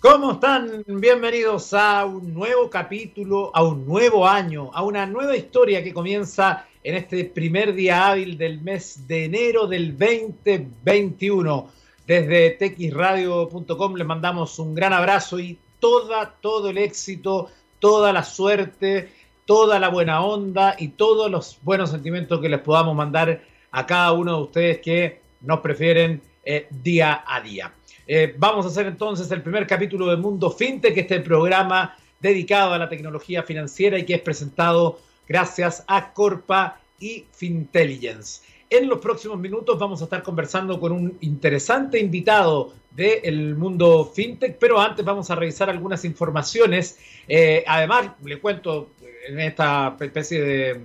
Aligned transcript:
¿Cómo 0.00 0.30
están? 0.30 0.84
Bienvenidos 0.86 1.74
a 1.74 2.04
un 2.04 2.32
nuevo 2.32 2.70
capítulo, 2.70 3.50
a 3.52 3.64
un 3.64 3.84
nuevo 3.84 4.28
año, 4.28 4.70
a 4.72 4.84
una 4.84 5.04
nueva 5.06 5.36
historia 5.36 5.82
que 5.82 5.92
comienza 5.92 6.66
en 6.84 6.94
este 6.94 7.24
primer 7.24 7.74
día 7.74 8.06
hábil 8.06 8.38
del 8.38 8.60
mes 8.60 9.08
de 9.08 9.24
enero 9.24 9.66
del 9.66 9.98
2021. 9.98 11.72
Desde 12.06 12.50
texradio.com 12.50 13.96
les 13.96 14.06
mandamos 14.06 14.60
un 14.60 14.72
gran 14.72 14.92
abrazo 14.92 15.40
y 15.40 15.58
toda, 15.80 16.32
todo 16.40 16.70
el 16.70 16.78
éxito, 16.78 17.48
toda 17.80 18.12
la 18.12 18.22
suerte, 18.22 19.10
toda 19.46 19.80
la 19.80 19.88
buena 19.88 20.24
onda 20.24 20.76
y 20.78 20.90
todos 20.90 21.28
los 21.28 21.58
buenos 21.62 21.90
sentimientos 21.90 22.40
que 22.40 22.48
les 22.48 22.60
podamos 22.60 22.94
mandar 22.94 23.42
a 23.72 23.84
cada 23.84 24.12
uno 24.12 24.36
de 24.36 24.42
ustedes 24.44 24.78
que 24.78 25.22
nos 25.40 25.58
prefieren 25.58 26.22
eh, 26.44 26.68
día 26.70 27.24
a 27.26 27.40
día. 27.40 27.74
Eh, 28.10 28.34
vamos 28.38 28.64
a 28.64 28.70
hacer 28.70 28.86
entonces 28.86 29.30
el 29.30 29.42
primer 29.42 29.66
capítulo 29.66 30.06
de 30.06 30.16
Mundo 30.16 30.50
FinTech, 30.50 30.96
este 30.96 31.20
programa 31.20 31.94
dedicado 32.18 32.72
a 32.72 32.78
la 32.78 32.88
tecnología 32.88 33.42
financiera 33.42 33.98
y 33.98 34.06
que 34.06 34.14
es 34.14 34.22
presentado 34.22 34.98
gracias 35.28 35.84
a 35.86 36.14
Corpa 36.14 36.80
y 36.98 37.26
Fintelligence. 37.30 38.40
En 38.70 38.88
los 38.88 39.00
próximos 39.00 39.38
minutos 39.38 39.78
vamos 39.78 40.00
a 40.00 40.04
estar 40.04 40.22
conversando 40.22 40.80
con 40.80 40.92
un 40.92 41.18
interesante 41.20 41.98
invitado 41.98 42.72
del 42.92 43.54
mundo 43.56 44.06
fintech, 44.06 44.56
pero 44.58 44.80
antes 44.80 45.04
vamos 45.04 45.30
a 45.30 45.34
revisar 45.34 45.68
algunas 45.68 46.02
informaciones. 46.06 46.98
Eh, 47.28 47.62
además, 47.66 48.12
le 48.24 48.40
cuento 48.40 48.92
en 49.28 49.38
esta 49.38 49.94
especie 50.00 50.40
de 50.40 50.80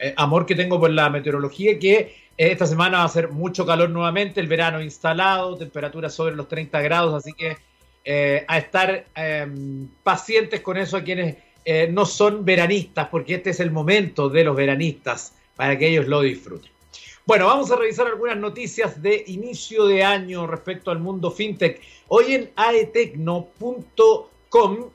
eh, 0.00 0.14
amor 0.16 0.44
que 0.44 0.56
tengo 0.56 0.80
por 0.80 0.90
la 0.90 1.10
meteorología 1.10 1.78
que 1.78 2.25
esta 2.36 2.66
semana 2.66 2.98
va 2.98 3.04
a 3.04 3.08
ser 3.08 3.30
mucho 3.30 3.64
calor 3.64 3.90
nuevamente, 3.90 4.40
el 4.40 4.46
verano 4.46 4.82
instalado, 4.82 5.56
temperaturas 5.56 6.14
sobre 6.14 6.36
los 6.36 6.48
30 6.48 6.80
grados, 6.82 7.14
así 7.14 7.32
que 7.32 7.56
eh, 8.04 8.44
a 8.46 8.58
estar 8.58 9.06
em, 9.14 9.88
pacientes 10.02 10.60
con 10.60 10.76
eso 10.76 10.96
a 10.96 11.02
quienes 11.02 11.36
eh, 11.64 11.88
no 11.90 12.06
son 12.06 12.44
veranistas, 12.44 13.08
porque 13.08 13.34
este 13.36 13.50
es 13.50 13.60
el 13.60 13.70
momento 13.70 14.28
de 14.28 14.44
los 14.44 14.54
veranistas 14.54 15.34
para 15.56 15.76
que 15.78 15.88
ellos 15.88 16.06
lo 16.06 16.20
disfruten. 16.20 16.70
Bueno, 17.24 17.46
vamos 17.46 17.72
a 17.72 17.76
revisar 17.76 18.06
algunas 18.06 18.36
noticias 18.36 19.02
de 19.02 19.24
inicio 19.26 19.86
de 19.86 20.04
año 20.04 20.46
respecto 20.46 20.92
al 20.92 21.00
mundo 21.00 21.32
fintech. 21.32 21.80
Hoy 22.06 22.34
en 22.34 22.50
aetecno.com, 22.54 23.50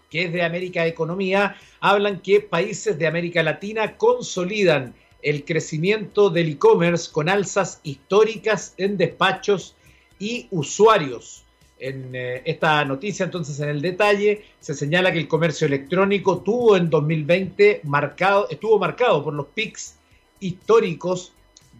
que 0.09 0.23
es 0.23 0.31
de 0.31 0.43
América 0.43 0.87
Economía, 0.87 1.57
hablan 1.81 2.21
que 2.21 2.39
países 2.39 2.97
de 2.97 3.07
América 3.07 3.43
Latina 3.43 3.97
consolidan 3.97 4.93
el 5.21 5.45
crecimiento 5.45 6.29
del 6.29 6.49
e-commerce 6.49 7.11
con 7.11 7.29
alzas 7.29 7.79
históricas 7.83 8.73
en 8.77 8.97
despachos 8.97 9.75
y 10.19 10.47
usuarios. 10.51 11.43
En 11.79 12.11
eh, 12.13 12.43
esta 12.45 12.85
noticia, 12.85 13.23
entonces, 13.25 13.59
en 13.59 13.69
el 13.69 13.81
detalle, 13.81 14.45
se 14.59 14.75
señala 14.75 15.11
que 15.11 15.19
el 15.19 15.27
comercio 15.27 15.65
electrónico 15.65 16.41
tuvo 16.41 16.77
en 16.77 16.89
2020 16.89 17.81
marcado, 17.83 18.47
estuvo 18.49 18.77
marcado 18.77 19.23
por 19.23 19.33
los 19.33 19.47
pics 19.47 19.95
históricos 20.39 21.33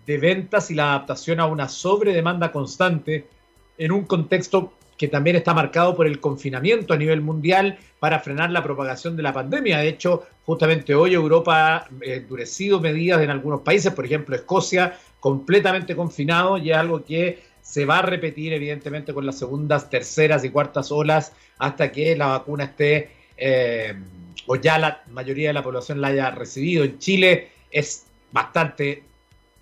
de 0.06 0.18
ventas 0.18 0.72
y 0.72 0.76
la 0.76 0.90
adaptación 0.90 1.40
a 1.40 1.46
una 1.46 1.70
sobredemanda 1.70 2.52
constante 2.52 3.28
en 3.78 3.92
un 3.92 4.06
contexto 4.06 4.74
que 5.02 5.08
también 5.08 5.36
está 5.36 5.56
marcado 5.56 5.96
por 5.96 6.06
el 6.06 6.20
confinamiento 6.20 6.94
a 6.94 6.98
nivel 6.98 7.22
mundial 7.22 7.80
para 7.98 8.20
frenar 8.20 8.52
la 8.52 8.62
propagación 8.62 9.18
de 9.18 9.24
la 9.24 9.34
pandemia. 9.34 9.80
De 9.80 9.88
hecho, 9.88 10.28
justamente 10.46 10.94
hoy 10.94 11.16
Europa 11.16 11.76
ha 11.76 11.88
endurecido 12.02 12.80
medidas 12.80 13.20
en 13.20 13.32
algunos 13.32 13.62
países, 13.62 13.92
por 13.94 14.06
ejemplo 14.06 14.36
Escocia, 14.36 14.96
completamente 15.20 15.96
confinado, 15.96 16.60
y 16.60 16.70
es 16.70 16.78
algo 16.78 17.04
que 17.04 17.42
se 17.64 17.84
va 17.84 17.98
a 17.98 18.02
repetir 18.04 18.54
evidentemente 18.54 19.12
con 19.12 19.26
las 19.26 19.40
segundas, 19.40 19.90
terceras 19.90 20.44
y 20.44 20.52
cuartas 20.52 20.92
olas 20.92 21.34
hasta 21.58 21.92
que 21.92 22.16
la 22.16 22.28
vacuna 22.28 22.66
esté 22.66 23.10
eh, 23.38 23.96
o 24.46 24.56
ya 24.56 24.78
la 24.78 25.02
mayoría 25.10 25.48
de 25.48 25.54
la 25.54 25.64
población 25.64 26.00
la 26.00 26.10
haya 26.10 26.30
recibido. 26.30 26.84
En 26.84 27.00
Chile 27.00 27.50
es 27.72 28.06
bastante 28.32 29.02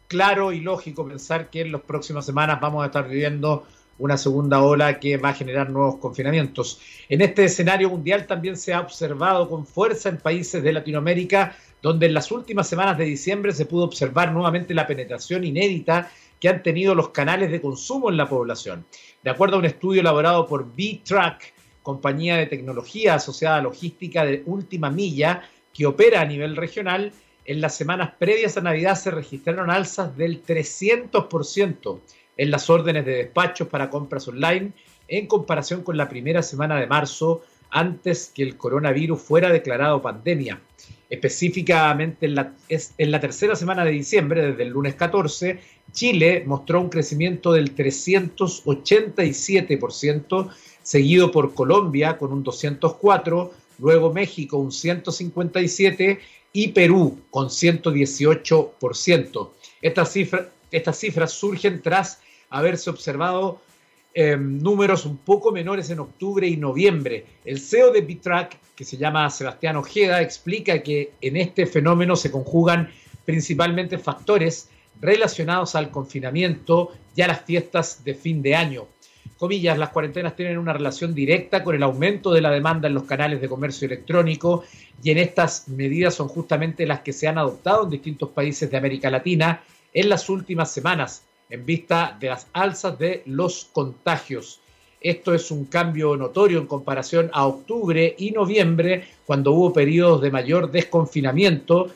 claro 0.10 0.52
y 0.52 0.60
lógico 0.60 1.08
pensar 1.08 1.50
que 1.50 1.62
en 1.62 1.72
las 1.72 1.82
próximas 1.84 2.26
semanas 2.26 2.60
vamos 2.60 2.84
a 2.84 2.88
estar 2.88 3.08
viviendo 3.08 3.66
una 4.00 4.18
segunda 4.18 4.62
ola 4.62 5.00
que 5.00 5.18
va 5.18 5.30
a 5.30 5.34
generar 5.34 5.70
nuevos 5.70 5.98
confinamientos. 5.98 6.82
En 7.08 7.22
este 7.22 7.46
escenario 7.46 7.90
mundial 7.90 8.26
también 8.26 8.58
se 8.58 8.74
ha 8.74 8.80
observado 8.80 9.48
con 9.48 9.68
fuerza 9.68 10.10
en 10.10 10.18
países 10.18 10.64
de 10.64 10.74
Latinoamérica, 10.74 11.56
donde 11.82 12.08
en 12.08 12.14
las 12.14 12.32
últimas 12.32 12.68
semanas 12.68 12.98
de 12.98 13.06
diciembre 13.06 13.52
se 13.52 13.66
pudo 13.66 13.84
observar 13.84 14.32
nuevamente 14.32 14.74
la 14.74 14.88
penetración 14.88 15.44
inédita 15.44 16.10
que 16.40 16.50
han 16.50 16.64
tenido 16.64 16.96
los 16.96 17.10
canales 17.10 17.52
de 17.52 17.62
consumo 17.62 18.10
en 18.10 18.18
la 18.18 18.30
población. 18.30 18.86
De 19.22 19.30
acuerdo 19.30 19.58
a 19.58 19.60
un 19.60 19.66
estudio 19.66 20.02
elaborado 20.02 20.48
por 20.48 20.74
B-Track, 20.74 21.54
compañía 21.84 22.38
de 22.38 22.46
tecnología 22.46 23.16
asociada 23.16 23.58
a 23.58 23.62
logística 23.62 24.24
de 24.24 24.44
última 24.46 24.90
milla 24.90 25.44
que 25.74 25.86
opera 25.86 26.22
a 26.22 26.26
nivel 26.26 26.56
regional, 26.56 27.12
en 27.46 27.62
las 27.62 27.76
semanas 27.76 28.12
previas 28.18 28.58
a 28.58 28.62
Navidad 28.62 28.96
se 28.96 29.12
registraron 29.12 29.70
alzas 29.70 30.16
del 30.16 30.44
300% 30.44 32.00
en 32.40 32.50
las 32.52 32.70
órdenes 32.70 33.06
de 33.06 33.16
despachos 33.16 33.68
para 33.68 33.90
compras 33.90 34.30
online 34.30 34.72
en 35.10 35.28
comparación 35.28 35.84
con 35.84 35.98
la 35.98 36.08
primera 36.08 36.42
semana 36.42 36.80
de 36.80 36.88
marzo 36.88 37.42
antes 37.70 38.32
que 38.34 38.44
el 38.44 38.56
coronavirus 38.56 39.22
fuera 39.22 39.50
declarado 39.50 40.02
pandemia. 40.02 40.62
Específicamente 41.10 42.28
en 42.28 42.36
la, 42.36 42.54
en 42.70 43.12
la 43.12 43.20
tercera 43.20 43.58
semana 43.58 43.84
de 43.84 43.92
diciembre, 43.92 44.52
desde 44.52 44.64
el 44.64 44.70
lunes 44.70 44.96
14, 44.96 45.60
Chile 45.92 46.46
mostró 46.46 46.80
un 46.80 46.88
crecimiento 46.88 47.52
del 47.52 47.76
387%, 47.76 50.50
seguido 50.82 51.32
por 51.32 51.54
Colombia 51.54 52.18
con 52.18 52.32
un 52.32 52.46
204%, 52.46 53.50
luego 53.80 54.14
México 54.14 54.56
un 54.58 54.72
157% 54.72 56.18
y 56.54 56.70
Perú 56.70 57.20
con 57.32 57.50
118%. 57.50 59.50
Estas 59.82 60.14
cifras, 60.14 60.46
estas 60.72 60.98
cifras 60.98 61.34
surgen 61.34 61.82
tras 61.82 62.22
haberse 62.50 62.90
observado 62.90 63.62
em, 64.14 64.62
números 64.62 65.06
un 65.06 65.18
poco 65.18 65.52
menores 65.52 65.90
en 65.90 66.00
octubre 66.00 66.48
y 66.48 66.58
noviembre. 66.58 67.26
El 67.46 67.60
CEO 67.60 67.92
de 67.92 68.02
Bitrack, 68.02 68.58
que 68.76 68.84
se 68.84 68.98
llama 68.98 69.30
Sebastián 69.30 69.76
Ojeda, 69.76 70.22
explica 70.22 70.82
que 70.82 71.14
en 71.22 71.38
este 71.38 71.66
fenómeno 71.66 72.16
se 72.16 72.32
conjugan 72.32 72.90
principalmente 73.26 73.98
factores 73.98 74.70
relacionados 75.00 75.76
al 75.76 75.92
confinamiento 75.92 76.92
y 77.16 77.22
a 77.22 77.28
las 77.28 77.42
fiestas 77.42 78.04
de 78.04 78.16
fin 78.16 78.42
de 78.42 78.56
año. 78.56 78.88
Comillas, 79.38 79.78
las 79.78 79.90
cuarentenas 79.90 80.36
tienen 80.36 80.58
una 80.58 80.74
relación 80.74 81.14
directa 81.14 81.64
con 81.64 81.74
el 81.74 81.84
aumento 81.84 82.32
de 82.32 82.42
la 82.42 82.52
demanda 82.52 82.90
en 82.90 82.94
los 82.94 83.04
canales 83.04 83.40
de 83.40 83.48
comercio 83.48 83.86
electrónico 83.86 84.66
y 85.02 85.12
en 85.12 85.18
estas 85.18 85.70
medidas 85.70 86.16
son 86.16 86.28
justamente 86.28 86.86
las 86.86 87.02
que 87.02 87.14
se 87.14 87.28
han 87.28 87.38
adoptado 87.38 87.84
en 87.84 87.90
distintos 87.92 88.30
países 88.30 88.70
de 88.70 88.76
América 88.76 89.10
Latina 89.10 89.64
en 89.94 90.10
las 90.10 90.28
últimas 90.30 90.72
semanas 90.74 91.24
en 91.50 91.66
vista 91.66 92.16
de 92.20 92.30
las 92.30 92.48
alzas 92.54 92.98
de 93.00 93.24
los 93.26 93.68
contagios. 93.74 94.62
Esto 95.02 95.34
es 95.34 95.50
un 95.50 95.66
cambio 95.66 96.16
notorio 96.16 96.60
en 96.60 96.68
comparación 96.68 97.30
a 97.34 97.46
octubre 97.48 98.16
y 98.18 98.32
noviembre, 98.32 99.08
cuando 99.26 99.54
hubo 99.54 99.74
periodos 99.74 100.22
de 100.22 100.30
mayor 100.30 100.70
desconfinamiento. 100.70 101.90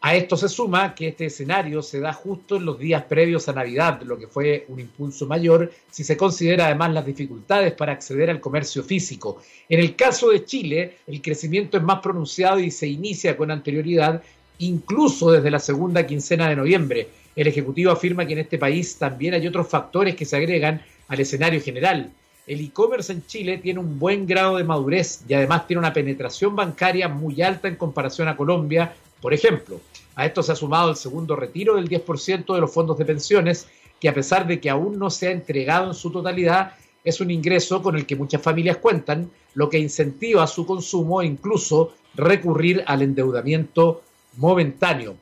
A 0.00 0.16
esto 0.16 0.36
se 0.36 0.50
suma 0.50 0.94
que 0.94 1.08
este 1.08 1.26
escenario 1.26 1.80
se 1.80 2.00
da 2.00 2.12
justo 2.12 2.56
en 2.56 2.66
los 2.66 2.78
días 2.78 3.04
previos 3.04 3.48
a 3.48 3.54
Navidad, 3.54 4.02
lo 4.02 4.18
que 4.18 4.26
fue 4.26 4.66
un 4.68 4.80
impulso 4.80 5.26
mayor 5.26 5.72
si 5.90 6.04
se 6.04 6.16
considera 6.16 6.66
además 6.66 6.92
las 6.92 7.06
dificultades 7.06 7.72
para 7.72 7.92
acceder 7.92 8.28
al 8.28 8.40
comercio 8.40 8.82
físico. 8.82 9.40
En 9.68 9.80
el 9.80 9.96
caso 9.96 10.28
de 10.28 10.44
Chile, 10.44 10.98
el 11.06 11.22
crecimiento 11.22 11.78
es 11.78 11.82
más 11.84 12.00
pronunciado 12.00 12.58
y 12.58 12.70
se 12.70 12.86
inicia 12.86 13.34
con 13.34 13.50
anterioridad, 13.50 14.22
incluso 14.58 15.30
desde 15.30 15.50
la 15.50 15.60
segunda 15.60 16.04
quincena 16.04 16.50
de 16.50 16.56
noviembre 16.56 17.08
el 17.36 17.46
Ejecutivo 17.46 17.90
afirma 17.90 18.26
que 18.26 18.34
en 18.34 18.40
este 18.40 18.58
país 18.58 18.96
también 18.96 19.34
hay 19.34 19.46
otros 19.46 19.68
factores 19.68 20.14
que 20.14 20.24
se 20.24 20.36
agregan 20.36 20.82
al 21.08 21.20
escenario 21.20 21.60
general. 21.60 22.10
El 22.46 22.60
e-commerce 22.60 23.12
en 23.12 23.26
Chile 23.26 23.58
tiene 23.58 23.80
un 23.80 23.98
buen 23.98 24.26
grado 24.26 24.56
de 24.56 24.64
madurez 24.64 25.22
y 25.26 25.34
además 25.34 25.66
tiene 25.66 25.80
una 25.80 25.92
penetración 25.92 26.54
bancaria 26.54 27.08
muy 27.08 27.40
alta 27.42 27.68
en 27.68 27.76
comparación 27.76 28.28
a 28.28 28.36
Colombia, 28.36 28.94
por 29.20 29.32
ejemplo. 29.32 29.80
A 30.14 30.26
esto 30.26 30.42
se 30.42 30.52
ha 30.52 30.56
sumado 30.56 30.90
el 30.90 30.96
segundo 30.96 31.34
retiro 31.34 31.76
del 31.76 31.88
10% 31.88 32.54
de 32.54 32.60
los 32.60 32.72
fondos 32.72 32.98
de 32.98 33.04
pensiones, 33.04 33.66
que 33.98 34.08
a 34.08 34.14
pesar 34.14 34.46
de 34.46 34.60
que 34.60 34.70
aún 34.70 34.98
no 34.98 35.10
se 35.10 35.28
ha 35.28 35.32
entregado 35.32 35.88
en 35.88 35.94
su 35.94 36.10
totalidad, 36.10 36.74
es 37.02 37.20
un 37.20 37.30
ingreso 37.30 37.82
con 37.82 37.96
el 37.96 38.06
que 38.06 38.16
muchas 38.16 38.42
familias 38.42 38.76
cuentan, 38.76 39.30
lo 39.54 39.68
que 39.68 39.78
incentiva 39.78 40.46
su 40.46 40.66
consumo 40.66 41.22
e 41.22 41.26
incluso 41.26 41.94
recurrir 42.14 42.84
al 42.86 43.02
endeudamiento 43.02 44.02
momentáneo. 44.36 45.16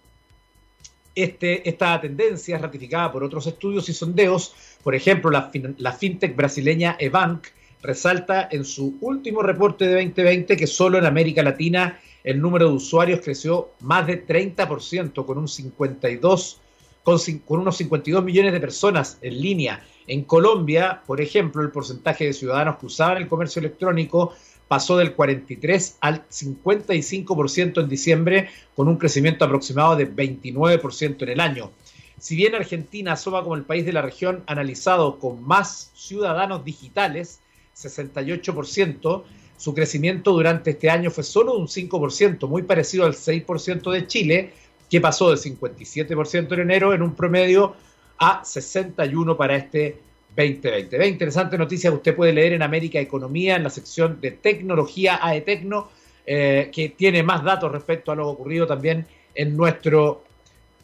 Este, 1.14 1.69
esta 1.69 2.00
tendencia 2.00 2.56
es 2.56 2.62
ratificada 2.62 3.12
por 3.12 3.23
otros 3.23 3.47
estudios 3.47 3.88
y 3.88 3.93
sondeos. 3.93 4.55
Por 4.82 4.94
ejemplo, 4.94 5.31
la, 5.31 5.93
fintech 5.93 6.35
brasileña 6.35 6.97
Ebank 6.99 7.49
resalta 7.82 8.49
en 8.50 8.64
su 8.64 8.97
último 9.00 9.43
reporte 9.43 9.87
de 9.87 9.94
2020 10.05 10.56
que 10.56 10.67
solo 10.67 10.99
en 10.99 11.05
América 11.05 11.43
Latina 11.43 12.00
el 12.25 12.41
número 12.41 12.69
de 12.69 12.75
usuarios 12.75 13.20
creció 13.20 13.73
más 13.81 14.06
de 14.06 14.25
30%, 14.25 15.25
con, 15.26 15.38
un 15.38 15.49
52, 15.49 16.61
con, 17.03 17.19
con 17.44 17.61
unos 17.61 17.76
52 17.76 18.25
millones 18.25 18.53
de 18.53 18.61
personas 18.61 19.19
en 19.20 19.41
línea. 19.41 19.85
En 20.06 20.23
Colombia, 20.25 21.03
por 21.06 21.20
ejemplo, 21.20 21.62
el 21.62 21.70
porcentaje 21.70 22.26
de 22.26 22.32
ciudadanos 22.32 22.79
que 22.79 22.87
usaban 22.87 23.19
el 23.19 23.29
comercio 23.29 23.61
electrónico 23.61 24.35
pasó 24.72 24.96
del 24.96 25.12
43 25.12 25.98
al 26.00 26.26
55% 26.30 27.82
en 27.82 27.88
diciembre, 27.90 28.48
con 28.74 28.88
un 28.88 28.96
crecimiento 28.96 29.44
aproximado 29.44 29.96
de 29.96 30.10
29% 30.10 31.24
en 31.24 31.28
el 31.28 31.40
año. 31.40 31.72
Si 32.19 32.36
bien 32.36 32.54
Argentina 32.54 33.12
asoma 33.12 33.42
como 33.42 33.54
el 33.54 33.64
país 33.64 33.84
de 33.84 33.92
la 33.92 34.00
región 34.00 34.42
analizado 34.46 35.19
con 35.19 35.42
más 35.42 35.90
ciudadanos 35.94 36.64
digitales, 36.64 37.40
68%, 37.76 39.24
su 39.58 39.74
crecimiento 39.74 40.32
durante 40.32 40.70
este 40.70 40.88
año 40.88 41.10
fue 41.10 41.25
solo 41.25 41.54
un 41.54 41.66
5%, 41.66 42.48
muy 42.48 42.62
parecido 42.62 43.04
al 43.04 43.12
6% 43.12 43.90
de 43.90 44.06
Chile, 44.06 44.54
que 44.88 45.02
pasó 45.02 45.30
de 45.30 45.36
57% 45.36 46.54
en 46.54 46.60
enero 46.60 46.94
en 46.94 47.02
un 47.02 47.14
promedio 47.14 47.76
a 48.16 48.40
61% 48.42 49.36
para 49.36 49.54
este 49.54 49.98
2020. 50.37 50.99
Ve 50.99 51.08
interesante 51.08 51.58
noticia 51.58 51.90
que 51.90 51.96
usted 51.96 52.17
puede 52.17 52.32
leer 52.32 52.55
en 52.55 52.62
América 52.62 52.99
Economía, 52.99 53.56
en 53.56 53.64
la 53.64 53.70
sección 53.70 54.20
de 54.20 54.32
tecnología 54.32 55.19
AETecno, 55.23 55.88
eh, 56.26 56.70
que 56.73 56.90
tiene 56.90 57.23
más 57.23 57.43
datos 57.43 57.70
respecto 57.70 58.12
a 58.12 58.17
lo 58.17 58.29
ocurrido 58.29 58.67
también 58.67 59.06
en 59.34 59.56
nuestro 59.56 60.25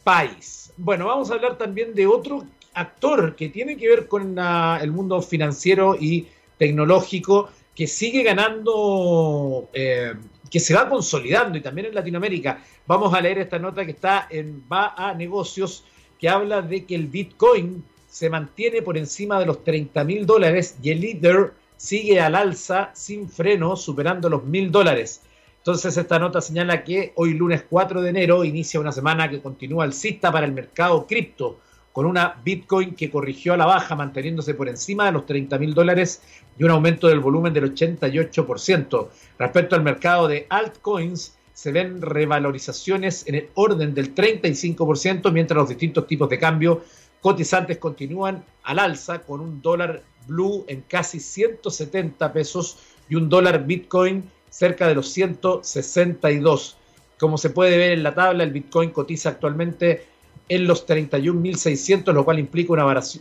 país. 0.03 0.71
Bueno, 0.77 1.07
vamos 1.07 1.31
a 1.31 1.35
hablar 1.35 1.57
también 1.57 1.93
de 1.93 2.07
otro 2.07 2.45
actor 2.73 3.35
que 3.35 3.49
tiene 3.49 3.77
que 3.77 3.87
ver 3.87 4.07
con 4.07 4.37
el 4.37 4.91
mundo 4.91 5.21
financiero 5.21 5.95
y 5.99 6.27
tecnológico, 6.57 7.49
que 7.75 7.87
sigue 7.87 8.23
ganando, 8.23 9.69
eh, 9.73 10.13
que 10.51 10.59
se 10.59 10.73
va 10.73 10.89
consolidando 10.89 11.57
y 11.57 11.61
también 11.61 11.87
en 11.87 11.95
Latinoamérica. 11.95 12.61
Vamos 12.85 13.13
a 13.13 13.21
leer 13.21 13.39
esta 13.39 13.59
nota 13.59 13.85
que 13.85 13.91
está 13.91 14.27
en 14.29 14.63
Va 14.71 14.93
a 14.95 15.13
Negocios, 15.13 15.85
que 16.19 16.27
habla 16.27 16.61
de 16.61 16.85
que 16.85 16.95
el 16.95 17.07
Bitcoin 17.07 17.83
se 18.09 18.29
mantiene 18.29 18.81
por 18.81 18.97
encima 18.97 19.39
de 19.39 19.45
los 19.45 19.63
30 19.63 20.03
mil 20.03 20.25
dólares 20.25 20.77
y 20.81 20.89
el 20.89 21.01
líder 21.01 21.53
sigue 21.77 22.19
al 22.19 22.35
alza 22.35 22.89
sin 22.93 23.29
freno, 23.29 23.75
superando 23.75 24.29
los 24.29 24.43
mil 24.43 24.71
dólares. 24.71 25.21
Entonces 25.57 25.95
esta 25.95 26.17
nota 26.17 26.41
señala 26.41 26.83
que 26.83 27.13
hoy 27.15 27.33
lunes 27.33 27.63
4 27.69 28.01
de 28.01 28.09
enero 28.09 28.43
inicia 28.43 28.79
una 28.79 28.91
semana 28.91 29.29
que 29.29 29.41
continúa 29.41 29.83
alcista 29.83 30.31
para 30.31 30.45
el 30.45 30.53
mercado 30.53 31.05
cripto, 31.05 31.59
con 31.93 32.05
una 32.05 32.35
Bitcoin 32.43 32.95
que 32.95 33.11
corrigió 33.11 33.53
a 33.53 33.57
la 33.57 33.65
baja, 33.65 33.95
manteniéndose 33.95 34.53
por 34.53 34.69
encima 34.69 35.05
de 35.05 35.11
los 35.11 35.25
30 35.25 35.59
mil 35.59 35.73
dólares 35.73 36.21
y 36.57 36.63
un 36.63 36.71
aumento 36.71 37.07
del 37.07 37.19
volumen 37.19 37.53
del 37.53 37.73
88%. 37.73 39.07
Respecto 39.37 39.75
al 39.75 39.83
mercado 39.83 40.27
de 40.27 40.47
altcoins, 40.49 41.37
se 41.53 41.71
ven 41.73 42.01
revalorizaciones 42.01 43.27
en 43.27 43.35
el 43.35 43.49
orden 43.53 43.93
del 43.93 44.15
35%, 44.15 45.31
mientras 45.31 45.57
los 45.57 45.69
distintos 45.69 46.07
tipos 46.07 46.29
de 46.29 46.39
cambio 46.39 46.83
cotizantes 47.21 47.77
continúan 47.77 48.43
al 48.63 48.79
alza 48.79 49.19
con 49.19 49.41
un 49.41 49.61
dólar 49.61 50.03
blue 50.27 50.63
en 50.67 50.81
casi 50.81 51.19
170 51.19 52.31
pesos 52.33 52.77
y 53.09 53.15
un 53.15 53.29
dólar 53.29 53.65
Bitcoin 53.65 54.23
cerca 54.49 54.87
de 54.87 54.95
los 54.95 55.09
162. 55.09 56.77
Como 57.19 57.37
se 57.37 57.49
puede 57.49 57.77
ver 57.77 57.91
en 57.91 58.03
la 58.03 58.13
tabla, 58.15 58.43
el 58.43 58.51
Bitcoin 58.51 58.91
cotiza 58.91 59.29
actualmente 59.29 60.05
en 60.47 60.65
los 60.65 60.87
31.600, 60.87 62.11
lo 62.11 62.25
cual 62.25 62.39
implica 62.39 62.73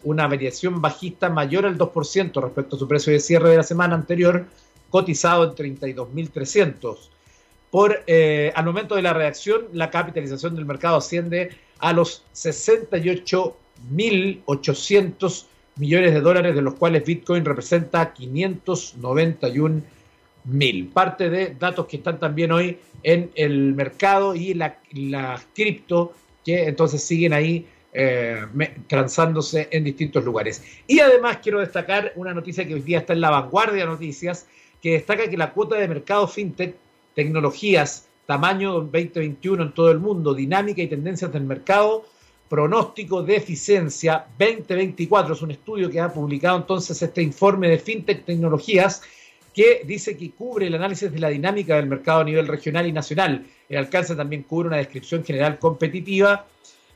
una 0.02 0.26
variación, 0.26 0.80
bajista 0.80 1.28
mayor 1.28 1.66
al 1.66 1.76
2% 1.76 2.42
respecto 2.42 2.76
a 2.76 2.78
su 2.78 2.88
precio 2.88 3.12
de 3.12 3.20
cierre 3.20 3.50
de 3.50 3.58
la 3.58 3.62
semana 3.62 3.94
anterior, 3.94 4.46
cotizado 4.88 5.44
en 5.44 5.50
32.300. 5.50 6.96
Por, 7.70 8.02
eh, 8.06 8.50
al 8.54 8.64
momento 8.64 8.94
de 8.94 9.02
la 9.02 9.12
reacción, 9.12 9.66
la 9.74 9.90
capitalización 9.90 10.54
del 10.54 10.64
mercado 10.64 10.96
asciende 10.96 11.50
a 11.80 11.92
los 11.92 12.24
68 12.32 13.56
1.800 13.92 15.46
millones 15.76 16.12
de 16.12 16.20
dólares, 16.20 16.54
de 16.54 16.62
los 16.62 16.74
cuales 16.74 17.04
Bitcoin 17.04 17.44
representa 17.44 18.12
591 18.12 19.82
mil. 20.44 20.88
Parte 20.88 21.30
de 21.30 21.54
datos 21.58 21.86
que 21.86 21.98
están 21.98 22.18
también 22.18 22.52
hoy 22.52 22.78
en 23.02 23.30
el 23.34 23.74
mercado 23.74 24.34
y 24.34 24.54
la, 24.54 24.78
cripto, 25.54 26.12
que 26.44 26.64
entonces 26.64 27.02
siguen 27.02 27.32
ahí 27.32 27.66
eh, 27.92 28.46
transándose 28.86 29.68
en 29.70 29.84
distintos 29.84 30.24
lugares. 30.24 30.62
Y 30.86 31.00
además 31.00 31.38
quiero 31.42 31.60
destacar 31.60 32.12
una 32.16 32.34
noticia 32.34 32.66
que 32.66 32.74
hoy 32.74 32.80
día 32.80 32.98
está 32.98 33.12
en 33.12 33.20
la 33.20 33.30
vanguardia 33.30 33.82
de 33.84 33.86
noticias, 33.86 34.46
que 34.82 34.92
destaca 34.92 35.28
que 35.28 35.36
la 35.36 35.52
cuota 35.52 35.76
de 35.76 35.88
mercado 35.88 36.26
fintech, 36.28 36.76
tecnologías, 37.14 38.08
tamaño 38.26 38.74
2021 38.74 39.62
en 39.62 39.72
todo 39.72 39.90
el 39.90 39.98
mundo, 39.98 40.34
dinámica 40.34 40.82
y 40.82 40.86
tendencias 40.86 41.32
del 41.32 41.44
mercado, 41.44 42.04
pronóstico 42.48 43.22
de 43.22 43.36
eficiencia 43.36 44.26
2024. 44.38 45.34
Es 45.34 45.42
un 45.42 45.50
estudio 45.50 45.90
que 45.90 46.00
ha 46.00 46.12
publicado 46.12 46.56
entonces 46.56 47.00
este 47.02 47.22
informe 47.22 47.68
de 47.68 47.78
FinTech 47.78 48.24
Tecnologías 48.24 49.02
que 49.52 49.82
dice 49.84 50.16
que 50.16 50.30
cubre 50.30 50.66
el 50.66 50.74
análisis 50.74 51.10
de 51.12 51.18
la 51.18 51.28
dinámica 51.28 51.76
del 51.76 51.86
mercado 51.86 52.20
a 52.20 52.24
nivel 52.24 52.46
regional 52.46 52.86
y 52.86 52.92
nacional. 52.92 53.44
El 53.68 53.78
alcance 53.78 54.14
también 54.14 54.44
cubre 54.44 54.68
una 54.68 54.76
descripción 54.76 55.24
general 55.24 55.58
competitiva. 55.58 56.46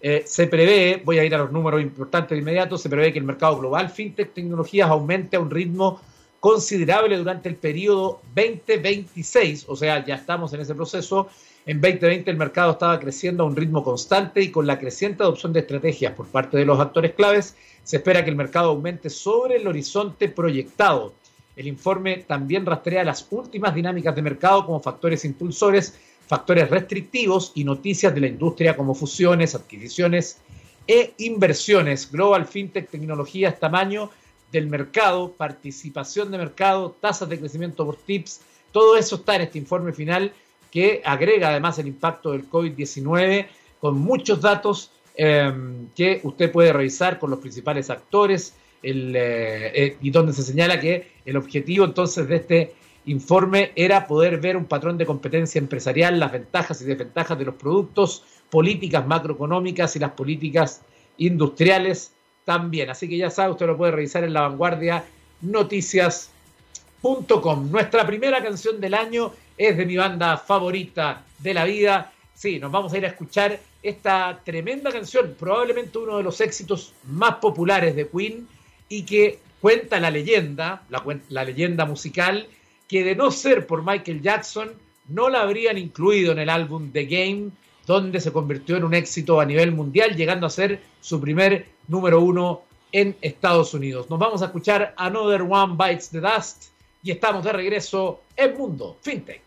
Eh, 0.01 0.23
se 0.27 0.47
prevé, 0.47 1.03
voy 1.05 1.19
a 1.19 1.25
ir 1.25 1.35
a 1.35 1.39
los 1.39 1.53
números 1.53 1.81
importantes 1.83 2.31
de 2.31 2.39
inmediato, 2.39 2.77
se 2.77 2.89
prevé 2.89 3.13
que 3.13 3.19
el 3.19 3.25
mercado 3.25 3.59
global 3.59 3.89
FinTech 3.89 4.33
Tecnologías 4.33 4.89
aumente 4.89 5.37
a 5.37 5.41
un 5.41 5.51
ritmo 5.51 6.01
considerable 6.41 7.17
durante 7.17 7.49
el 7.49 7.55
periodo 7.55 8.21
2026, 8.35 9.67
o 9.69 9.77
sea, 9.77 10.05
ya 10.05 10.17
estamos 10.17 10.53
en 10.53 10.61
ese 10.61 10.75
proceso, 10.75 11.29
en 11.65 11.81
2020 11.81 12.31
el 12.31 12.37
mercado 12.37 12.73
estaba 12.73 12.99
creciendo 12.99 13.45
a 13.45 13.47
un 13.47 13.55
ritmo 13.55 13.85
constante 13.85 14.43
y 14.43 14.51
con 14.51 14.67
la 14.67 14.79
creciente 14.79 15.23
adopción 15.23 15.53
de 15.53 15.61
estrategias 15.61 16.13
por 16.15 16.27
parte 16.27 16.57
de 16.57 16.65
los 16.65 16.81
actores 16.81 17.13
claves, 17.13 17.57
se 17.85 17.97
espera 17.97 18.25
que 18.25 18.31
el 18.31 18.37
mercado 18.37 18.71
aumente 18.71 19.11
sobre 19.11 19.57
el 19.57 19.67
horizonte 19.69 20.29
proyectado. 20.29 21.15
El 21.55 21.69
informe 21.69 22.25
también 22.27 22.67
rastrea 22.67 23.05
las 23.05 23.27
últimas 23.31 23.75
dinámicas 23.75 24.15
de 24.15 24.23
mercado 24.23 24.67
como 24.67 24.81
factores 24.81 25.25
impulsores, 25.25 25.99
factores 26.27 26.69
restrictivos 26.69 27.53
y 27.55 27.65
noticias 27.65 28.15
de 28.15 28.21
la 28.23 28.29
industria 28.29 28.77
como 28.77 28.95
fusiones, 28.95 29.55
adquisiciones 29.55 30.39
e 30.87 31.13
inversiones. 31.19 32.11
Global 32.11 32.47
FinTech, 32.47 32.89
tecnologías, 32.89 33.61
tamaño 33.61 34.11
del 34.51 34.67
mercado, 34.67 35.33
participación 35.33 36.31
de 36.31 36.39
mercado, 36.39 36.97
tasas 37.01 37.29
de 37.29 37.39
crecimiento 37.39 37.85
por 37.85 37.97
tips, 37.97 38.41
todo 38.73 38.97
eso 38.97 39.17
está 39.17 39.37
en 39.37 39.43
este 39.43 39.59
informe 39.59 39.93
final 39.93 40.33
que 40.73 41.03
agrega 41.05 41.51
además 41.51 41.79
el 41.79 41.87
impacto 41.87 42.33
del 42.33 42.51
COVID-19 42.51 43.47
con 43.79 43.99
muchos 43.99 44.41
datos 44.41 44.91
em, 45.15 45.89
que 45.95 46.21
usted 46.25 46.51
puede 46.51 46.73
revisar 46.73 47.19
con 47.19 47.31
los 47.31 47.39
principales 47.39 47.91
actores 47.91 48.55
eh, 48.83 49.71
eh, 49.75 49.99
y 50.01 50.11
donde 50.11 50.33
se 50.33 50.43
señala 50.43 50.81
que 50.81 51.13
el 51.25 51.37
objetivo 51.37 51.85
entonces 51.85 52.27
de 52.27 52.37
este 52.37 52.73
informe 53.05 53.73
era 53.77 54.07
poder 54.07 54.41
ver 54.41 54.57
un 54.57 54.65
patrón 54.65 54.97
de 54.97 55.05
competencia 55.05 55.59
empresarial, 55.59 56.19
las 56.19 56.33
ventajas 56.33 56.81
y 56.81 56.87
desventajas 56.87 57.39
de 57.39 57.45
los 57.45 57.57
productos, 57.57 58.25
políticas 58.49 59.07
macroeconómicas 59.07 59.95
y 59.97 59.99
las 59.99 60.13
políticas 60.13 60.81
industriales 61.19 62.13
también. 62.45 62.89
Así 62.91 63.09
que 63.09 63.19
ya 63.19 63.31
sabe, 63.31 63.53
usted 63.53 63.67
lo 63.67 63.77
puede 63.77 63.93
revisar 63.93 64.25
en 64.25 64.33
la 64.33 64.41
vanguardia 64.43 65.05
noticias.com. 65.43 67.71
Nuestra 67.71 68.07
primera 68.07 68.43
canción 68.43 68.81
del 68.81 68.95
año 68.95 69.33
es 69.57 69.77
de 69.77 69.87
mi 69.87 69.97
banda 69.97 70.37
favorita 70.39 71.25
de 71.39 71.55
la 71.55 71.65
vida. 71.65 72.13
Sí, 72.35 72.59
nos 72.59 72.73
vamos 72.73 72.93
a 72.93 72.99
ir 72.99 73.05
a 73.05 73.09
escuchar 73.09 73.59
esta 73.83 74.41
tremenda 74.45 74.91
canción, 74.91 75.35
probablemente 75.39 75.99
uno 75.99 76.19
de 76.19 76.23
los 76.23 76.41
éxitos 76.41 76.95
más 77.05 77.37
populares 77.37 77.97
de 77.97 78.09
Queen 78.09 78.47
y 78.89 79.03
que 79.05 79.41
cuenta 79.61 80.01
la 80.01 80.11
leyenda, 80.11 80.83
la, 80.89 81.45
leyenda 81.45 81.85
musical, 81.85 82.47
que 82.89 83.05
de 83.05 83.17
no 83.17 83.31
ser 83.31 83.67
por 83.67 83.85
Michael 83.85 84.23
Jackson, 84.23 84.73
no 85.09 85.29
la 85.29 85.43
habrían 85.43 85.79
incluido 85.79 86.33
en 86.33 86.39
el 86.41 86.49
álbum 86.49 86.91
The 86.93 87.05
Game, 87.07 87.51
donde 87.87 88.21
se 88.21 88.33
convirtió 88.33 88.77
en 88.77 88.85
un 88.85 88.95
éxito 88.95 89.41
a 89.41 89.45
nivel 89.45 89.73
mundial, 89.73 90.17
llegando 90.17 90.47
a 90.47 90.51
ser 90.51 90.81
su 91.01 91.21
primer 91.21 91.67
número 91.89 92.21
uno 92.21 92.63
en 92.93 93.17
Estados 93.21 93.75
Unidos. 93.75 94.11
Nos 94.11 94.19
vamos 94.19 94.43
a 94.43 94.47
escuchar 94.47 94.95
Another 94.97 95.43
One 95.43 95.77
Bites 95.77 96.11
the 96.11 96.21
Dust 96.21 96.72
y 97.03 97.11
estamos 97.11 97.45
de 97.45 97.53
regreso 97.53 98.23
en 98.37 98.57
Mundo 98.57 98.97
FinTech. 99.01 99.43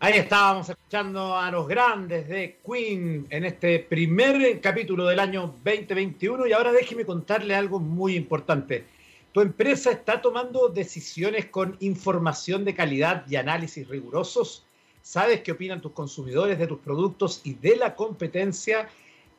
Ahí 0.00 0.16
estábamos 0.16 0.68
escuchando 0.68 1.36
a 1.36 1.50
los 1.50 1.66
grandes 1.66 2.28
de 2.28 2.60
Queen 2.64 3.26
en 3.30 3.44
este 3.44 3.80
primer 3.80 4.60
capítulo 4.60 5.06
del 5.06 5.18
año 5.18 5.52
2021 5.64 6.46
y 6.46 6.52
ahora 6.52 6.70
déjeme 6.70 7.04
contarle 7.04 7.56
algo 7.56 7.80
muy 7.80 8.14
importante. 8.14 8.84
Tu 9.32 9.40
empresa 9.40 9.90
está 9.90 10.22
tomando 10.22 10.68
decisiones 10.68 11.46
con 11.46 11.76
información 11.80 12.64
de 12.64 12.76
calidad 12.76 13.24
y 13.28 13.34
análisis 13.34 13.88
rigurosos. 13.88 14.64
¿Sabes 15.02 15.40
qué 15.40 15.50
opinan 15.50 15.80
tus 15.80 15.92
consumidores 15.92 16.60
de 16.60 16.68
tus 16.68 16.78
productos 16.78 17.40
y 17.42 17.54
de 17.54 17.74
la 17.74 17.96
competencia? 17.96 18.88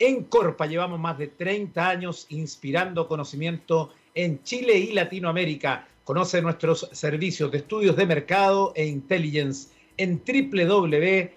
En 0.02 0.24
Corpa 0.24 0.66
llevamos 0.66 0.98
más 0.98 1.18
de 1.18 1.28
30 1.28 1.90
años 1.90 2.26
inspirando 2.30 3.06
conocimiento 3.06 3.92
en 4.16 4.42
Chile 4.44 4.78
y 4.78 4.94
Latinoamérica. 4.94 5.90
Conoce 6.06 6.42
nuestros 6.42 6.88
servicios 6.94 7.52
de 7.52 7.58
estudios 7.58 7.98
de 7.98 8.06
mercado 8.06 8.72
e 8.78 8.86
intelligence 8.86 9.74
en 9.98 10.24
www.corpa.cl. 10.26 11.30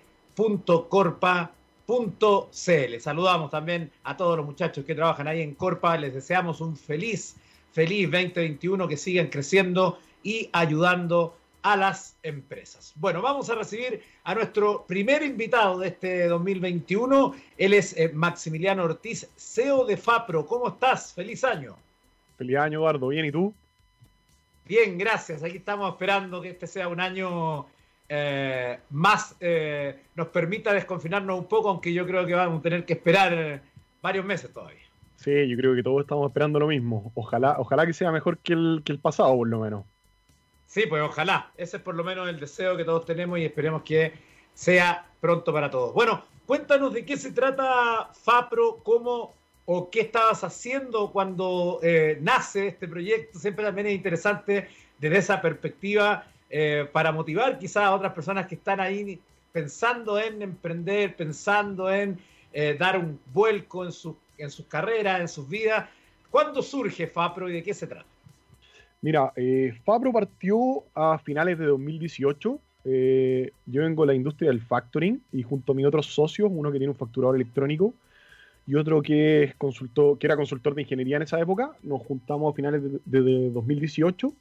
Saludamos 3.00 3.50
también 3.50 3.90
a 4.04 4.16
todos 4.16 4.36
los 4.36 4.46
muchachos 4.46 4.84
que 4.84 4.94
trabajan 4.94 5.26
ahí 5.26 5.42
en 5.42 5.56
Corpa. 5.56 5.98
Les 5.98 6.14
deseamos 6.14 6.60
un 6.60 6.76
feliz, 6.76 7.34
feliz 7.72 8.08
2021, 8.12 8.86
que 8.86 8.96
sigan 8.96 9.26
creciendo 9.26 9.98
y 10.22 10.48
ayudando 10.52 11.36
a 11.62 11.76
las 11.76 12.16
empresas. 12.22 12.92
Bueno, 12.96 13.22
vamos 13.22 13.48
a 13.48 13.54
recibir 13.54 14.02
a 14.24 14.34
nuestro 14.34 14.84
primer 14.86 15.22
invitado 15.22 15.78
de 15.78 15.88
este 15.88 16.26
2021. 16.26 17.34
Él 17.56 17.74
es 17.74 17.96
eh, 17.96 18.10
Maximiliano 18.12 18.84
Ortiz, 18.84 19.28
CEO 19.36 19.84
de 19.86 19.96
FAPRO. 19.96 20.44
¿Cómo 20.46 20.68
estás? 20.68 21.12
Feliz 21.14 21.44
año. 21.44 21.76
Feliz 22.36 22.56
año, 22.56 22.80
Eduardo. 22.80 23.08
¿Bien 23.08 23.26
y 23.26 23.32
tú? 23.32 23.54
Bien, 24.66 24.98
gracias. 24.98 25.42
Aquí 25.42 25.58
estamos 25.58 25.90
esperando 25.92 26.40
que 26.40 26.50
este 26.50 26.66
sea 26.66 26.88
un 26.88 27.00
año 27.00 27.66
eh, 28.08 28.78
más, 28.90 29.36
eh, 29.40 29.96
nos 30.16 30.28
permita 30.28 30.72
desconfinarnos 30.72 31.38
un 31.38 31.46
poco, 31.46 31.70
aunque 31.70 31.92
yo 31.92 32.06
creo 32.06 32.26
que 32.26 32.34
vamos 32.34 32.60
a 32.60 32.62
tener 32.62 32.84
que 32.84 32.94
esperar 32.94 33.62
varios 34.02 34.24
meses 34.24 34.52
todavía. 34.52 34.82
Sí, 35.16 35.48
yo 35.48 35.56
creo 35.56 35.74
que 35.76 35.84
todos 35.84 36.00
estamos 36.00 36.28
esperando 36.28 36.58
lo 36.58 36.66
mismo. 36.66 37.12
Ojalá, 37.14 37.54
ojalá 37.58 37.86
que 37.86 37.92
sea 37.92 38.10
mejor 38.10 38.38
que 38.38 38.54
el, 38.54 38.82
que 38.84 38.90
el 38.90 38.98
pasado, 38.98 39.36
por 39.36 39.48
lo 39.48 39.60
menos. 39.60 39.84
Sí, 40.72 40.86
pues 40.86 41.02
ojalá. 41.02 41.52
Ese 41.58 41.76
es 41.76 41.82
por 41.82 41.94
lo 41.94 42.02
menos 42.02 42.26
el 42.30 42.40
deseo 42.40 42.78
que 42.78 42.84
todos 42.84 43.04
tenemos 43.04 43.38
y 43.38 43.44
esperemos 43.44 43.82
que 43.82 44.14
sea 44.54 45.04
pronto 45.20 45.52
para 45.52 45.70
todos. 45.70 45.92
Bueno, 45.92 46.24
cuéntanos 46.46 46.94
de 46.94 47.04
qué 47.04 47.18
se 47.18 47.30
trata 47.30 48.08
FAPRO, 48.14 48.78
cómo 48.82 49.34
o 49.66 49.90
qué 49.90 50.00
estabas 50.00 50.42
haciendo 50.44 51.12
cuando 51.12 51.78
eh, 51.82 52.16
nace 52.22 52.68
este 52.68 52.88
proyecto. 52.88 53.38
Siempre 53.38 53.66
también 53.66 53.88
es 53.88 53.92
interesante 53.92 54.68
desde 54.98 55.18
esa 55.18 55.42
perspectiva 55.42 56.24
eh, 56.48 56.88
para 56.90 57.12
motivar 57.12 57.58
quizás 57.58 57.84
a 57.84 57.94
otras 57.94 58.14
personas 58.14 58.46
que 58.46 58.54
están 58.54 58.80
ahí 58.80 59.20
pensando 59.52 60.18
en 60.18 60.40
emprender, 60.40 61.14
pensando 61.16 61.92
en 61.92 62.18
eh, 62.54 62.78
dar 62.80 62.96
un 62.96 63.20
vuelco 63.26 63.84
en, 63.84 63.92
su, 63.92 64.16
en 64.38 64.50
sus 64.50 64.64
carreras, 64.64 65.20
en 65.20 65.28
sus 65.28 65.46
vidas. 65.46 65.90
¿Cuándo 66.30 66.62
surge 66.62 67.08
FAPRO 67.08 67.50
y 67.50 67.52
de 67.52 67.62
qué 67.62 67.74
se 67.74 67.86
trata? 67.86 68.11
Mira, 69.02 69.32
eh, 69.34 69.74
Fabro 69.84 70.12
partió 70.12 70.84
a 70.94 71.18
finales 71.18 71.58
de 71.58 71.66
2018. 71.66 72.60
Eh, 72.84 73.50
yo 73.66 73.82
vengo 73.82 74.04
de 74.04 74.06
la 74.06 74.14
industria 74.14 74.50
del 74.50 74.60
factoring 74.60 75.20
y 75.32 75.42
junto 75.42 75.72
a 75.72 75.74
mis 75.74 75.86
otros 75.86 76.06
socios, 76.06 76.50
uno 76.52 76.70
que 76.70 76.78
tiene 76.78 76.92
un 76.92 76.96
facturador 76.96 77.34
electrónico 77.34 77.94
y 78.64 78.76
otro 78.76 79.02
que, 79.02 79.42
es 79.42 79.54
consultor, 79.56 80.18
que 80.18 80.26
era 80.28 80.36
consultor 80.36 80.74
de 80.76 80.82
ingeniería 80.82 81.16
en 81.16 81.22
esa 81.22 81.40
época, 81.40 81.72
nos 81.82 82.00
juntamos 82.02 82.52
a 82.52 82.54
finales 82.54 82.80
de, 83.04 83.50
2018 83.50 84.32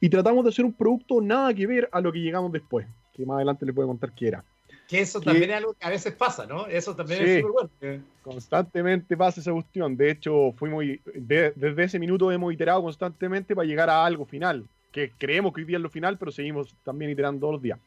y 0.00 0.08
tratamos 0.10 0.44
de 0.44 0.50
hacer 0.50 0.66
un 0.66 0.74
producto 0.74 1.22
nada 1.22 1.54
que 1.54 1.66
ver 1.66 1.88
a 1.90 2.02
lo 2.02 2.12
que 2.12 2.20
llegamos 2.20 2.52
después, 2.52 2.86
que 3.14 3.24
más 3.24 3.36
adelante 3.36 3.64
les 3.64 3.74
puedo 3.74 3.88
contar 3.88 4.12
qué 4.12 4.28
era. 4.28 4.44
Que 4.88 5.00
eso 5.02 5.20
también 5.20 5.50
es 5.50 5.56
algo 5.56 5.74
que 5.74 5.86
a 5.86 5.90
veces 5.90 6.14
pasa, 6.14 6.46
¿no? 6.46 6.66
Eso 6.66 6.96
también 6.96 7.22
es 7.22 7.42
súper 7.42 7.68
bueno. 7.78 8.04
Constantemente 8.22 9.18
pasa 9.18 9.38
esa 9.38 9.52
cuestión. 9.52 9.94
De 9.94 10.10
hecho, 10.10 10.54
fuimos 10.56 10.82
desde 11.14 11.84
ese 11.84 11.98
minuto 11.98 12.32
hemos 12.32 12.54
iterado 12.54 12.82
constantemente 12.82 13.54
para 13.54 13.68
llegar 13.68 13.90
a 13.90 14.02
algo 14.02 14.24
final. 14.24 14.66
Que 14.90 15.12
creemos 15.18 15.52
que 15.52 15.60
hoy 15.60 15.66
día 15.66 15.76
es 15.76 15.82
lo 15.82 15.90
final, 15.90 16.16
pero 16.16 16.32
seguimos 16.32 16.74
también 16.84 17.10
iterando 17.10 17.40
todos 17.40 17.52
los 17.52 17.62
días. 17.62 17.78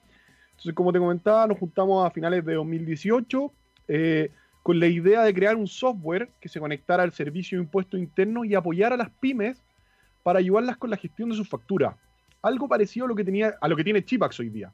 Entonces, 0.51 0.75
como 0.75 0.93
te 0.93 0.99
comentaba, 0.99 1.47
nos 1.47 1.57
juntamos 1.57 2.05
a 2.05 2.11
finales 2.11 2.45
de 2.45 2.53
2018 2.53 3.51
eh, 3.87 4.29
con 4.61 4.79
la 4.79 4.85
idea 4.85 5.23
de 5.23 5.33
crear 5.33 5.55
un 5.55 5.67
software 5.67 6.29
que 6.39 6.49
se 6.49 6.59
conectara 6.59 7.01
al 7.01 7.13
servicio 7.13 7.57
de 7.57 7.63
impuestos 7.63 7.99
internos 7.99 8.45
y 8.45 8.53
apoyar 8.53 8.93
a 8.93 8.97
las 8.97 9.09
pymes 9.09 9.57
para 10.21 10.37
ayudarlas 10.37 10.77
con 10.77 10.91
la 10.91 10.97
gestión 10.97 11.29
de 11.29 11.35
sus 11.35 11.49
facturas. 11.49 11.95
Algo 12.43 12.67
parecido 12.67 13.07
a 13.07 13.09
lo 13.09 13.15
que, 13.15 13.23
tenía, 13.23 13.55
a 13.59 13.67
lo 13.67 13.75
que 13.75 13.83
tiene 13.83 14.05
Chipax 14.05 14.39
hoy 14.39 14.49
día. 14.49 14.71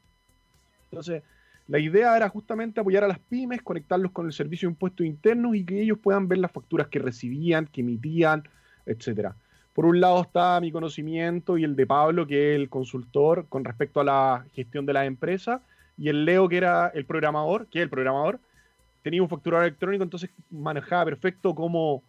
Entonces, 0.92 1.24
la 1.68 1.80
idea 1.80 2.16
era 2.16 2.30
justamente 2.30 2.80
apoyar 2.80 3.04
a 3.04 3.08
las 3.08 3.20
pymes, 3.20 3.62
conectarlos 3.62 4.12
con 4.12 4.26
el 4.26 4.34
servicio 4.34 4.68
de 4.68 4.74
impuestos 4.74 5.06
internos 5.06 5.56
y 5.56 5.66
que 5.66 5.82
ellos 5.82 6.00
puedan 6.02 6.28
ver 6.28 6.38
las 6.38 6.52
facturas 6.52 6.88
que 6.88 7.00
recibían, 7.00 7.68
que 7.68 7.82
emitían, 7.82 8.48
etcétera. 8.86 9.36
Por 9.74 9.86
un 9.86 10.00
lado 10.00 10.22
está 10.22 10.60
mi 10.62 10.72
conocimiento 10.72 11.58
y 11.58 11.64
el 11.64 11.76
de 11.76 11.86
Pablo, 11.86 12.26
que 12.26 12.54
es 12.54 12.60
el 12.60 12.70
consultor 12.70 13.46
con 13.50 13.66
respecto 13.66 14.00
a 14.00 14.06
la 14.06 14.46
gestión 14.54 14.86
de 14.86 14.94
la 14.94 15.06
empresa, 15.06 15.62
y 15.98 16.10
el 16.10 16.26
Leo, 16.26 16.48
que 16.48 16.58
era 16.58 16.88
el 16.88 17.06
programador, 17.06 17.68
que 17.68 17.80
es 17.80 17.84
el 17.84 17.90
programador, 17.90 18.40
tenía 19.04 19.22
un 19.22 19.30
facturador 19.30 19.66
electrónico, 19.66 20.04
entonces 20.04 20.30
manejaba 20.50 21.06
perfecto 21.06 21.54
cómo, 21.54 22.02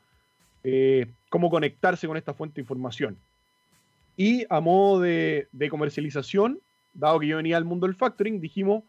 eh, 0.63 1.07
cómo 1.31 1.51
conectarse 1.51 2.07
con 2.07 2.17
esta 2.17 2.33
fuente 2.33 2.57
de 2.57 2.63
información. 2.63 3.17
Y 4.17 4.47
a 4.51 4.61
modo 4.61 5.01
de, 5.01 5.49
de 5.53 5.69
comercialización, 5.69 6.61
dado 6.95 7.19
que 7.21 7.27
yo 7.27 7.37
venía 7.37 7.57
al 7.57 7.65
mundo 7.65 7.87
del 7.87 7.97
factoring, 7.97 8.41
dijimos, 8.41 8.83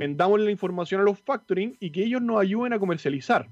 vendamos 0.00 0.40
la 0.40 0.50
información 0.50 1.02
a 1.02 1.04
los 1.04 1.20
factoring 1.20 1.76
y 1.78 1.90
que 1.90 2.02
ellos 2.02 2.22
nos 2.22 2.40
ayuden 2.40 2.72
a 2.72 2.78
comercializar. 2.78 3.46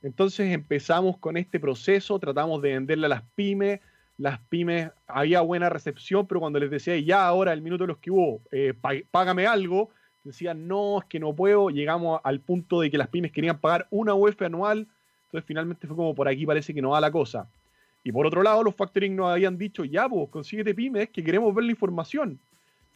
Entonces 0.00 0.52
empezamos 0.54 1.18
con 1.18 1.36
este 1.36 1.58
proceso, 1.58 2.20
tratamos 2.20 2.62
de 2.62 2.74
venderle 2.74 3.06
a 3.06 3.08
las 3.08 3.22
pymes, 3.34 3.80
las 4.16 4.38
pymes 4.38 4.92
había 5.08 5.40
buena 5.40 5.68
recepción, 5.68 6.28
pero 6.28 6.38
cuando 6.38 6.60
les 6.60 6.70
decía 6.70 6.96
ya 7.00 7.26
ahora 7.26 7.52
el 7.52 7.62
minuto 7.62 7.82
de 7.82 7.88
los 7.88 7.98
que 7.98 8.12
hubo, 8.12 8.42
eh, 8.52 8.74
págame 9.10 9.48
algo, 9.48 9.90
decían 10.22 10.68
no, 10.68 11.00
es 11.00 11.04
que 11.06 11.18
no 11.18 11.34
puedo, 11.34 11.68
llegamos 11.68 12.20
al 12.22 12.38
punto 12.38 12.80
de 12.80 12.92
que 12.92 12.98
las 12.98 13.08
pymes 13.08 13.32
querían 13.32 13.58
pagar 13.58 13.88
una 13.90 14.14
UF 14.14 14.40
anual, 14.42 14.86
entonces 15.26 15.48
finalmente 15.48 15.88
fue 15.88 15.96
como 15.96 16.14
por 16.14 16.28
aquí 16.28 16.46
parece 16.46 16.72
que 16.72 16.80
no 16.80 16.90
va 16.90 17.00
la 17.00 17.10
cosa. 17.10 17.48
Y 18.04 18.12
por 18.12 18.24
otro 18.24 18.44
lado, 18.44 18.62
los 18.62 18.76
factoring 18.76 19.16
nos 19.16 19.32
habían 19.32 19.58
dicho, 19.58 19.84
ya 19.84 20.06
vos, 20.06 20.28
consíguete 20.28 20.76
pymes, 20.76 21.08
que 21.08 21.24
queremos 21.24 21.52
ver 21.52 21.64
la 21.64 21.72
información 21.72 22.38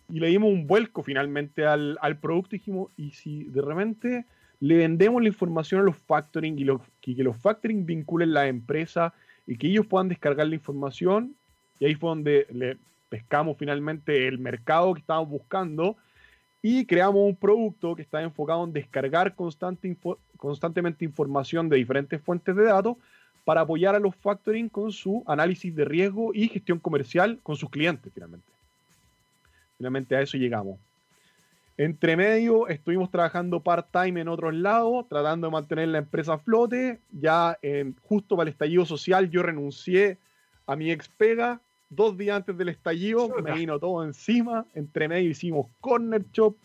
y 0.08 0.20
le 0.20 0.28
dimos 0.28 0.50
un 0.50 0.66
vuelco 0.66 1.02
finalmente 1.02 1.66
al, 1.66 2.18
producto 2.20 2.56
y 2.56 2.58
dijimos, 2.58 2.90
y 2.96 3.10
si 3.10 3.44
de 3.44 3.62
repente 3.62 4.24
le 4.60 4.76
vendemos 4.76 5.22
la 5.22 5.28
información 5.28 5.80
a 5.80 5.84
los 5.84 5.96
factoring 5.96 6.58
y, 6.58 7.14
que 7.14 7.22
los 7.22 7.36
factoring 7.36 7.86
vinculen 7.86 8.32
la 8.32 8.48
empresa 8.48 9.12
y 9.46 9.56
que 9.56 9.68
ellos 9.68 9.86
puedan 9.86 10.08
descargar 10.08 10.46
la 10.48 10.54
información, 10.54 11.34
y 11.78 11.86
ahí 11.86 11.94
fue 11.94 12.10
donde 12.10 12.46
le 12.50 12.76
pescamos 13.08 13.56
finalmente 13.58 14.26
el 14.26 14.38
mercado 14.38 14.94
que 14.94 15.00
estábamos 15.00 15.30
buscando 15.30 15.96
y 16.60 16.84
creamos 16.86 17.22
un 17.26 17.36
producto 17.36 17.94
que 17.94 18.02
está 18.02 18.22
enfocado 18.22 18.64
en 18.64 18.72
descargar 18.72 19.34
constante 19.34 19.96
constantemente 20.36 21.04
información 21.04 21.68
de 21.68 21.76
diferentes 21.76 22.20
fuentes 22.20 22.54
de 22.56 22.64
datos 22.64 22.96
para 23.44 23.62
apoyar 23.62 23.94
a 23.94 23.98
los 23.98 24.14
factoring 24.16 24.68
con 24.68 24.92
su 24.92 25.22
análisis 25.26 25.74
de 25.74 25.84
riesgo 25.84 26.32
y 26.34 26.48
gestión 26.48 26.78
comercial 26.78 27.38
con 27.42 27.56
sus 27.56 27.70
clientes 27.70 28.12
finalmente. 28.12 28.57
Finalmente 29.78 30.16
a 30.16 30.20
eso 30.20 30.36
llegamos. 30.36 30.78
Entre 31.78 32.16
medio 32.16 32.66
estuvimos 32.66 33.08
trabajando 33.08 33.60
part-time 33.60 34.20
en 34.20 34.28
otros 34.28 34.52
lados, 34.52 35.06
tratando 35.08 35.46
de 35.46 35.52
mantener 35.52 35.88
la 35.88 35.98
empresa 35.98 36.34
a 36.34 36.38
flote. 36.38 36.98
Ya 37.12 37.56
en, 37.62 37.94
justo 38.02 38.36
para 38.36 38.48
el 38.48 38.52
estallido 38.52 38.84
social 38.84 39.30
yo 39.30 39.44
renuncié 39.44 40.18
a 40.66 40.74
mi 40.74 40.90
ex 40.90 41.08
pega. 41.08 41.60
Dos 41.88 42.18
días 42.18 42.36
antes 42.36 42.58
del 42.58 42.70
estallido 42.70 43.28
me 43.42 43.52
vino 43.52 43.78
todo 43.78 44.04
encima. 44.04 44.66
Entre 44.74 45.06
medio 45.06 45.30
hicimos 45.30 45.68
Corner 45.80 46.24
Shop. 46.32 46.56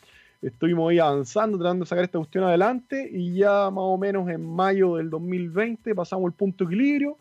Estuvimos 0.41 0.89
ahí 0.89 0.97
avanzando, 0.97 1.59
tratando 1.59 1.85
de 1.85 1.89
sacar 1.89 2.03
esta 2.05 2.17
cuestión 2.17 2.43
adelante. 2.43 3.07
Y 3.13 3.35
ya 3.35 3.69
más 3.69 3.83
o 3.83 3.97
menos 3.99 4.27
en 4.29 4.43
mayo 4.43 4.95
del 4.95 5.11
2020 5.11 5.93
pasamos 5.93 6.25
el 6.25 6.33
punto 6.33 6.65
de 6.65 6.73
equilibrio. 6.73 7.17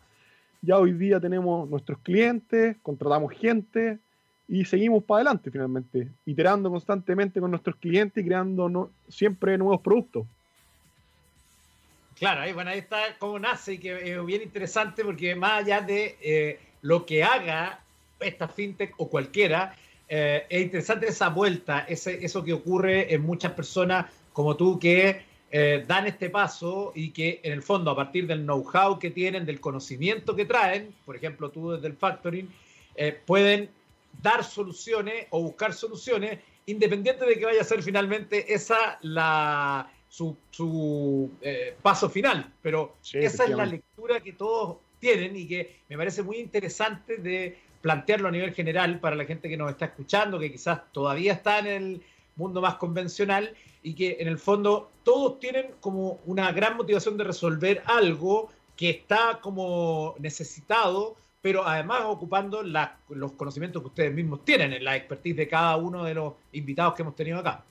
Ya 0.63 0.79
hoy 0.79 0.93
día 0.93 1.19
tenemos 1.19 1.69
nuestros 1.69 1.99
clientes, 1.99 2.75
contratamos 2.81 3.33
gente, 3.33 3.99
y 4.47 4.65
seguimos 4.65 5.03
para 5.03 5.17
adelante 5.21 5.51
finalmente, 5.51 6.09
iterando 6.25 6.69
constantemente 6.69 7.39
con 7.39 7.51
nuestros 7.51 7.75
clientes 7.77 8.23
y 8.23 8.27
creando 8.27 8.91
siempre 9.07 9.57
nuevos 9.57 9.81
productos. 9.81 10.25
Claro, 12.15 12.41
ahí, 12.41 12.53
bueno, 12.53 12.69
ahí 12.69 12.79
está 12.79 12.99
cómo 13.17 13.39
nace 13.39 13.73
y 13.73 13.77
que 13.79 14.13
es 14.13 14.25
bien 14.25 14.41
interesante 14.41 15.03
porque 15.03 15.35
más 15.35 15.63
allá 15.63 15.81
de 15.81 16.17
eh, 16.21 16.59
lo 16.81 17.05
que 17.05 17.23
haga 17.23 17.79
esta 18.19 18.47
fintech 18.47 18.93
o 18.97 19.09
cualquiera, 19.09 19.75
eh, 20.07 20.45
es 20.49 20.61
interesante 20.61 21.07
esa 21.07 21.29
vuelta, 21.29 21.85
ese, 21.87 22.23
eso 22.23 22.43
que 22.43 22.53
ocurre 22.53 23.13
en 23.13 23.21
muchas 23.23 23.53
personas 23.53 24.05
como 24.31 24.55
tú 24.55 24.79
que 24.79 25.23
eh, 25.51 25.83
dan 25.87 26.07
este 26.07 26.29
paso 26.29 26.91
y 26.95 27.11
que 27.11 27.39
en 27.43 27.53
el 27.53 27.63
fondo 27.63 27.91
a 27.91 27.95
partir 27.95 28.27
del 28.27 28.43
know-how 28.43 28.99
que 28.99 29.09
tienen, 29.11 29.45
del 29.45 29.59
conocimiento 29.59 30.35
que 30.35 30.45
traen, 30.45 30.93
por 31.05 31.15
ejemplo 31.15 31.49
tú 31.49 31.71
desde 31.71 31.87
el 31.87 31.95
factoring, 31.95 32.49
pueden 33.25 33.69
dar 34.21 34.43
soluciones 34.43 35.27
o 35.31 35.41
buscar 35.41 35.73
soluciones, 35.73 36.39
independiente 36.65 37.25
de 37.25 37.37
que 37.37 37.45
vaya 37.45 37.61
a 37.61 37.65
ser 37.65 37.83
finalmente 37.83 38.53
esa 38.53 38.97
la 39.01 39.91
su, 40.07 40.37
su 40.51 41.31
eh, 41.41 41.75
paso 41.81 42.09
final. 42.09 42.53
Pero 42.61 42.95
esa 43.11 43.45
es 43.45 43.49
la 43.49 43.65
lectura 43.65 44.19
que 44.19 44.33
todos 44.33 44.77
tienen 44.99 45.35
y 45.35 45.47
que 45.47 45.79
me 45.89 45.97
parece 45.97 46.21
muy 46.21 46.37
interesante 46.37 47.17
de 47.17 47.57
plantearlo 47.81 48.27
a 48.27 48.31
nivel 48.31 48.53
general 48.53 48.99
para 48.99 49.15
la 49.15 49.25
gente 49.25 49.49
que 49.49 49.57
nos 49.57 49.71
está 49.71 49.85
escuchando, 49.85 50.39
que 50.39 50.51
quizás 50.51 50.79
todavía 50.91 51.33
está 51.33 51.59
en 51.59 51.67
el 51.67 52.01
mundo 52.35 52.61
más 52.61 52.75
convencional 52.75 53.53
y 53.81 53.95
que 53.95 54.17
en 54.19 54.27
el 54.27 54.37
fondo 54.37 54.91
todos 55.03 55.39
tienen 55.39 55.71
como 55.81 56.21
una 56.25 56.51
gran 56.51 56.77
motivación 56.77 57.17
de 57.17 57.25
resolver 57.25 57.83
algo 57.85 58.49
que 58.77 58.89
está 58.89 59.39
como 59.41 60.15
necesitado 60.19 61.15
pero 61.43 61.67
además 61.67 62.03
ocupando 62.05 62.63
los 62.63 63.33
conocimientos 63.33 63.81
que 63.81 63.89
ustedes 63.89 64.13
mismos 64.13 64.45
tienen, 64.45 64.71
en 64.71 64.81
la 64.81 64.95
expertise 64.95 65.35
de 65.35 65.45
cada 65.45 65.75
uno 65.75 66.05
de 66.05 66.13
los 66.13 66.35
invitados 66.53 66.93
que 66.93 67.01
hemos 67.01 67.17
tenido 67.17 67.37
acá. 67.37 67.65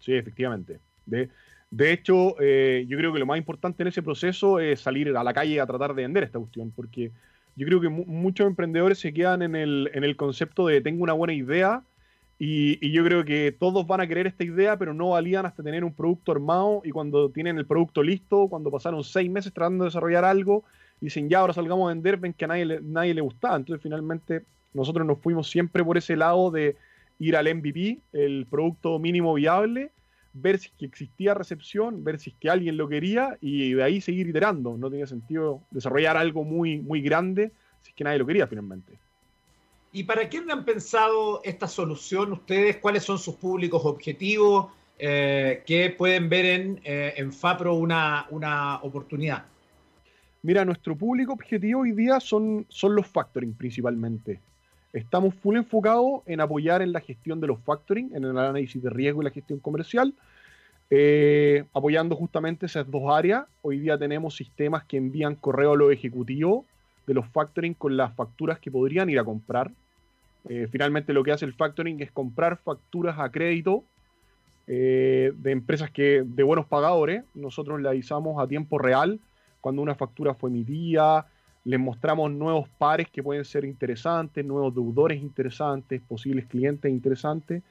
Sí, 0.00 0.12
efectivamente. 0.12 0.80
De, 1.06 1.28
De 1.70 1.92
hecho, 1.92 2.34
eh, 2.40 2.84
yo 2.88 2.98
creo 2.98 3.12
que 3.12 3.20
lo 3.20 3.26
más 3.26 3.38
importante 3.38 3.84
en 3.84 3.86
ese 3.86 4.02
proceso 4.02 4.58
es 4.58 4.80
salir 4.80 5.16
a 5.16 5.22
la 5.22 5.32
calle 5.32 5.60
a 5.60 5.66
tratar 5.66 5.94
de 5.94 6.02
vender 6.02 6.24
esta 6.24 6.40
cuestión, 6.40 6.72
porque 6.72 7.12
yo 7.54 7.64
creo 7.64 7.80
que 7.80 7.88
muchos 7.88 8.44
emprendedores 8.44 8.98
se 8.98 9.14
quedan 9.14 9.42
en 9.42 9.54
el, 9.54 9.88
en 9.94 10.02
el, 10.02 10.16
concepto 10.16 10.66
de 10.66 10.80
tengo 10.80 11.04
una 11.04 11.12
buena 11.12 11.32
idea 11.32 11.84
y, 12.40 12.90
yo 12.90 13.04
creo 13.04 13.24
que 13.24 13.52
todos 13.56 13.86
van 13.86 14.00
a 14.00 14.08
querer 14.08 14.26
esta 14.26 14.42
idea, 14.42 14.76
pero 14.76 14.94
no 14.94 15.10
valían 15.10 15.46
hasta 15.46 15.62
tener 15.62 15.84
un 15.84 15.94
producto 15.94 16.32
armado 16.32 16.82
y 16.84 16.90
cuando 16.90 17.30
tienen 17.30 17.56
el 17.56 17.66
producto 17.66 18.02
listo, 18.02 18.48
cuando 18.48 18.68
pasaron 18.68 19.04
seis 19.04 19.30
meses 19.30 19.52
tratando 19.52 19.84
de 19.84 19.90
desarrollar 19.90 20.24
algo, 20.24 20.64
dicen 21.02 21.28
ya 21.28 21.40
ahora 21.40 21.52
salgamos 21.52 21.86
a 21.86 21.94
vender, 21.94 22.16
ven 22.16 22.32
que 22.32 22.44
a 22.44 22.48
nadie 22.48 22.64
le, 22.64 22.80
nadie 22.80 23.12
le 23.12 23.20
gustaba. 23.20 23.56
Entonces 23.56 23.82
finalmente 23.82 24.42
nosotros 24.72 25.06
nos 25.06 25.18
fuimos 25.18 25.50
siempre 25.50 25.84
por 25.84 25.98
ese 25.98 26.16
lado 26.16 26.50
de 26.50 26.76
ir 27.18 27.36
al 27.36 27.54
MVP, 27.54 27.98
el 28.12 28.46
producto 28.48 28.98
mínimo 28.98 29.34
viable, 29.34 29.90
ver 30.32 30.58
si 30.58 30.70
existía 30.80 31.34
recepción, 31.34 32.02
ver 32.02 32.18
si 32.18 32.30
es 32.30 32.36
que 32.40 32.48
alguien 32.48 32.76
lo 32.76 32.88
quería 32.88 33.36
y 33.40 33.74
de 33.74 33.82
ahí 33.82 34.00
seguir 34.00 34.28
iterando. 34.28 34.76
No 34.78 34.90
tenía 34.90 35.06
sentido 35.06 35.60
desarrollar 35.70 36.16
algo 36.16 36.44
muy, 36.44 36.78
muy 36.78 37.02
grande 37.02 37.52
si 37.82 37.90
es 37.90 37.94
que 37.94 38.04
nadie 38.04 38.18
lo 38.18 38.26
quería 38.26 38.46
finalmente. 38.46 38.98
¿Y 39.92 40.04
para 40.04 40.28
quién 40.28 40.50
han 40.50 40.64
pensado 40.64 41.42
esta 41.44 41.68
solución 41.68 42.32
ustedes? 42.32 42.78
¿Cuáles 42.78 43.02
son 43.02 43.18
sus 43.18 43.34
públicos 43.34 43.82
objetivos? 43.84 44.72
Eh, 44.98 45.62
¿Qué 45.66 45.90
pueden 45.90 46.28
ver 46.30 46.46
en, 46.46 46.80
eh, 46.84 47.14
en 47.16 47.32
FAPRO 47.32 47.74
una, 47.74 48.26
una, 48.30 48.76
oportunidad? 48.82 49.44
Mira, 50.44 50.64
nuestro 50.64 50.96
público 50.96 51.32
objetivo 51.32 51.82
hoy 51.82 51.92
día 51.92 52.18
son, 52.18 52.66
son 52.68 52.96
los 52.96 53.06
factoring 53.06 53.54
principalmente. 53.54 54.40
Estamos 54.92 55.36
full 55.36 55.56
enfocados 55.56 56.22
en 56.26 56.40
apoyar 56.40 56.82
en 56.82 56.92
la 56.92 57.00
gestión 57.00 57.40
de 57.40 57.46
los 57.46 57.60
factoring, 57.60 58.10
en 58.12 58.24
el 58.24 58.36
análisis 58.36 58.82
de 58.82 58.90
riesgo 58.90 59.22
y 59.22 59.24
la 59.24 59.30
gestión 59.30 59.60
comercial, 59.60 60.12
eh, 60.90 61.64
apoyando 61.72 62.16
justamente 62.16 62.66
esas 62.66 62.90
dos 62.90 63.04
áreas. 63.08 63.44
Hoy 63.62 63.78
día 63.78 63.96
tenemos 63.96 64.34
sistemas 64.34 64.82
que 64.84 64.96
envían 64.96 65.36
correo 65.36 65.74
a 65.74 65.76
los 65.76 65.92
ejecutivos 65.92 66.64
de 67.06 67.14
los 67.14 67.26
factoring 67.28 67.74
con 67.74 67.96
las 67.96 68.12
facturas 68.12 68.58
que 68.58 68.70
podrían 68.72 69.08
ir 69.10 69.20
a 69.20 69.24
comprar. 69.24 69.70
Eh, 70.48 70.66
finalmente 70.72 71.12
lo 71.12 71.22
que 71.22 71.30
hace 71.30 71.44
el 71.44 71.54
factoring 71.54 72.02
es 72.02 72.10
comprar 72.10 72.56
facturas 72.56 73.16
a 73.20 73.30
crédito 73.30 73.84
eh, 74.66 75.32
de 75.36 75.52
empresas 75.52 75.92
que 75.92 76.24
de 76.26 76.42
buenos 76.42 76.66
pagadores. 76.66 77.22
Nosotros 77.32 77.80
le 77.80 77.88
avisamos 77.88 78.42
a 78.42 78.48
tiempo 78.48 78.78
real 78.78 79.20
cuando 79.62 79.80
una 79.80 79.94
factura 79.94 80.34
fue 80.34 80.50
emitida, 80.50 81.26
les 81.64 81.78
mostramos 81.78 82.30
nuevos 82.32 82.68
pares 82.68 83.08
que 83.08 83.22
pueden 83.22 83.44
ser 83.44 83.64
interesantes, 83.64 84.44
nuevos 84.44 84.74
deudores 84.74 85.22
interesantes, 85.22 86.02
posibles 86.02 86.46
clientes 86.46 86.90
interesantes. 86.90 87.62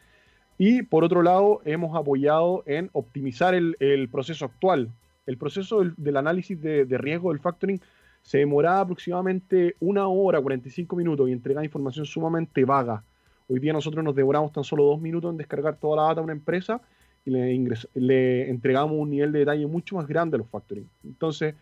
Y 0.58 0.84
por 0.84 1.04
otro 1.04 1.22
lado, 1.22 1.62
hemos 1.66 1.96
apoyado 1.96 2.64
en 2.66 2.90
optimizar 2.94 3.54
el, 3.54 4.10
proceso 4.10 4.46
actual. 4.46 4.90
El 5.26 5.38
proceso 5.38 5.84
del, 5.84 6.18
análisis 6.18 6.60
de, 6.62 6.86
riesgo 6.98 7.32
del 7.32 7.42
factoring 7.42 7.82
se 8.22 8.38
demoraba 8.38 8.80
aproximadamente 8.80 9.76
una 9.82 10.08
hora, 10.08 10.40
45 10.40 10.96
minutos 10.96 11.28
y 11.28 11.34
entregaba 11.34 11.66
información 11.66 12.06
sumamente 12.06 12.64
vaga. 12.64 13.04
Hoy 13.50 13.60
día 13.60 13.74
nosotros 13.74 14.04
nos 14.04 14.16
demoramos 14.16 14.54
tan 14.54 14.64
solo 14.64 14.86
dos 14.86 15.02
minutos 15.02 15.32
en 15.32 15.38
descargar 15.38 15.76
toda 15.76 15.98
la 15.98 16.04
data 16.04 16.22
a 16.22 16.24
una 16.24 16.32
empresa 16.32 16.80
y 17.26 17.32
le, 17.32 17.78
le 17.96 18.50
entregamos 18.50 18.96
un 18.98 19.10
nivel 19.10 19.32
de 19.34 19.40
detalle 19.40 19.68
mucho 19.68 19.98
más 19.98 20.08
grande 20.08 20.36
a 20.36 20.38
los 20.38 20.48
factoring. 20.48 20.88
Entonces, 21.04 21.56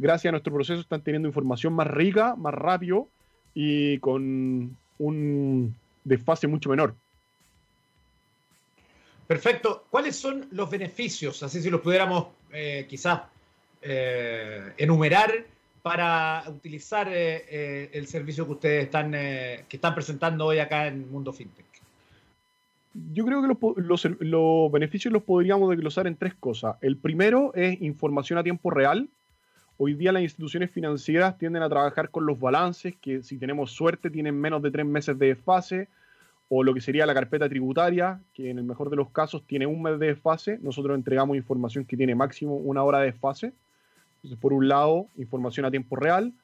gracias 0.00 0.30
a 0.30 0.32
nuestro 0.32 0.52
proceso 0.52 0.80
están 0.80 1.02
teniendo 1.02 1.28
información 1.28 1.72
más 1.74 1.86
rica, 1.86 2.34
más 2.36 2.54
rápido 2.54 3.08
y 3.54 3.98
con 3.98 4.76
un 4.98 5.74
desfase 6.04 6.46
mucho 6.46 6.70
menor. 6.70 6.94
Perfecto. 9.26 9.84
¿Cuáles 9.90 10.16
son 10.16 10.46
los 10.50 10.68
beneficios? 10.70 11.42
Así 11.42 11.62
si 11.62 11.70
los 11.70 11.80
pudiéramos 11.80 12.28
eh, 12.52 12.86
quizás 12.88 13.22
eh, 13.82 14.72
enumerar 14.76 15.32
para 15.82 16.42
utilizar 16.48 17.08
eh, 17.10 17.90
el 17.92 18.06
servicio 18.06 18.44
que 18.44 18.52
ustedes 18.52 18.84
están, 18.84 19.12
que 19.12 19.66
están 19.70 19.94
presentando 19.94 20.46
hoy 20.46 20.58
acá 20.58 20.88
en 20.88 21.10
Mundo 21.10 21.32
FinTech. 21.32 21.66
Yo 23.12 23.24
creo 23.24 23.40
que 23.40 23.82
los, 23.82 24.04
los 24.18 24.72
beneficios 24.72 25.12
los 25.12 25.22
podríamos 25.22 25.70
desglosar 25.70 26.08
en 26.08 26.16
tres 26.16 26.34
cosas. 26.34 26.76
El 26.80 26.96
primero 26.96 27.54
es 27.54 27.80
información 27.80 28.38
a 28.38 28.42
tiempo 28.42 28.70
real, 28.70 29.08
Hoy 29.82 29.94
día 29.94 30.12
las 30.12 30.22
instituciones 30.22 30.70
financieras 30.70 31.38
tienden 31.38 31.62
a 31.62 31.68
trabajar 31.70 32.10
con 32.10 32.26
los 32.26 32.38
balances, 32.38 32.94
que 33.00 33.22
si 33.22 33.38
tenemos 33.38 33.70
suerte 33.70 34.10
tienen 34.10 34.38
menos 34.38 34.60
de 34.60 34.70
tres 34.70 34.84
meses 34.84 35.18
de 35.18 35.28
desfase, 35.28 35.88
o 36.50 36.62
lo 36.62 36.74
que 36.74 36.82
sería 36.82 37.06
la 37.06 37.14
carpeta 37.14 37.48
tributaria, 37.48 38.20
que 38.34 38.50
en 38.50 38.58
el 38.58 38.64
mejor 38.64 38.90
de 38.90 38.96
los 38.96 39.08
casos 39.08 39.42
tiene 39.46 39.64
un 39.64 39.80
mes 39.80 39.98
de 39.98 40.08
desfase. 40.08 40.58
Nosotros 40.60 40.94
entregamos 40.94 41.34
información 41.34 41.86
que 41.86 41.96
tiene 41.96 42.14
máximo 42.14 42.56
una 42.56 42.82
hora 42.82 42.98
de 42.98 43.06
desfase. 43.06 43.54
Por 44.38 44.52
un 44.52 44.68
lado, 44.68 45.06
información 45.16 45.64
a 45.64 45.70
tiempo 45.70 45.96
real. 45.96 46.34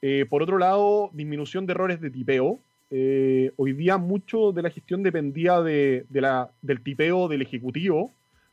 Eh, 0.00 0.24
por 0.30 0.42
otro 0.42 0.56
lado, 0.56 1.10
disminución 1.12 1.66
de 1.66 1.72
errores 1.72 2.00
de 2.00 2.08
tipeo. 2.08 2.60
Eh, 2.90 3.52
hoy 3.56 3.74
día 3.74 3.98
mucho 3.98 4.52
de 4.52 4.62
la 4.62 4.70
gestión 4.70 5.02
dependía 5.02 5.60
de, 5.60 6.06
la, 6.12 6.50
del 6.62 6.80
tipeo 6.80 7.28
del 7.28 7.42
ejecutivo, 7.42 8.10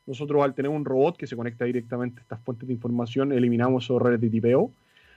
nosotros 0.07 0.41
al 0.41 0.55
tener 0.55 0.71
un 0.71 0.85
robot 0.85 1.17
que 1.17 1.27
se 1.27 1.35
conecta 1.35 1.65
directamente 1.65 2.19
a 2.19 2.23
estas 2.23 2.39
fuentes 2.39 2.67
de 2.67 2.73
información, 2.73 3.33
eliminamos 3.33 3.83
esos 3.83 3.97
errores 3.97 4.19
de 4.21 4.29
tipeo. 4.29 4.71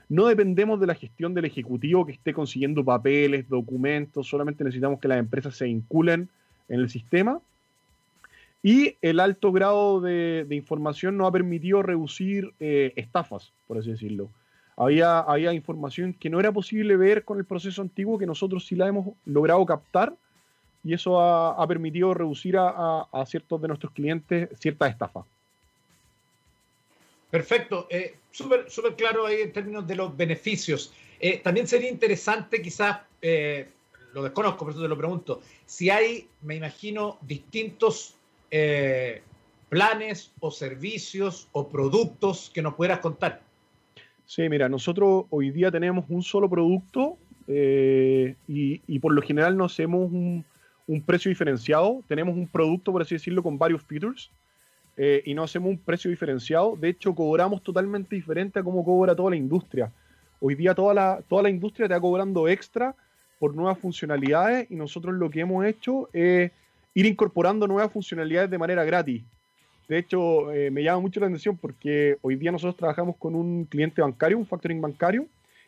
No 0.08 0.26
dependemos 0.26 0.80
de 0.80 0.88
la 0.88 0.96
gestión 0.96 1.32
del 1.32 1.44
ejecutivo 1.44 2.04
que 2.04 2.12
esté 2.12 2.34
consiguiendo 2.34 2.84
papeles, 2.84 3.48
documentos, 3.48 4.26
solamente 4.26 4.64
necesitamos 4.64 4.98
que 4.98 5.06
las 5.06 5.18
empresas 5.18 5.54
se 5.54 5.66
vinculen 5.66 6.28
en 6.68 6.80
el 6.80 6.90
sistema. 6.90 7.40
Y 8.62 8.96
el 9.00 9.20
alto 9.20 9.52
grado 9.52 10.00
de, 10.00 10.46
información 10.50 11.16
nos 11.16 11.28
ha 11.28 11.32
permitido 11.32 11.82
reducir 11.82 12.52
eh, 12.58 12.92
estafas, 12.96 13.52
por 13.68 13.78
así 13.78 13.92
decirlo. 13.92 14.28
Había, 14.76 15.20
había 15.20 15.52
información 15.52 16.12
que 16.12 16.28
no 16.28 16.40
era 16.40 16.52
posible 16.52 16.96
ver 16.96 17.24
con 17.24 17.38
el 17.38 17.44
proceso 17.44 17.80
antiguo, 17.80 18.18
que 18.18 18.26
nosotros 18.26 18.66
sí 18.66 18.74
la 18.74 18.88
hemos 18.88 19.14
logrado 19.24 19.64
captar 19.64 20.14
y 20.82 20.94
eso 20.94 21.20
ha, 21.20 21.66
permitido 21.66 22.14
reducir 22.14 22.56
a, 22.58 23.06
ciertos 23.26 23.60
de 23.60 23.68
nuestros 23.68 23.92
clientes 23.92 24.48
ciertas 24.58 24.90
estafas. 24.90 25.24
Perfecto, 27.30 27.86
eh, 27.90 28.16
súper 28.30 28.66
claro 28.96 29.26
ahí 29.26 29.42
en 29.42 29.52
términos 29.52 29.86
de 29.86 29.94
los 29.94 30.16
beneficios. 30.16 30.92
Eh, 31.20 31.38
también 31.44 31.66
sería 31.66 31.90
interesante, 31.90 32.62
quizás, 32.62 33.00
eh, 33.20 33.68
lo 34.14 34.22
desconozco, 34.22 34.64
por 34.64 34.72
eso 34.72 34.82
te 34.82 34.88
lo 34.88 34.96
pregunto, 34.96 35.42
si 35.66 35.90
hay, 35.90 36.26
me 36.40 36.56
imagino, 36.56 37.18
distintos 37.20 38.14
eh, 38.50 39.22
planes 39.68 40.32
o 40.40 40.50
servicios 40.50 41.46
o 41.52 41.68
productos 41.68 42.50
que 42.52 42.62
nos 42.62 42.74
pudieras 42.74 43.00
contar. 43.00 43.42
Sí, 44.24 44.48
mira, 44.48 44.68
nosotros 44.68 45.26
hoy 45.28 45.50
día 45.50 45.70
tenemos 45.70 46.06
un 46.08 46.22
solo 46.22 46.48
producto 46.48 47.18
y, 47.46 48.80
y, 48.86 48.98
por 49.00 49.12
lo 49.12 49.22
general 49.22 49.56
no 49.56 49.64
hacemos 49.64 50.10
un, 50.12 50.44
un 50.86 51.02
precio 51.02 51.28
diferenciado. 51.28 52.02
Tenemos 52.08 52.36
un 52.36 52.46
producto, 52.46 52.92
por 52.92 53.02
así 53.02 53.14
decirlo, 53.14 53.42
con 53.42 53.58
varios 53.58 53.82
features 53.82 54.30
eh, 54.96 55.22
y 55.24 55.34
no 55.34 55.42
hacemos 55.42 55.70
un 55.70 55.78
precio 55.78 56.10
diferenciado. 56.10 56.76
De 56.76 56.88
hecho, 56.88 57.14
cobramos 57.14 57.62
totalmente 57.62 58.16
diferente 58.16 58.58
a 58.58 58.62
cómo 58.62 58.84
cobra 58.84 59.14
toda 59.14 59.30
la 59.30 59.36
industria. 59.36 59.92
Hoy 60.40 60.54
día 60.54 60.74
toda 60.74 60.94
la, 60.94 61.22
toda 61.28 61.42
la 61.42 61.50
industria 61.50 61.84
está 61.84 62.00
cobrando 62.00 62.48
extra 62.48 62.94
por 63.38 63.54
nuevas 63.54 63.78
funcionalidades 63.78 64.70
y 64.70 64.74
nosotros 64.74 65.14
lo 65.14 65.30
que 65.30 65.40
hemos 65.40 65.64
hecho 65.64 66.08
es 66.12 66.50
ir 66.94 67.06
incorporando 67.06 67.66
nuevas 67.66 67.92
funcionalidades 67.92 68.50
de 68.50 68.58
manera 68.58 68.84
gratis. 68.84 69.22
De 69.88 69.98
hecho, 69.98 70.52
eh, 70.52 70.70
me 70.70 70.82
llama 70.82 71.00
mucho 71.00 71.20
la 71.20 71.26
atención 71.26 71.56
porque 71.56 72.16
hoy 72.22 72.36
día 72.36 72.52
nosotros 72.52 72.76
trabajamos 72.76 73.16
con 73.16 73.34
un 73.34 73.64
cliente 73.64 74.00
bancario, 74.00 74.38
un 74.38 74.46
factoring 74.46 74.80
bancario, 74.80 75.26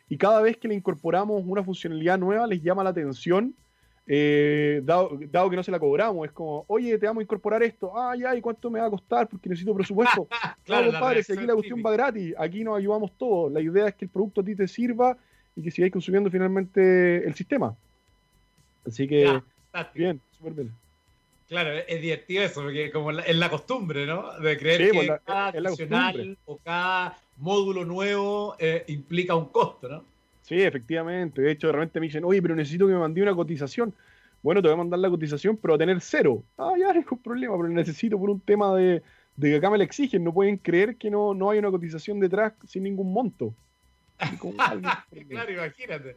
y 0.08 0.16
cada 0.16 0.40
vez 0.42 0.56
que 0.56 0.68
le 0.68 0.74
incorporamos 0.74 1.42
una 1.44 1.64
funcionalidad 1.64 2.18
nueva 2.18 2.46
les 2.46 2.62
llama 2.62 2.84
la 2.84 2.90
atención 2.90 3.54
eh, 4.06 4.80
dado, 4.84 5.18
que 5.50 5.56
no 5.56 5.62
se 5.62 5.70
la 5.70 5.78
cobramos, 5.78 6.26
es 6.26 6.32
como, 6.32 6.64
oye, 6.66 6.98
te 6.98 7.06
vamos 7.06 7.20
a 7.20 7.24
incorporar 7.24 7.62
esto, 7.62 7.96
ah, 7.96 8.14
ya, 8.16 8.34
¿y 8.34 8.40
cuánto 8.40 8.70
me 8.70 8.80
va 8.80 8.86
a 8.86 8.90
costar? 8.90 9.28
Porque 9.28 9.48
necesito 9.48 9.74
presupuesto. 9.74 10.26
claro, 10.64 10.90
compadre, 10.90 11.22
si 11.22 11.32
aquí 11.32 11.46
la 11.46 11.54
cuestión 11.54 11.82
va 11.84 11.92
gratis, 11.92 12.34
aquí 12.38 12.64
nos 12.64 12.78
ayudamos 12.78 13.12
todos. 13.16 13.52
La 13.52 13.60
idea 13.60 13.88
es 13.88 13.94
que 13.94 14.06
el 14.06 14.10
producto 14.10 14.40
a 14.40 14.44
ti 14.44 14.56
te 14.56 14.66
sirva 14.66 15.16
y 15.54 15.62
que 15.62 15.70
sigáis 15.70 15.92
consumiendo 15.92 16.30
finalmente 16.30 17.26
el 17.26 17.34
sistema. 17.34 17.76
Así 18.86 19.06
que, 19.06 19.40
bien, 19.94 20.20
súper 20.36 20.52
bien. 20.54 20.72
Claro, 21.48 21.70
es 21.70 22.00
divertido 22.00 22.42
eso, 22.44 22.62
porque 22.62 22.90
como 22.90 23.10
es 23.10 23.36
la 23.36 23.50
costumbre, 23.50 24.06
¿no? 24.06 24.38
De 24.40 24.56
creer 24.56 24.90
que 24.90 24.94
pues, 24.94 25.10
cada 25.24 25.52
funcional 25.52 26.38
o 26.46 26.56
cada 26.56 27.18
módulo 27.36 27.84
nuevo 27.84 28.56
eh, 28.58 28.84
implica 28.88 29.34
un 29.34 29.46
costo, 29.46 29.86
¿no? 29.88 30.11
Sí, 30.42 30.60
efectivamente. 30.60 31.40
De 31.42 31.52
hecho, 31.52 31.68
de 31.68 31.72
repente 31.74 32.00
me 32.00 32.06
dicen, 32.06 32.24
oye, 32.24 32.42
pero 32.42 32.54
necesito 32.54 32.86
que 32.86 32.92
me 32.92 32.98
mande 32.98 33.22
una 33.22 33.34
cotización. 33.34 33.94
Bueno, 34.42 34.60
te 34.60 34.68
voy 34.68 34.74
a 34.74 34.78
mandar 34.78 34.98
la 34.98 35.08
cotización, 35.08 35.56
pero 35.56 35.74
a 35.74 35.78
tener 35.78 36.00
cero. 36.00 36.42
Ah, 36.58 36.72
ya, 36.78 36.90
hay 36.92 37.04
problema, 37.22 37.56
pero 37.56 37.68
necesito 37.68 38.18
por 38.18 38.30
un 38.30 38.40
tema 38.40 38.74
de, 38.76 39.02
que 39.40 39.56
acá 39.56 39.70
me 39.70 39.78
la 39.78 39.84
exigen. 39.84 40.24
No 40.24 40.34
pueden 40.34 40.56
creer 40.56 40.96
que 40.96 41.10
no, 41.10 41.34
no 41.34 41.50
hay 41.50 41.58
una 41.58 41.70
cotización 41.70 42.20
detrás 42.20 42.52
sin 42.66 42.82
ningún 42.82 43.12
monto. 43.12 43.54
claro, 45.28 45.52
imagínate. 45.52 46.16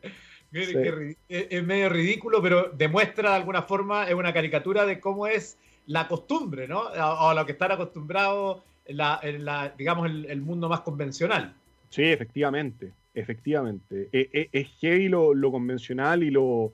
Es 0.52 1.64
medio 1.64 1.90
ridículo, 1.90 2.42
pero 2.42 2.70
demuestra 2.70 3.32
de 3.32 3.36
alguna 3.36 3.64
forma, 3.64 4.08
es 4.08 4.14
una 4.14 4.34
caricatura 4.34 4.86
de 4.86 5.00
cómo 5.00 5.28
es 5.28 5.58
la 5.88 6.08
costumbre, 6.08 6.68
¿no? 6.68 6.82
O 6.82 7.30
a 7.30 7.34
lo 7.34 7.46
que 7.46 7.54
están 7.54 7.72
acostumbrados 7.72 8.64
la, 8.88 9.74
digamos, 9.78 10.10
el, 10.10 10.42
mundo 10.42 10.70
más 10.70 10.82
convencional. 10.82 11.54
Sí, 11.90 12.04
efectivamente, 12.04 12.92
efectivamente. 13.16 14.10
E, 14.12 14.30
e, 14.32 14.50
es, 14.52 14.68
es 14.82 15.10
lo, 15.10 15.34
lo, 15.34 15.52
convencional 15.52 16.24
y 16.24 16.30
lo, 16.30 16.74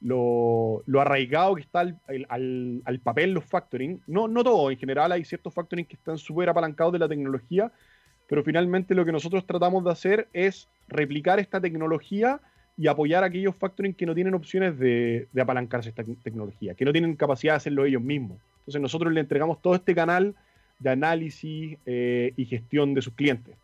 lo, 0.00 1.00
arraigado 1.00 1.54
que 1.56 1.62
está 1.62 1.80
al, 1.80 1.98
al, 2.84 3.00
papel 3.02 3.32
los 3.32 3.44
factoring. 3.44 4.00
No, 4.06 4.28
no 4.28 4.44
todo, 4.44 4.70
en 4.70 4.78
general 4.78 5.12
hay 5.12 5.24
ciertos 5.24 5.52
factoring 5.52 5.86
que 5.86 5.96
están 5.96 6.18
súper 6.18 6.48
apalancados 6.48 6.92
de 6.92 6.98
la 6.98 7.08
tecnología, 7.08 7.72
pero 8.28 8.44
finalmente 8.44 8.94
lo 8.94 9.04
que 9.04 9.12
nosotros 9.12 9.46
tratamos 9.46 9.84
de 9.84 9.90
hacer 9.90 10.28
es 10.32 10.68
replicar 10.88 11.40
esta 11.40 11.60
tecnología 11.60 12.40
y 12.76 12.86
apoyar 12.86 13.24
a 13.24 13.26
aquellos 13.26 13.54
factoring 13.56 13.92
que 13.92 14.06
no 14.06 14.14
tienen 14.14 14.34
opciones 14.34 14.78
de, 14.78 15.28
apalancarse 15.38 15.90
esta 15.90 16.04
tecnología, 16.22 16.74
que 16.74 16.84
no 16.84 16.92
tienen 16.92 17.14
capacidad 17.16 17.54
de 17.54 17.56
hacerlo 17.58 17.84
ellos 17.84 18.02
mismos. 18.02 18.38
Entonces 18.60 18.80
nosotros 18.80 19.12
le 19.12 19.20
entregamos 19.20 19.60
todo 19.60 19.74
este 19.74 19.94
canal 19.94 20.34
de 20.78 20.90
análisis 20.90 21.76
eh, 21.84 22.32
y 22.36 22.44
gestión 22.46 22.94
de 22.94 23.02
sus 23.02 23.12
clientes. 23.12 23.54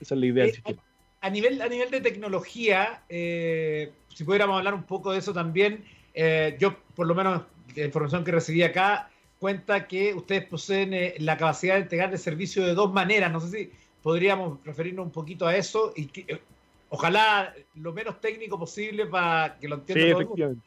Esa 0.00 0.14
es 0.14 0.20
la 0.20 0.26
idea 0.26 0.44
del 0.44 0.52
eh, 0.52 0.54
sistema. 0.54 0.82
A 1.28 1.30
nivel, 1.30 1.60
a 1.60 1.68
nivel 1.68 1.90
de 1.90 2.00
tecnología, 2.00 3.02
eh, 3.08 3.92
si 4.14 4.24
pudiéramos 4.24 4.56
hablar 4.56 4.72
un 4.72 4.84
poco 4.84 5.12
de 5.12 5.18
eso 5.18 5.32
también, 5.32 5.84
yo 6.58 6.74
por 6.96 7.06
lo 7.06 7.14
menos 7.14 7.42
la 7.76 7.84
información 7.84 8.24
que 8.24 8.32
recibí 8.32 8.62
acá 8.62 9.10
cuenta 9.38 9.86
que 9.86 10.14
ustedes 10.14 10.44
poseen 10.46 11.12
la 11.18 11.36
capacidad 11.36 11.74
de 11.74 11.82
entregar 11.82 12.10
de 12.10 12.18
servicio 12.18 12.64
de 12.66 12.74
dos 12.74 12.92
maneras. 12.92 13.30
No 13.30 13.40
sé 13.40 13.48
si 13.50 13.70
podríamos 14.02 14.58
referirnos 14.64 15.06
un 15.06 15.12
poquito 15.12 15.46
a 15.46 15.54
eso 15.54 15.92
y 15.94 16.06
que, 16.06 16.40
ojalá 16.88 17.54
lo 17.74 17.92
menos 17.92 18.20
técnico 18.20 18.58
posible 18.58 19.06
para 19.06 19.58
que 19.58 19.68
lo 19.68 19.76
entienda 19.76 20.04
sí, 20.04 20.10
todo 20.10 20.22
efectivamente. 20.22 20.62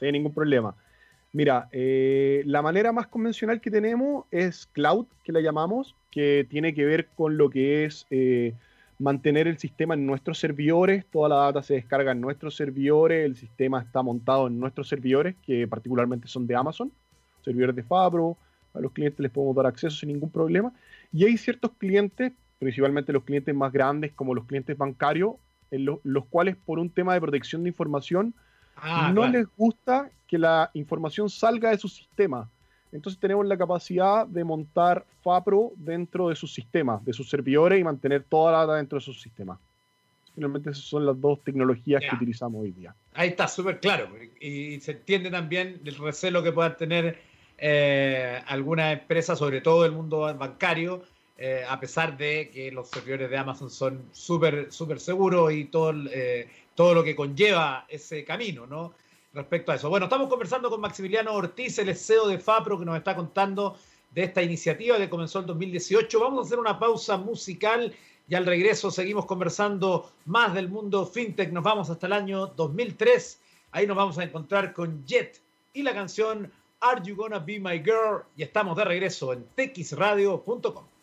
Sin 0.00 0.12
ningún 0.12 0.32
problema. 0.32 0.74
Mira, 1.32 1.68
eh, 1.70 2.42
la 2.46 2.62
manera 2.62 2.92
más 2.92 3.08
convencional 3.08 3.60
que 3.60 3.70
tenemos 3.70 4.24
es 4.30 4.66
cloud, 4.72 5.06
que 5.22 5.32
la 5.32 5.40
llamamos, 5.40 5.94
que 6.10 6.46
tiene 6.48 6.74
que 6.74 6.84
ver 6.84 7.08
con 7.08 7.36
lo 7.36 7.50
que 7.50 7.84
es 7.84 8.06
eh, 8.10 8.54
mantener 8.98 9.46
el 9.46 9.58
sistema 9.58 9.94
en 9.94 10.06
nuestros 10.06 10.38
servidores, 10.38 11.04
toda 11.06 11.28
la 11.28 11.36
data 11.36 11.62
se 11.62 11.74
descarga 11.74 12.12
en 12.12 12.20
nuestros 12.20 12.56
servidores, 12.56 13.24
el 13.24 13.36
sistema 13.36 13.82
está 13.82 14.02
montado 14.02 14.46
en 14.46 14.58
nuestros 14.58 14.88
servidores, 14.88 15.36
que 15.42 15.68
particularmente 15.68 16.28
son 16.28 16.46
de 16.46 16.56
Amazon, 16.56 16.90
servidores 17.44 17.76
de 17.76 17.82
Fabro, 17.82 18.36
a 18.74 18.80
los 18.80 18.92
clientes 18.92 19.20
les 19.20 19.30
podemos 19.30 19.56
dar 19.56 19.66
acceso 19.66 19.96
sin 19.96 20.08
ningún 20.08 20.30
problema, 20.30 20.72
y 21.12 21.24
hay 21.24 21.36
ciertos 21.36 21.72
clientes, 21.78 22.32
principalmente 22.58 23.12
los 23.12 23.24
clientes 23.24 23.54
más 23.54 23.72
grandes 23.72 24.12
como 24.12 24.34
los 24.34 24.46
clientes 24.46 24.76
bancarios, 24.76 25.34
en 25.70 25.84
los 25.84 26.26
cuales 26.26 26.56
por 26.56 26.78
un 26.78 26.90
tema 26.90 27.14
de 27.14 27.20
protección 27.20 27.64
de 27.64 27.70
información 27.70 28.34
ah, 28.76 29.10
no 29.12 29.26
les 29.26 29.46
gusta 29.56 30.10
que 30.26 30.38
la 30.38 30.70
información 30.74 31.28
salga 31.28 31.70
de 31.70 31.78
su 31.78 31.88
sistema. 31.88 32.48
Entonces 32.92 33.20
tenemos 33.20 33.46
la 33.46 33.56
capacidad 33.56 34.26
de 34.26 34.44
montar 34.44 35.04
FAPRO 35.22 35.72
dentro 35.76 36.28
de 36.28 36.36
sus 36.36 36.52
sistemas, 36.52 37.04
de 37.04 37.12
sus 37.12 37.28
servidores 37.28 37.80
y 37.80 37.84
mantener 37.84 38.24
toda 38.24 38.52
la 38.52 38.58
data 38.58 38.74
dentro 38.74 38.98
de 38.98 39.04
sus 39.04 39.20
sistemas. 39.20 39.58
Finalmente 40.34 40.70
esas 40.70 40.84
son 40.84 41.06
las 41.06 41.18
dos 41.20 41.42
tecnologías 41.42 42.02
que 42.02 42.14
utilizamos 42.14 42.62
hoy 42.62 42.70
día. 42.70 42.94
Ahí 43.14 43.30
está, 43.30 43.48
súper 43.48 43.80
claro. 43.80 44.08
Y 44.38 44.78
se 44.80 44.92
entiende 44.92 45.30
también 45.30 45.80
el 45.84 45.96
recelo 45.96 46.42
que 46.42 46.52
puedan 46.52 46.76
tener 46.76 47.18
eh, 47.58 48.42
algunas 48.46 48.92
empresas, 48.92 49.38
sobre 49.38 49.62
todo 49.62 49.86
el 49.86 49.92
mundo 49.92 50.20
bancario, 50.36 51.02
eh, 51.38 51.64
a 51.68 51.80
pesar 51.80 52.16
de 52.16 52.50
que 52.52 52.70
los 52.70 52.88
servidores 52.88 53.30
de 53.30 53.36
Amazon 53.36 53.70
son 53.70 54.08
súper 54.12 54.72
súper 54.72 55.00
seguros 55.00 55.52
y 55.52 55.66
todo, 55.66 55.94
eh, 56.10 56.48
todo 56.74 56.94
lo 56.94 57.04
que 57.04 57.16
conlleva 57.16 57.86
ese 57.88 58.24
camino, 58.24 58.66
¿no? 58.66 58.94
Respecto 59.36 59.70
a 59.70 59.74
eso. 59.74 59.90
Bueno, 59.90 60.06
estamos 60.06 60.28
conversando 60.28 60.70
con 60.70 60.80
Maximiliano 60.80 61.34
Ortiz, 61.34 61.78
el 61.78 61.94
CEO 61.94 62.26
de 62.26 62.38
FAPRO, 62.38 62.78
que 62.78 62.86
nos 62.86 62.96
está 62.96 63.14
contando 63.14 63.76
de 64.10 64.22
esta 64.22 64.42
iniciativa 64.42 64.96
que 64.96 65.10
comenzó 65.10 65.40
en 65.40 65.46
2018. 65.46 66.18
Vamos 66.18 66.38
a 66.38 66.46
hacer 66.46 66.58
una 66.58 66.78
pausa 66.78 67.18
musical 67.18 67.94
y 68.30 68.34
al 68.34 68.46
regreso 68.46 68.90
seguimos 68.90 69.26
conversando 69.26 70.10
más 70.24 70.54
del 70.54 70.70
mundo 70.70 71.04
fintech. 71.04 71.52
Nos 71.52 71.64
vamos 71.64 71.90
hasta 71.90 72.06
el 72.06 72.14
año 72.14 72.46
2003. 72.46 73.38
Ahí 73.72 73.86
nos 73.86 73.98
vamos 73.98 74.16
a 74.16 74.24
encontrar 74.24 74.72
con 74.72 75.04
Jet 75.04 75.38
y 75.74 75.82
la 75.82 75.92
canción 75.92 76.50
Are 76.80 77.02
You 77.04 77.14
Gonna 77.14 77.38
Be 77.38 77.60
My 77.60 77.80
Girl? 77.80 78.22
Y 78.38 78.42
estamos 78.42 78.74
de 78.78 78.86
regreso 78.86 79.34
en 79.34 79.44
texradio.com. 79.54 80.95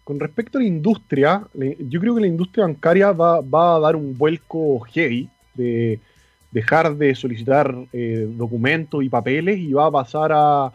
Con 0.03 0.19
respecto 0.19 0.57
a 0.57 0.61
la 0.61 0.67
industria, 0.67 1.47
yo 1.53 1.99
creo 1.99 2.15
que 2.15 2.21
la 2.21 2.27
industria 2.27 2.65
bancaria 2.65 3.11
va, 3.11 3.75
a 3.75 3.79
dar 3.79 3.95
un 3.95 4.17
vuelco 4.17 4.79
heavy 4.79 5.29
de 5.53 5.99
dejar 6.51 6.95
de 6.95 7.15
solicitar 7.15 7.73
eh, 7.93 8.27
documentos 8.29 9.03
y 9.03 9.09
papeles 9.09 9.57
y 9.57 9.71
va 9.73 9.85
a 9.85 9.91
pasar 9.91 10.31
a, 10.33 10.71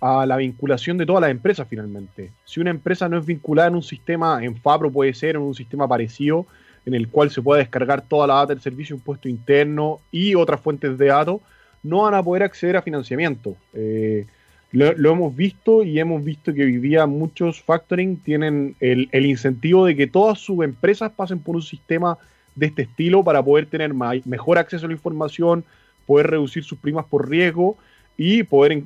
a, 0.00 0.26
la 0.26 0.36
vinculación 0.36 0.98
de 0.98 1.06
todas 1.06 1.20
las 1.20 1.30
empresas 1.30 1.66
finalmente. 1.68 2.32
Si 2.44 2.60
una 2.60 2.70
empresa 2.70 3.08
no 3.08 3.18
es 3.18 3.26
vinculada 3.26 3.68
en 3.68 3.76
un 3.76 3.82
sistema, 3.82 4.42
en 4.42 4.56
Fabro 4.56 4.90
puede 4.90 5.14
ser, 5.14 5.36
en 5.36 5.42
un 5.42 5.54
sistema 5.54 5.86
parecido, 5.86 6.46
en 6.86 6.94
el 6.94 7.08
cual 7.08 7.30
se 7.30 7.42
pueda 7.42 7.60
descargar 7.60 8.02
toda 8.02 8.26
la 8.26 8.34
data 8.34 8.54
del 8.54 8.62
servicio 8.62 8.96
impuesto 8.96 9.28
interno 9.28 10.00
y 10.10 10.34
otras 10.34 10.60
fuentes 10.60 10.96
de 10.96 11.06
datos, 11.06 11.40
no 11.82 12.02
van 12.02 12.14
a 12.14 12.22
poder 12.22 12.42
acceder 12.42 12.76
a 12.76 12.82
financiamiento. 12.82 13.56
Eh, 13.74 14.26
lo, 14.72 15.10
hemos 15.10 15.34
visto 15.34 15.82
y 15.82 15.98
hemos 15.98 16.22
visto 16.22 16.52
que 16.52 16.64
hoy 16.64 16.76
día 16.76 17.06
muchos 17.06 17.62
factoring 17.62 18.18
tienen 18.18 18.76
el, 18.80 19.08
incentivo 19.12 19.86
de 19.86 19.96
que 19.96 20.06
todas 20.06 20.38
sus 20.38 20.62
empresas 20.62 21.10
pasen 21.12 21.38
por 21.38 21.56
un 21.56 21.62
sistema 21.62 22.18
de 22.54 22.66
este 22.66 22.82
estilo 22.82 23.24
para 23.24 23.42
poder 23.42 23.66
tener 23.66 23.94
mejor 23.94 24.58
acceso 24.58 24.84
a 24.84 24.88
la 24.88 24.94
información, 24.94 25.64
poder 26.06 26.28
reducir 26.28 26.64
sus 26.64 26.78
primas 26.78 27.06
por 27.06 27.28
riesgo 27.30 27.78
y 28.16 28.42
poder 28.42 28.82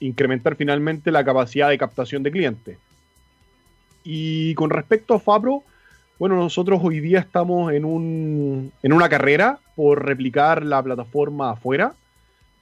incrementar 0.00 0.56
finalmente 0.56 1.10
la 1.10 1.24
capacidad 1.24 1.68
de 1.68 1.78
captación 1.78 2.22
de 2.22 2.30
clientes. 2.30 2.78
Y 4.04 4.54
con 4.54 4.70
respecto 4.70 5.14
a 5.14 5.20
Fabro, 5.20 5.64
bueno, 6.18 6.36
nosotros 6.36 6.80
hoy 6.82 7.00
día 7.00 7.18
estamos 7.18 7.72
en, 7.72 7.84
un, 7.84 8.72
en 8.82 8.92
una 8.92 9.08
carrera 9.08 9.58
por 9.74 10.06
replicar 10.06 10.64
la 10.64 10.82
plataforma 10.82 11.50
afuera. 11.50 11.94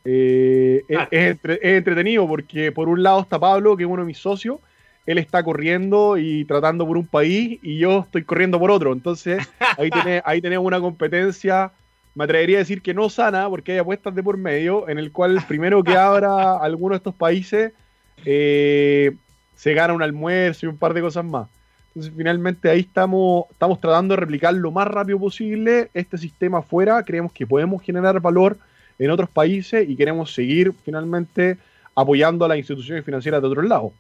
Eh, 0.04 0.84
es, 0.88 1.38
entretenido 1.62 2.28
porque 2.28 2.70
por 2.72 2.88
un 2.88 3.02
lado 3.02 3.20
está 3.20 3.38
Pablo, 3.38 3.76
que 3.76 3.84
es 3.84 3.88
uno 3.88 4.02
de 4.02 4.06
mis 4.06 4.18
socios, 4.18 4.58
él 5.06 5.18
está 5.18 5.42
corriendo 5.42 6.16
y 6.18 6.44
tratando 6.44 6.86
por 6.86 6.96
un 6.96 7.06
país 7.06 7.58
y 7.62 7.78
yo 7.78 8.00
estoy 8.00 8.24
corriendo 8.24 8.58
por 8.58 8.70
otro. 8.70 8.92
Entonces 8.92 9.46
ahí, 9.78 9.90
ahí 10.24 10.40
tenemos 10.40 10.66
una 10.66 10.80
competencia, 10.80 11.72
me 12.14 12.24
atrevería 12.24 12.58
a 12.58 12.60
decir 12.60 12.82
que 12.82 12.94
no 12.94 13.08
sana, 13.08 13.48
porque 13.48 13.72
hay 13.72 13.78
apuestas 13.78 14.14
de 14.14 14.22
por 14.22 14.36
medio, 14.36 14.88
en 14.88 14.98
el 14.98 15.10
cual 15.12 15.32
el 15.32 15.42
primero 15.44 15.82
que 15.82 15.96
abra 15.96 16.56
alguno 16.62 16.94
de 16.94 16.98
estos 16.98 17.14
países 17.14 17.72
eh, 18.24 19.16
se 19.54 19.74
gana 19.74 19.94
un 19.94 20.02
almuerzo 20.02 20.66
y 20.66 20.68
un 20.68 20.76
par 20.76 20.94
de 20.94 21.00
cosas 21.00 21.24
más. 21.24 21.48
Entonces, 21.88 22.12
finalmente 22.16 22.68
ahí 22.68 22.80
estamos, 22.80 23.44
estamos 23.52 23.80
tratando 23.80 24.14
de 24.14 24.20
replicar 24.20 24.52
lo 24.54 24.72
más 24.72 24.88
rápido 24.88 25.18
posible 25.18 25.90
este 25.94 26.18
sistema 26.18 26.58
afuera. 26.58 27.02
Creemos 27.04 27.32
que 27.32 27.46
podemos 27.46 27.80
generar 27.82 28.20
valor 28.20 28.58
en 28.98 29.11
otros 29.11 29.28
países 29.30 29.88
y 29.88 29.96
queremos 29.96 30.33
seguir 30.33 30.72
finalmente 30.85 31.59
apoyando 31.94 32.44
a 32.44 32.48
las 32.48 32.59
instituciones 32.59 33.04
financieras 33.04 33.40
de 33.40 33.48
otros 33.48 33.64
lados. 33.64 33.92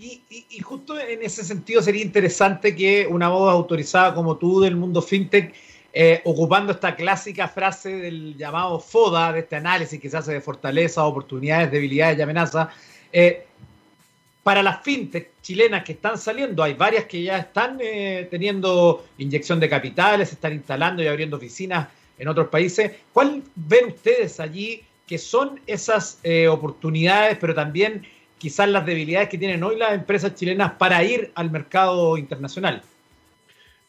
Y, 0.00 0.60
justo 0.62 0.98
en 0.98 1.22
ese 1.22 1.42
sentido 1.42 1.82
sería 1.82 2.02
interesante 2.02 2.76
que 2.76 3.06
una 3.10 3.28
voz 3.28 3.52
autorizada 3.52 4.14
como 4.14 4.36
tú 4.36 4.60
del 4.60 4.76
mundo 4.76 5.02
fintech, 5.02 5.52
eh, 5.92 6.20
ocupando 6.24 6.72
esta 6.72 6.94
clásica 6.94 7.48
frase 7.48 7.96
del 7.96 8.36
llamado 8.36 8.78
FODA, 8.78 9.32
de 9.32 9.40
este 9.40 9.56
análisis 9.56 9.98
que 9.98 10.08
se 10.08 10.16
hace 10.16 10.32
de 10.32 10.40
fortaleza, 10.40 11.04
oportunidades, 11.04 11.72
debilidades 11.72 12.16
y 12.18 12.22
amenazas, 12.22 12.68
eh, 13.12 13.46
para 14.44 14.62
las 14.62 14.82
fintech 14.82 15.30
chilenas 15.42 15.82
que 15.82 15.92
están 15.92 16.16
saliendo, 16.16 16.62
hay 16.62 16.74
varias 16.74 17.04
que 17.06 17.22
ya 17.22 17.38
están 17.38 17.78
eh, 17.80 18.28
teniendo 18.30 19.04
inyección 19.18 19.58
de 19.58 19.68
capitales, 19.68 20.32
están 20.32 20.52
instalando 20.52 21.02
y 21.02 21.08
abriendo 21.08 21.36
oficinas 21.36 21.88
en 22.18 22.28
otros 22.28 22.48
países. 22.48 22.92
¿Cuál 23.12 23.42
ven 23.54 23.88
ustedes 23.88 24.40
allí 24.40 24.82
que 25.06 25.18
son 25.18 25.60
esas 25.66 26.20
oportunidades, 26.50 27.38
pero 27.40 27.54
también 27.54 28.02
quizás 28.38 28.68
las 28.68 28.86
debilidades 28.86 29.28
que 29.28 29.38
tienen 29.38 29.62
hoy 29.62 29.76
las 29.76 29.94
empresas 29.94 30.34
chilenas 30.34 30.72
para 30.72 31.02
ir 31.02 31.32
al 31.34 31.50
mercado 31.50 32.16
internacional? 32.16 32.82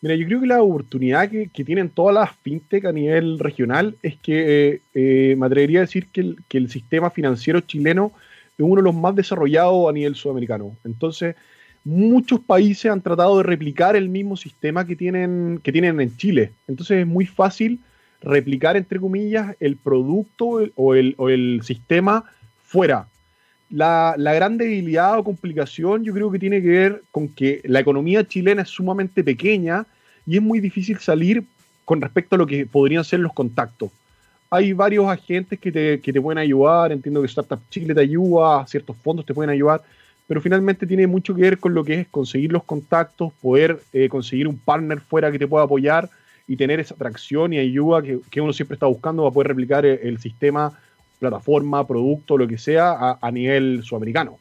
Mira, 0.02 0.16
yo 0.16 0.26
creo 0.28 0.40
que 0.40 0.48
la 0.48 0.62
oportunidad 0.62 1.30
que, 1.30 1.64
tienen 1.66 1.90
todas 1.90 2.16
las 2.16 2.32
fintech 2.38 2.86
a 2.86 2.92
nivel 2.92 3.38
regional 3.38 3.98
es 4.02 4.16
que 4.16 4.70
eh, 4.70 4.82
eh, 4.94 5.36
me 5.38 5.46
atrevería 5.46 5.80
a 5.80 5.82
decir 5.82 6.08
que 6.08 6.36
el, 6.58 6.70
sistema 6.70 7.10
financiero 7.10 7.60
chileno 7.60 8.14
es 8.58 8.66
uno 8.66 8.78
de 8.78 8.84
los 8.84 8.96
más 8.96 9.14
desarrollados 9.16 9.90
a 9.90 9.92
nivel 9.92 10.16
sudamericano. 10.16 10.76
Entonces, 10.86 11.36
muchos 11.84 12.40
países 12.40 12.90
han 12.90 13.02
tratado 13.02 13.38
de 13.38 13.44
replicar 13.44 13.98
el 13.98 14.08
mismo 14.08 14.38
sistema 14.38 14.88
que 14.88 14.96
tienen, 14.96 15.60
que 15.62 15.72
tienen 15.74 16.00
en 16.00 16.16
Chile. 16.16 16.54
Entonces 16.68 17.00
es 17.00 17.08
muy 17.08 17.26
fácil 17.26 17.80
replicar, 18.22 18.78
entre 18.78 19.00
comillas, 19.00 19.56
el 19.60 19.78
producto 19.78 20.62
o 20.76 20.96
el, 20.96 21.62
sistema 21.64 22.26
fuera. 22.64 23.08
La, 23.70 24.16
gran 24.18 24.58
debilidad 24.58 25.18
o 25.20 25.24
complicación 25.24 26.04
yo 26.04 26.14
creo 26.14 26.32
que 26.32 26.40
tiene 26.40 26.62
que 26.62 26.70
ver 26.70 27.04
con 27.12 27.28
que 27.30 27.62
la 27.66 27.80
economía 27.80 28.28
chilena 28.28 28.64
es 28.64 28.70
sumamente 28.70 29.24
pequeña 29.24 29.86
y 30.26 30.38
es 30.38 30.42
muy 30.42 30.60
difícil 30.60 30.98
salir 31.00 31.44
con 31.86 32.02
respecto 32.02 32.36
a 32.36 32.40
lo 32.40 32.48
que 32.48 32.66
podrían 32.66 33.04
ser 33.04 33.20
los 33.20 33.34
contactos. 33.34 33.92
Hay 34.52 34.74
varios 34.74 35.08
agentes 35.08 35.60
que 35.60 35.72
te, 35.72 36.22
pueden 36.22 36.40
ayudar, 36.40 36.92
entiendo 36.92 37.22
que 37.22 37.28
Startup 37.28 37.60
Chile 37.70 37.94
te 37.94 38.02
ayuda, 38.02 38.66
ciertos 38.66 38.98
fondos 38.98 39.26
te 39.26 39.34
pueden 39.34 39.52
ayudar, 39.52 39.84
pero 40.28 40.42
finalmente 40.42 40.88
tiene 40.88 41.06
mucho 41.06 41.36
que 41.36 41.42
ver 41.42 41.60
con 41.60 41.76
lo 41.76 41.84
que 41.84 42.02
es 42.02 42.08
conseguir 42.08 42.52
los 42.52 42.64
contactos, 42.64 43.32
poder 43.42 43.80
eh, 43.94 44.10
conseguir 44.10 44.48
un 44.48 44.58
partner 44.58 45.00
fuera 45.00 45.32
que 45.32 45.38
te 45.38 45.48
pueda 45.48 45.66
apoyar 45.66 46.10
y 46.50 46.58
tener 46.58 46.80
esa 46.80 46.96
atracción 46.96 47.54
y 47.54 47.60
ayuda 47.60 48.02
que, 48.02 48.42
uno 48.42 48.52
siempre 48.52 48.74
está 48.74 48.88
buscando 48.88 49.22
para 49.22 49.34
poder 49.34 49.48
replicar 49.50 49.86
el 49.86 50.20
sistema 50.20 50.78
plataforma, 51.20 51.86
producto, 51.86 52.38
lo 52.38 52.48
que 52.48 52.58
sea, 52.58 53.18
a, 53.22 53.32
nivel 53.32 53.84
sudamericano. 53.84 54.40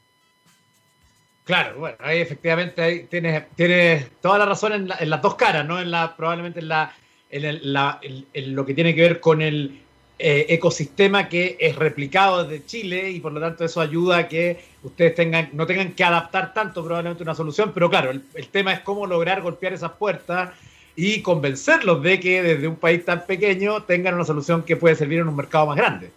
Claro, 1.45 1.79
bueno, 1.81 1.97
ahí 2.01 2.21
efectivamente 2.21 2.81
ahí 2.81 3.05
tienes, 3.05 3.45
tienes 3.55 4.11
toda 4.23 4.39
la 4.39 4.47
razón 4.47 4.73
en, 4.73 5.11
las 5.11 5.23
dos 5.23 5.35
caras, 5.35 5.67
¿no? 5.67 5.79
En 5.79 5.91
la, 5.91 6.17
probablemente 6.17 6.61
en, 6.61 6.69
la, 6.69 6.95
en, 7.31 8.55
lo 8.55 8.65
que 8.65 8.73
tiene 8.73 8.95
que 8.95 9.03
ver 9.03 9.21
con 9.21 9.43
el 9.43 9.81
eh, 10.19 10.47
ecosistema 10.49 11.29
que 11.29 11.59
es 11.61 11.77
replicado 11.77 12.45
desde 12.45 12.65
Chile 12.65 13.11
y 13.11 13.21
por 13.21 13.33
lo 13.33 13.41
tanto 13.41 13.67
eso 13.67 13.83
ayuda 13.83 14.19
a 14.19 14.29
que 14.29 14.59
ustedes 14.83 15.15
tengan, 15.15 15.51
no 15.53 15.67
tengan 15.67 15.93
que 15.93 16.05
adaptar 16.05 16.55
tanto 16.55 16.83
probablemente 16.83 17.23
una 17.23 17.35
solución, 17.35 17.73
pero 17.75 17.91
claro, 17.91 18.11
el 18.11 18.49
tema 18.49 18.73
es 18.73 18.81
cómo 18.81 19.07
lograr 19.07 19.43
golpear 19.43 19.75
esas 19.75 19.93
puertas 19.93 20.51
y 21.01 21.23
convencerlos 21.23 22.03
de 22.03 22.19
que 22.19 22.43
desde 22.43 22.67
un 22.67 22.75
país 22.75 23.05
tan 23.05 23.25
pequeño 23.25 23.85
tengan 23.85 24.15
una 24.15 24.25
solución 24.25 24.65
que 24.65 24.75
puede 24.75 24.97
servir 24.97 25.21
en 25.21 25.29
un 25.29 25.37
mercado 25.37 25.67
más 25.67 25.77
grande. 25.77 26.11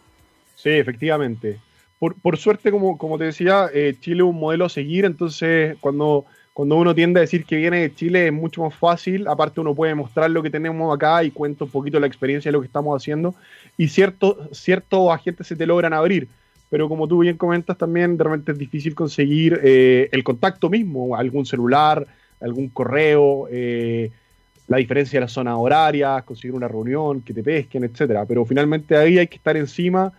Sí, 0.56 0.70
efectivamente. 0.70 1.60
Por, 2.00 2.36
suerte, 2.36 2.72
como, 2.72 2.98
como 2.98 3.20
te 3.20 3.26
decía, 3.26 3.68
eh, 3.72 3.94
Chile 4.00 4.24
es 4.24 4.30
un 4.30 4.40
modelo 4.40 4.66
a 4.66 4.70
seguir, 4.70 5.06
entonces 5.06 5.78
cuando, 5.82 6.26
cuando 6.54 6.78
uno 6.78 6.96
tiende 6.96 7.20
a 7.20 7.22
decir 7.22 7.46
que 7.46 7.58
viene 7.58 7.82
de 7.82 7.94
Chile 7.94 8.26
es 8.26 8.34
mucho 8.34 8.64
más 8.64 8.74
fácil, 8.74 9.28
aparte 9.28 9.62
uno 9.62 9.76
puede 9.76 9.94
mostrar 9.94 10.32
lo 10.32 10.42
que 10.42 10.50
tenemos 10.50 10.92
acá 10.96 11.24
y 11.24 11.30
cuenta 11.30 11.66
un 11.66 11.70
poquito 11.70 12.00
la 12.00 12.08
experiencia 12.08 12.50
de 12.50 12.54
lo 12.54 12.62
que 12.62 12.66
estamos 12.66 13.00
haciendo 13.00 13.36
y 13.78 13.88
ciertos 13.90 14.36
ciertos 14.52 15.12
agentes 15.12 15.46
se 15.46 15.56
te 15.56 15.68
logran 15.68 15.94
abrir, 15.94 16.28
pero 16.72 16.90
como 16.90 17.08
tú 17.08 17.20
bien 17.20 17.38
comentas 17.38 17.78
también, 17.78 18.18
de 18.18 18.24
repente 18.24 18.52
es 18.54 18.58
difícil 18.58 18.96
conseguir 18.96 19.60
eh, 19.64 20.10
el 20.12 20.24
contacto 20.24 20.72
mismo, 20.72 21.16
algún 21.16 21.46
celular, 21.46 22.08
algún 22.40 22.70
correo, 22.70 23.48
eh, 23.52 24.10
la 24.68 24.78
diferencia 24.78 25.20
de 25.20 25.22
las 25.22 25.32
zonas 25.32 25.56
horarias, 25.58 26.24
conseguir 26.24 26.56
una 26.56 26.68
reunión, 26.68 27.22
que 27.22 27.34
te 27.34 27.44
pesquen, 27.44 27.84
etcétera. 27.84 28.26
Pero 28.26 28.46
finalmente 28.46 28.96
ahí 28.96 29.18
hay 29.18 29.28
que 29.28 29.36
estar 29.36 29.58
encima 29.58 30.14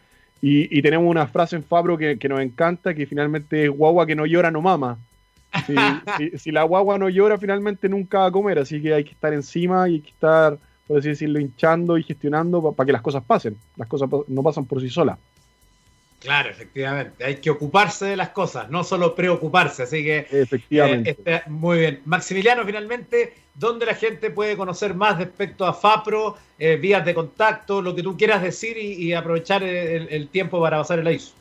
y, 0.45 0.83
tenemos 0.83 1.09
una 1.09 1.29
frase 1.29 1.55
en 1.55 1.63
Fabro 1.63 1.97
que, 1.97 2.29
nos 2.29 2.41
encanta, 2.41 2.95
que 2.95 3.07
finalmente 3.07 3.65
es 3.65 3.71
guagua 3.71 4.07
que 4.07 4.17
no 4.17 4.27
llora 4.27 4.51
no 4.51 4.61
mama. 4.61 4.99
Si, 6.39 6.51
la 6.51 6.65
guagua 6.65 6.99
no 6.99 7.09
llora, 7.09 7.39
finalmente 7.39 7.89
nunca 7.89 8.21
va 8.21 8.27
a 8.27 8.33
comer, 8.33 8.59
así 8.59 8.83
que 8.83 8.93
hay 8.93 9.05
que 9.05 9.13
estar 9.13 9.33
encima 9.33 9.89
y 9.89 9.95
hay 9.95 10.01
que 10.01 10.11
estar, 10.11 10.59
por 10.89 10.99
así 10.99 11.11
decirlo, 11.11 11.39
hinchando 11.39 11.97
y 11.97 12.03
gestionando 12.03 12.73
para 12.73 12.87
que 12.87 12.93
las 12.93 13.03
cosas 13.03 13.23
pasen. 13.23 13.57
Las 13.77 13.87
cosas 13.87 14.09
no 14.27 14.43
pasan 14.43 14.65
por 14.65 14.81
sí 14.81 14.89
solas. 14.89 15.19
Claro, 16.19 16.51
efectivamente. 16.51 17.25
Hay 17.25 17.37
que 17.37 17.51
ocuparse 17.51 18.07
de 18.07 18.17
las 18.17 18.31
cosas, 18.31 18.71
no 18.71 18.83
solo 18.83 19.15
preocuparse. 19.15 19.85
Así 19.85 20.03
que. 20.03 20.27
Efectivamente. 20.31 21.11
Eh, 21.11 21.17
este, 21.19 21.51
muy 21.51 21.79
bien. 21.79 22.01
Maximiliano, 22.05 22.65
finalmente, 22.65 23.35
¿dónde 23.55 23.87
la 23.87 23.95
gente 23.95 24.31
puede 24.31 24.57
conocer 24.57 24.95
más 24.95 25.19
respecto 25.19 25.65
a 25.65 25.73
FAPRO, 25.73 26.37
eh, 26.59 26.77
vías 26.77 27.05
de 27.05 27.15
contacto, 27.15 27.83
lo 27.83 27.95
que 27.95 28.03
tú 28.03 28.17
quieras 28.17 28.43
decir 28.43 28.77
y, 28.77 29.13
aprovechar 29.13 29.63
el, 29.63 30.29
tiempo 30.29 30.61
para 30.61 30.79
pasar 30.79 30.99
el 30.99 31.09
ISO? 31.09 31.35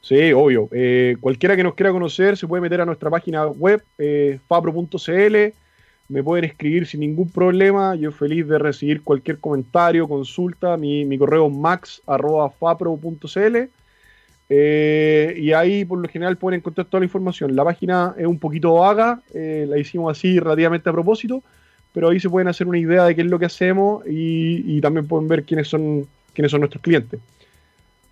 Sí, 0.00 0.32
obvio. 0.32 0.68
Eh, 0.72 1.16
cualquiera 1.20 1.56
que 1.56 1.62
nos 1.62 1.74
quiera 1.74 1.92
conocer 1.92 2.36
se 2.36 2.46
puede 2.46 2.60
meter 2.60 2.80
a 2.80 2.86
nuestra 2.86 3.10
página 3.10 3.46
web, 3.46 3.82
fapro.cl. 4.46 5.36
Me 6.08 6.22
pueden 6.22 6.44
escribir 6.44 6.86
sin 6.86 7.00
ningún 7.00 7.30
problema. 7.30 7.94
Yo 7.94 8.12
feliz 8.12 8.46
de 8.46 8.58
recibir 8.58 9.02
cualquier 9.02 9.38
comentario, 9.38 10.06
consulta. 10.06 10.76
Mi, 10.76 11.06
mi 11.06 11.16
correo 11.16 11.46
es 11.46 11.54
max.fapro.cl. 11.54 13.56
Eh, 14.48 15.34
y 15.38 15.52
ahí 15.52 15.84
por 15.84 15.98
lo 15.98 16.08
general 16.08 16.36
pueden 16.36 16.58
encontrar 16.58 16.86
toda 16.86 17.00
la 17.00 17.06
información. 17.06 17.56
La 17.56 17.64
página 17.64 18.14
es 18.18 18.26
un 18.26 18.38
poquito 18.38 18.74
vaga, 18.74 19.20
eh, 19.32 19.66
la 19.68 19.78
hicimos 19.78 20.16
así 20.16 20.38
relativamente 20.38 20.88
a 20.88 20.92
propósito, 20.92 21.42
pero 21.92 22.10
ahí 22.10 22.20
se 22.20 22.28
pueden 22.28 22.48
hacer 22.48 22.66
una 22.66 22.78
idea 22.78 23.04
de 23.04 23.14
qué 23.14 23.22
es 23.22 23.28
lo 23.28 23.38
que 23.38 23.46
hacemos 23.46 24.04
y, 24.06 24.80
también 24.80 25.06
pueden 25.06 25.28
ver 25.28 25.44
quiénes 25.44 25.68
son, 25.68 26.06
quiénes 26.34 26.50
son 26.50 26.60
nuestros 26.60 26.82
clientes. 26.82 27.20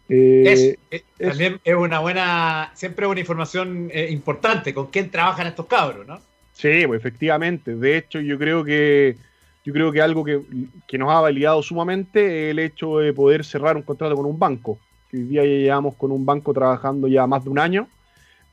Eh, 0.08 0.76
también 1.18 1.60
es 1.64 1.74
una 1.74 2.00
buena, 2.00 2.70
siempre 2.74 3.06
una 3.06 3.20
información 3.20 3.90
importante, 4.10 4.74
con 4.74 4.86
quién 4.86 5.10
trabajan 5.10 5.46
estos 5.46 5.66
cabros, 5.66 6.06
¿no? 6.06 6.20
Sí, 6.54 6.86
pues 6.86 7.00
efectivamente. 7.00 7.74
De 7.74 7.96
hecho, 7.96 8.20
yo 8.20 8.38
creo 8.38 8.64
que 8.64 9.16
yo 9.64 9.72
creo 9.72 9.92
que 9.92 10.02
algo 10.02 10.24
que, 10.24 10.40
que 10.88 10.98
nos 10.98 11.10
ha 11.10 11.20
validado 11.20 11.62
sumamente 11.62 12.48
es 12.48 12.50
el 12.50 12.58
hecho 12.58 12.98
de 12.98 13.12
poder 13.12 13.44
cerrar 13.44 13.76
un 13.76 13.82
contrato 13.82 14.16
con 14.16 14.26
un 14.26 14.38
banco 14.38 14.78
hoy 15.12 15.22
día 15.24 15.42
ya 15.42 15.48
llevamos 15.48 15.94
con 15.96 16.10
un 16.10 16.24
banco 16.24 16.54
trabajando 16.54 17.06
ya 17.06 17.26
más 17.26 17.44
de 17.44 17.50
un 17.50 17.58
año, 17.58 17.88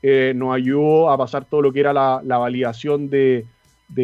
eh, 0.02 0.32
nos 0.36 0.54
ayudó 0.54 1.10
a 1.10 1.16
pasar 1.16 1.44
todo 1.44 1.62
lo 1.62 1.72
que 1.72 1.80
era 1.80 1.92
la, 1.92 2.20
validación 2.38 3.08
de, 3.08 3.46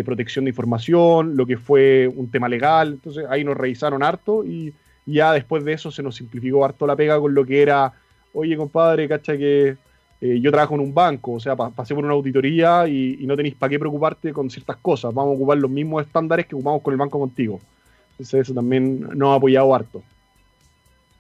protección 0.05 0.45
de 0.45 0.51
información, 0.51 1.37
lo 1.37 1.47
que 1.47 1.57
fue 1.57 2.11
un 2.15 2.31
tema 2.31 2.49
legal, 2.49 2.93
entonces 2.95 3.25
ahí 3.29 3.45
nos 3.45 3.57
revisaron 3.57 4.03
harto 4.03 4.45
y, 4.45 4.73
ya 5.09 5.33
después 5.33 5.65
de 5.65 5.73
eso 5.73 5.93
se 5.93 6.03
nos 6.03 6.17
simplificó 6.17 6.65
harto 6.65 6.85
la 6.85 6.97
pega 6.97 7.21
con 7.21 7.33
lo 7.33 7.47
que 7.47 7.63
era, 7.63 7.93
oye 8.33 8.57
compadre, 8.57 9.07
cacha 9.07 9.37
que 9.37 9.77
eh, 10.21 10.41
yo 10.41 10.51
trabajo 10.51 10.75
en 10.75 10.81
un 10.81 10.93
banco, 10.93 11.35
o 11.35 11.41
sea, 11.41 11.55
pasé 11.55 11.95
por 11.95 12.05
una 12.05 12.15
auditoría 12.15 12.89
y, 12.89 13.25
no 13.25 13.37
tenéis 13.37 13.55
para 13.55 13.71
qué 13.71 13.79
preocuparte 13.79 14.33
con 14.33 14.51
ciertas 14.51 14.79
cosas, 14.79 15.15
vamos 15.15 15.35
a 15.35 15.37
ocupar 15.37 15.59
los 15.59 15.71
mismos 15.71 16.05
estándares 16.05 16.47
que 16.47 16.57
ocupamos 16.57 16.83
con 16.83 16.93
el 16.93 16.99
banco 16.99 17.21
contigo. 17.21 17.61
Entonces 18.13 18.41
eso 18.41 18.55
también 18.55 19.01
nos 19.15 19.29
ha 19.29 19.35
apoyado 19.37 19.73
harto. 19.73 20.03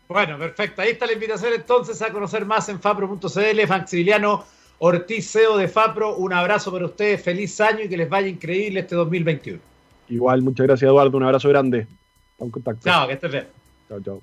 Bueno, 0.08 0.38
perfecto. 0.38 0.82
Ahí 0.82 0.90
está 0.90 1.06
la 1.06 1.12
invitación 1.12 1.52
entonces 1.54 2.00
a 2.02 2.12
conocer 2.12 2.44
más 2.44 2.68
en 2.68 2.80
fapro.cl. 2.80 3.68
Maximiliano 3.68 4.44
Ortiz, 4.78 5.30
CEO 5.30 5.56
de 5.56 5.68
Fapro, 5.68 6.16
un 6.16 6.32
abrazo 6.32 6.70
para 6.70 6.84
ustedes, 6.84 7.22
feliz 7.22 7.60
año 7.60 7.84
y 7.84 7.88
que 7.88 7.96
les 7.96 8.08
vaya 8.08 8.28
increíble 8.28 8.80
este 8.80 8.94
2021. 8.94 9.58
Igual, 10.08 10.42
muchas 10.42 10.66
gracias 10.66 10.88
Eduardo, 10.88 11.16
un 11.16 11.24
abrazo 11.24 11.48
grande. 11.48 11.86
Un 12.38 12.50
contacto. 12.50 12.82
Chao, 12.84 13.06
que 13.06 13.14
estés 13.14 13.32
bien. 13.32 13.46
Chao, 13.88 14.00
chao. 14.02 14.22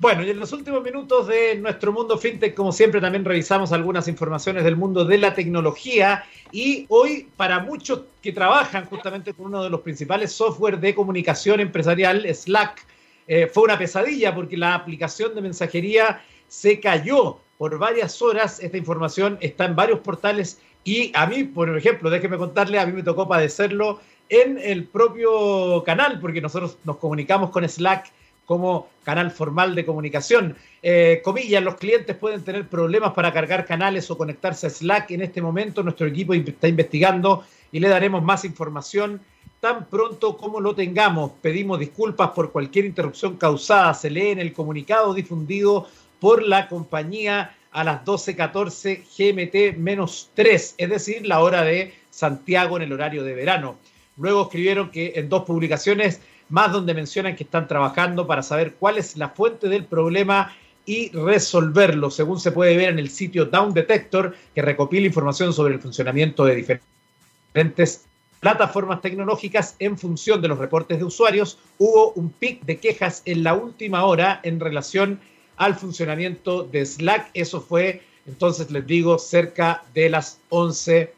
Bueno, 0.00 0.22
y 0.22 0.30
en 0.30 0.40
los 0.40 0.52
últimos 0.52 0.82
minutos 0.82 1.26
de 1.26 1.56
nuestro 1.56 1.92
mundo 1.92 2.16
fintech, 2.16 2.54
como 2.54 2.72
siempre, 2.72 3.02
también 3.02 3.22
revisamos 3.24 3.70
algunas 3.70 4.08
informaciones 4.08 4.64
del 4.64 4.74
mundo 4.74 5.04
de 5.04 5.18
la 5.18 5.34
tecnología. 5.34 6.24
Y 6.50 6.86
hoy, 6.88 7.28
para 7.36 7.60
muchos 7.60 8.04
que 8.22 8.32
trabajan 8.32 8.86
justamente 8.86 9.34
con 9.34 9.46
uno 9.46 9.62
de 9.62 9.68
los 9.68 9.82
principales 9.82 10.32
software 10.32 10.80
de 10.80 10.94
comunicación 10.94 11.60
empresarial, 11.60 12.26
Slack, 12.34 12.86
eh, 13.32 13.46
fue 13.46 13.62
una 13.62 13.78
pesadilla 13.78 14.34
porque 14.34 14.56
la 14.56 14.74
aplicación 14.74 15.36
de 15.36 15.40
mensajería 15.40 16.20
se 16.48 16.80
cayó 16.80 17.38
por 17.58 17.78
varias 17.78 18.20
horas. 18.20 18.58
Esta 18.58 18.76
información 18.76 19.38
está 19.40 19.66
en 19.66 19.76
varios 19.76 20.00
portales 20.00 20.60
Y 20.82 21.12
a 21.14 21.26
mí, 21.26 21.44
por 21.44 21.76
ejemplo, 21.78 22.10
déjeme 22.10 22.38
contarle, 22.38 22.80
a 22.80 22.86
mí 22.86 22.92
me 22.92 23.04
tocó 23.04 23.28
padecerlo 23.28 24.00
en 24.28 24.58
el 24.58 24.82
propio 24.84 25.84
canal, 25.84 26.18
porque 26.18 26.40
nosotros 26.40 26.78
nos 26.82 26.96
comunicamos 26.96 27.50
con 27.50 27.68
Slack 27.68 28.10
como 28.46 28.88
canal 29.04 29.30
formal 29.30 29.76
de 29.76 29.86
comunicación. 29.86 30.56
Eh, 30.82 31.20
comillas, 31.22 31.62
los 31.62 31.76
clientes 31.76 32.16
pueden 32.16 32.42
tener 32.42 32.66
problemas 32.68 33.12
para 33.12 33.32
cargar 33.32 33.64
canales 33.64 34.10
o 34.10 34.18
conectarse 34.18 34.66
a 34.66 34.70
Slack. 34.70 35.12
En 35.12 35.22
este 35.22 35.40
momento 35.40 35.84
nuestro 35.84 36.08
equipo 36.08 36.34
está 36.34 36.66
investigando 36.66 37.44
y 37.70 37.78
le 37.78 37.88
daremos 37.88 38.24
más 38.24 38.44
información 38.44 39.20
tan 39.60 39.86
pronto 39.86 40.36
como 40.36 40.60
lo 40.60 40.74
tengamos. 40.74 41.32
Pedimos 41.42 41.78
disculpas 41.78 42.30
por 42.30 42.50
cualquier 42.50 42.86
interrupción 42.86 43.36
causada. 43.36 43.94
Se 43.94 44.10
lee 44.10 44.28
en 44.28 44.40
el 44.40 44.52
comunicado 44.52 45.14
difundido 45.14 45.86
por 46.18 46.42
la 46.42 46.68
compañía 46.68 47.56
a 47.70 47.84
las 47.84 48.04
12.14 48.04 49.04
GMT-3, 49.04 50.74
es 50.76 50.90
decir, 50.90 51.26
la 51.26 51.40
hora 51.40 51.62
de 51.62 51.94
Santiago 52.10 52.76
en 52.76 52.82
el 52.82 52.92
horario 52.92 53.22
de 53.22 53.34
verano. 53.34 53.76
Luego 54.16 54.42
escribieron 54.42 54.90
que 54.90 55.12
en 55.16 55.28
dos 55.28 55.44
publicaciones 55.44 56.20
más 56.48 56.72
donde 56.72 56.94
mencionan 56.94 57.36
que 57.36 57.44
están 57.44 57.68
trabajando 57.68 58.26
para 58.26 58.42
saber 58.42 58.74
cuál 58.74 58.98
es 58.98 59.16
la 59.16 59.28
fuente 59.28 59.68
del 59.68 59.84
problema 59.84 60.52
y 60.84 61.10
resolverlo, 61.10 62.10
según 62.10 62.40
se 62.40 62.50
puede 62.50 62.76
ver 62.76 62.88
en 62.88 62.98
el 62.98 63.10
sitio 63.10 63.44
Down 63.44 63.72
Detector, 63.72 64.34
que 64.54 64.62
recopila 64.62 65.06
información 65.06 65.52
sobre 65.52 65.74
el 65.74 65.80
funcionamiento 65.80 66.44
de 66.44 66.56
diferentes 66.56 68.09
plataformas 68.40 69.02
tecnológicas 69.02 69.76
en 69.78 69.98
función 69.98 70.40
de 70.40 70.48
los 70.48 70.58
reportes 70.58 70.98
de 70.98 71.04
usuarios. 71.04 71.58
Hubo 71.78 72.12
un 72.12 72.30
pic 72.30 72.64
de 72.64 72.78
quejas 72.78 73.22
en 73.26 73.44
la 73.44 73.54
última 73.54 74.04
hora 74.04 74.40
en 74.42 74.58
relación 74.58 75.20
al 75.56 75.76
funcionamiento 75.76 76.64
de 76.64 76.84
Slack. 76.84 77.30
Eso 77.34 77.60
fue, 77.60 78.02
entonces 78.26 78.70
les 78.70 78.86
digo, 78.86 79.18
cerca 79.18 79.84
de 79.94 80.08
las 80.08 80.40
11 80.48 81.12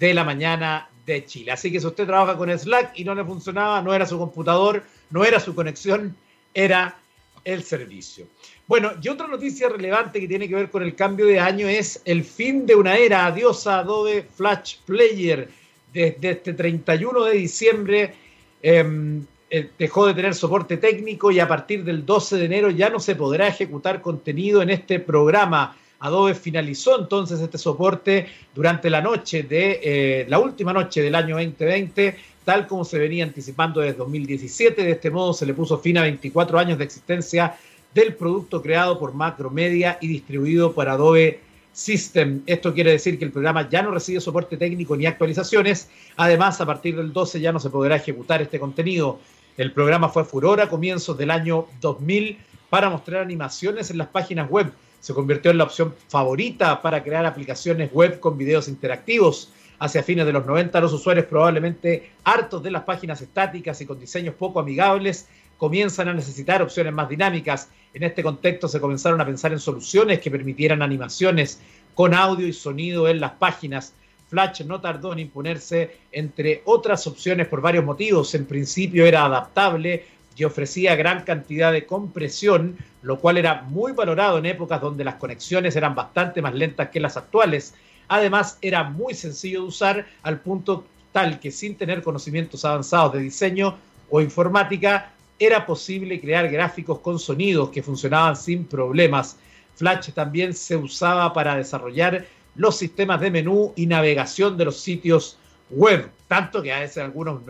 de 0.00 0.14
la 0.14 0.24
mañana 0.24 0.88
de 1.06 1.24
Chile. 1.24 1.52
Así 1.52 1.70
que 1.70 1.80
si 1.80 1.86
usted 1.86 2.06
trabaja 2.06 2.36
con 2.36 2.50
Slack 2.50 2.98
y 2.98 3.04
no 3.04 3.14
le 3.14 3.24
funcionaba, 3.24 3.80
no 3.80 3.94
era 3.94 4.04
su 4.04 4.18
computador, 4.18 4.82
no 5.10 5.24
era 5.24 5.38
su 5.38 5.54
conexión, 5.54 6.16
era 6.52 6.96
el 7.44 7.62
servicio. 7.62 8.26
Bueno, 8.66 8.92
y 9.00 9.08
otra 9.08 9.28
noticia 9.28 9.68
relevante 9.68 10.18
que 10.18 10.26
tiene 10.26 10.48
que 10.48 10.54
ver 10.54 10.70
con 10.70 10.82
el 10.82 10.96
cambio 10.96 11.26
de 11.26 11.38
año 11.38 11.68
es 11.68 12.00
el 12.04 12.24
fin 12.24 12.66
de 12.66 12.74
una 12.74 12.96
era. 12.96 13.26
Adiós 13.26 13.66
a 13.66 13.80
Adobe 13.80 14.26
Flash 14.34 14.78
Player. 14.86 15.48
Desde 15.94 16.30
este 16.30 16.52
31 16.54 17.24
de 17.24 17.32
diciembre 17.34 18.14
em, 18.62 19.24
eh, 19.48 19.70
dejó 19.78 20.06
de 20.06 20.14
tener 20.14 20.34
soporte 20.34 20.76
técnico 20.76 21.30
y 21.30 21.38
a 21.38 21.46
partir 21.46 21.84
del 21.84 22.04
12 22.04 22.36
de 22.36 22.44
enero 22.46 22.70
ya 22.70 22.90
no 22.90 22.98
se 22.98 23.14
podrá 23.14 23.46
ejecutar 23.46 24.02
contenido 24.02 24.60
en 24.60 24.70
este 24.70 24.98
programa. 24.98 25.76
Adobe 26.00 26.34
finalizó 26.34 26.98
entonces 26.98 27.40
este 27.40 27.58
soporte 27.58 28.26
durante 28.52 28.90
la 28.90 29.00
noche 29.00 29.44
de 29.44 29.80
eh, 29.82 30.26
la 30.28 30.40
última 30.40 30.72
noche 30.72 31.00
del 31.00 31.14
año 31.14 31.36
2020, 31.36 32.16
tal 32.44 32.66
como 32.66 32.84
se 32.84 32.98
venía 32.98 33.22
anticipando 33.22 33.80
desde 33.80 33.98
2017. 33.98 34.82
De 34.82 34.90
este 34.90 35.10
modo 35.10 35.32
se 35.32 35.46
le 35.46 35.54
puso 35.54 35.78
fin 35.78 35.96
a 35.98 36.02
24 36.02 36.58
años 36.58 36.76
de 36.76 36.84
existencia 36.84 37.54
del 37.94 38.14
producto 38.14 38.60
creado 38.60 38.98
por 38.98 39.14
Macromedia 39.14 39.98
y 40.00 40.08
distribuido 40.08 40.72
por 40.72 40.88
Adobe 40.88 41.38
System. 41.74 42.40
Esto 42.46 42.72
quiere 42.72 42.92
decir 42.92 43.18
que 43.18 43.26
el 43.26 43.32
programa 43.32 43.68
ya 43.68 43.82
no 43.82 43.90
recibe 43.90 44.20
soporte 44.20 44.56
técnico 44.56 44.96
ni 44.96 45.04
actualizaciones. 45.04 45.90
Además, 46.16 46.62
a 46.62 46.66
partir 46.66 46.96
del 46.96 47.12
12 47.12 47.40
ya 47.40 47.52
no 47.52 47.60
se 47.60 47.68
podrá 47.68 47.96
ejecutar 47.96 48.40
este 48.40 48.58
contenido. 48.58 49.18
El 49.58 49.72
programa 49.72 50.08
fue 50.08 50.24
furor 50.24 50.62
a 50.62 50.70
comienzos 50.70 51.18
del 51.18 51.30
año 51.30 51.66
2000 51.82 52.38
para 52.70 52.88
mostrar 52.88 53.20
animaciones 53.20 53.90
en 53.90 53.98
las 53.98 54.08
páginas 54.08 54.48
web 54.48 54.72
se 55.04 55.12
convirtió 55.12 55.50
en 55.50 55.58
la 55.58 55.64
opción 55.64 55.94
favorita 56.08 56.80
para 56.80 57.04
crear 57.04 57.26
aplicaciones 57.26 57.92
web 57.92 58.18
con 58.20 58.38
videos 58.38 58.68
interactivos. 58.68 59.52
Hacia 59.78 60.02
fines 60.02 60.24
de 60.24 60.32
los 60.32 60.46
90, 60.46 60.80
los 60.80 60.94
usuarios 60.94 61.26
probablemente 61.26 62.12
hartos 62.24 62.62
de 62.62 62.70
las 62.70 62.84
páginas 62.84 63.20
estáticas 63.20 63.78
y 63.82 63.84
con 63.84 64.00
diseños 64.00 64.34
poco 64.34 64.60
amigables 64.60 65.28
comienzan 65.64 66.08
a 66.08 66.12
necesitar 66.12 66.60
opciones 66.60 66.92
más 66.92 67.08
dinámicas. 67.08 67.70
En 67.94 68.02
este 68.02 68.22
contexto 68.22 68.68
se 68.68 68.80
comenzaron 68.80 69.18
a 69.22 69.24
pensar 69.24 69.50
en 69.50 69.58
soluciones 69.58 70.20
que 70.20 70.30
permitieran 70.30 70.82
animaciones 70.82 71.58
con 71.94 72.12
audio 72.12 72.46
y 72.46 72.52
sonido 72.52 73.08
en 73.08 73.18
las 73.18 73.32
páginas. 73.32 73.94
Flash 74.28 74.60
no 74.66 74.82
tardó 74.82 75.14
en 75.14 75.20
imponerse 75.20 75.96
entre 76.12 76.60
otras 76.66 77.06
opciones 77.06 77.48
por 77.48 77.62
varios 77.62 77.82
motivos. 77.82 78.34
En 78.34 78.44
principio 78.44 79.06
era 79.06 79.24
adaptable, 79.24 80.04
y 80.36 80.44
ofrecía 80.44 80.96
gran 80.96 81.22
cantidad 81.22 81.72
de 81.72 81.86
compresión, 81.86 82.76
lo 83.00 83.18
cual 83.18 83.38
era 83.38 83.62
muy 83.62 83.92
valorado 83.92 84.36
en 84.36 84.44
épocas 84.44 84.82
donde 84.82 85.04
las 85.04 85.14
conexiones 85.14 85.76
eran 85.76 85.94
bastante 85.94 86.42
más 86.42 86.52
lentas 86.52 86.90
que 86.90 87.00
las 87.00 87.16
actuales. 87.16 87.72
Además, 88.08 88.58
era 88.60 88.84
muy 88.84 89.14
sencillo 89.14 89.62
de 89.62 89.68
usar 89.68 90.06
al 90.22 90.40
punto 90.40 90.84
tal 91.12 91.40
que 91.40 91.50
sin 91.50 91.76
tener 91.76 92.02
conocimientos 92.02 92.66
avanzados 92.66 93.14
de 93.14 93.20
diseño 93.20 93.78
o 94.10 94.20
informática, 94.20 95.13
era 95.38 95.66
posible 95.66 96.20
crear 96.20 96.48
gráficos 96.48 97.00
con 97.00 97.18
sonidos 97.18 97.70
que 97.70 97.82
funcionaban 97.82 98.36
sin 98.36 98.64
problemas. 98.64 99.36
Flash 99.74 100.10
también 100.12 100.54
se 100.54 100.76
usaba 100.76 101.32
para 101.32 101.56
desarrollar 101.56 102.26
los 102.54 102.76
sistemas 102.76 103.20
de 103.20 103.30
menú 103.30 103.72
y 103.76 103.86
navegación 103.86 104.56
de 104.56 104.66
los 104.66 104.78
sitios 104.78 105.38
web, 105.70 106.08
tanto 106.28 106.62
que 106.62 106.72
a 106.72 106.80
veces 106.80 106.98
algunos 106.98 107.42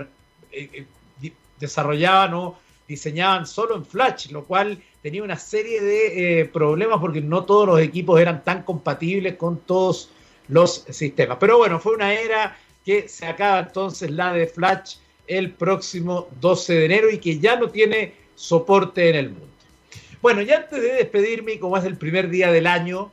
eh, 0.51 0.87
eh, 1.23 1.33
desarrollaban 1.61 2.35
o 2.35 2.59
diseñaban 2.89 3.47
solo 3.47 3.77
en 3.77 3.85
Flash, 3.85 4.31
lo 4.31 4.45
cual 4.45 4.83
tenía 5.03 5.23
una 5.23 5.37
serie 5.37 5.81
de 5.81 6.41
eh, 6.41 6.45
problemas 6.47 6.99
porque 7.01 7.21
no 7.21 7.45
todos 7.45 7.67
los 7.67 7.81
equipos 7.81 8.21
eran 8.21 8.45
tan 8.45 8.63
compatibles 8.63 9.37
con 9.37 9.59
todos 9.61 10.11
los 10.49 10.85
sistemas. 10.91 11.39
Pero 11.41 11.59
bueno, 11.59 11.79
fue 11.79 11.95
una 11.95 12.13
era 12.13 12.57
que 12.85 13.09
se 13.09 13.27
acaba 13.27 13.61
entonces 13.61 14.11
la 14.11 14.33
de 14.33 14.47
Flash 14.47 14.97
el 15.27 15.53
próximo 15.53 16.29
12 16.41 16.75
de 16.75 16.85
enero 16.85 17.11
y 17.11 17.19
que 17.19 17.39
ya 17.39 17.57
no 17.57 17.69
tiene 17.69 18.13
soporte 18.35 19.11
en 19.11 19.17
el 19.17 19.31
mundo. 19.31 19.47
Bueno, 20.21 20.43
y 20.43 20.51
antes 20.51 20.81
de 20.81 20.95
despedirme, 20.95 21.59
como 21.59 21.77
es 21.77 21.85
el 21.85 21.97
primer 21.97 22.31
día 22.31 22.51
del 22.51 22.67
año, 22.67 23.13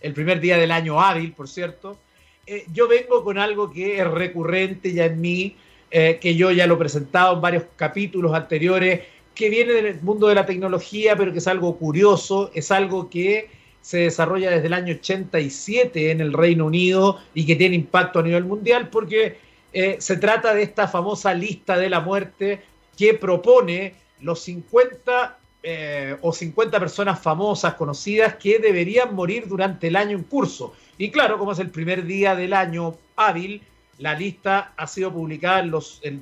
el 0.00 0.14
primer 0.14 0.40
día 0.40 0.56
del 0.56 0.70
año 0.70 1.00
hábil, 1.00 1.32
por 1.32 1.48
cierto, 1.48 1.98
eh, 2.46 2.64
yo 2.72 2.88
vengo 2.88 3.22
con 3.22 3.38
algo 3.38 3.70
que 3.70 3.98
es 3.98 4.06
recurrente 4.06 4.92
ya 4.92 5.04
en 5.04 5.20
mí, 5.20 5.56
eh, 5.90 6.18
que 6.20 6.34
yo 6.34 6.50
ya 6.50 6.66
lo 6.66 6.74
he 6.74 6.78
presentado 6.78 7.34
en 7.34 7.40
varios 7.40 7.64
capítulos 7.76 8.34
anteriores, 8.34 9.02
que 9.34 9.50
viene 9.50 9.74
del 9.74 10.00
mundo 10.00 10.26
de 10.28 10.34
la 10.34 10.46
tecnología, 10.46 11.16
pero 11.16 11.32
que 11.32 11.38
es 11.38 11.46
algo 11.46 11.76
curioso, 11.76 12.50
es 12.54 12.70
algo 12.70 13.08
que 13.08 13.50
se 13.80 13.98
desarrolla 13.98 14.50
desde 14.50 14.66
el 14.66 14.72
año 14.72 14.94
87 14.94 16.10
en 16.10 16.20
el 16.20 16.32
Reino 16.32 16.66
Unido 16.66 17.18
y 17.34 17.46
que 17.46 17.56
tiene 17.56 17.76
impacto 17.76 18.18
a 18.18 18.22
nivel 18.22 18.44
mundial 18.44 18.88
porque 18.90 19.36
eh, 19.72 19.96
se 20.00 20.16
trata 20.16 20.54
de 20.54 20.62
esta 20.62 20.88
famosa 20.88 21.34
lista 21.34 21.76
de 21.76 21.90
la 21.90 22.00
muerte 22.00 22.62
que 22.96 23.14
propone 23.14 23.94
los 24.20 24.40
50 24.40 25.38
eh, 25.62 26.16
o 26.22 26.32
50 26.32 26.78
personas 26.78 27.20
famosas, 27.20 27.74
conocidas, 27.74 28.36
que 28.36 28.58
deberían 28.58 29.14
morir 29.14 29.48
durante 29.48 29.88
el 29.88 29.96
año 29.96 30.16
en 30.16 30.24
curso. 30.24 30.74
Y 30.96 31.10
claro, 31.10 31.38
como 31.38 31.52
es 31.52 31.58
el 31.58 31.70
primer 31.70 32.04
día 32.04 32.34
del 32.34 32.52
año 32.52 32.96
hábil, 33.16 33.62
la 33.98 34.14
lista 34.14 34.72
ha 34.76 34.86
sido 34.86 35.12
publicada 35.12 35.62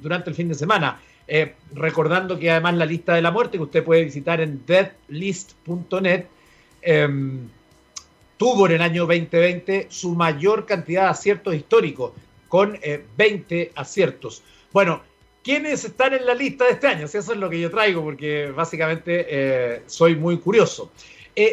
durante 0.00 0.30
el 0.30 0.36
fin 0.36 0.48
de 0.48 0.54
semana. 0.54 1.00
Eh, 1.28 1.54
recordando 1.74 2.38
que 2.38 2.50
además 2.50 2.74
la 2.74 2.86
lista 2.86 3.14
de 3.14 3.22
la 3.22 3.30
muerte 3.30 3.58
que 3.58 3.64
usted 3.64 3.84
puede 3.84 4.04
visitar 4.04 4.40
en 4.40 4.64
deadlist.net 4.64 6.26
em, 6.82 7.48
tuvo 8.36 8.66
en 8.66 8.72
el 8.72 8.82
año 8.82 9.06
2020 9.06 9.88
su 9.90 10.14
mayor 10.14 10.66
cantidad 10.66 11.04
de 11.04 11.08
aciertos 11.08 11.54
históricos, 11.54 12.12
con 12.56 12.78
20 13.18 13.60
eh, 13.60 13.72
aciertos. 13.74 14.42
Bueno, 14.72 15.02
¿quiénes 15.42 15.84
están 15.84 16.14
en 16.14 16.24
la 16.24 16.32
lista 16.32 16.64
de 16.64 16.70
este 16.70 16.86
año? 16.86 17.04
eso 17.04 17.18
es 17.18 17.36
lo 17.36 17.50
que 17.50 17.60
yo 17.60 17.70
traigo, 17.70 18.02
porque 18.02 18.50
básicamente 18.50 19.26
eh, 19.28 19.82
soy 19.84 20.16
muy 20.16 20.38
curioso. 20.38 20.90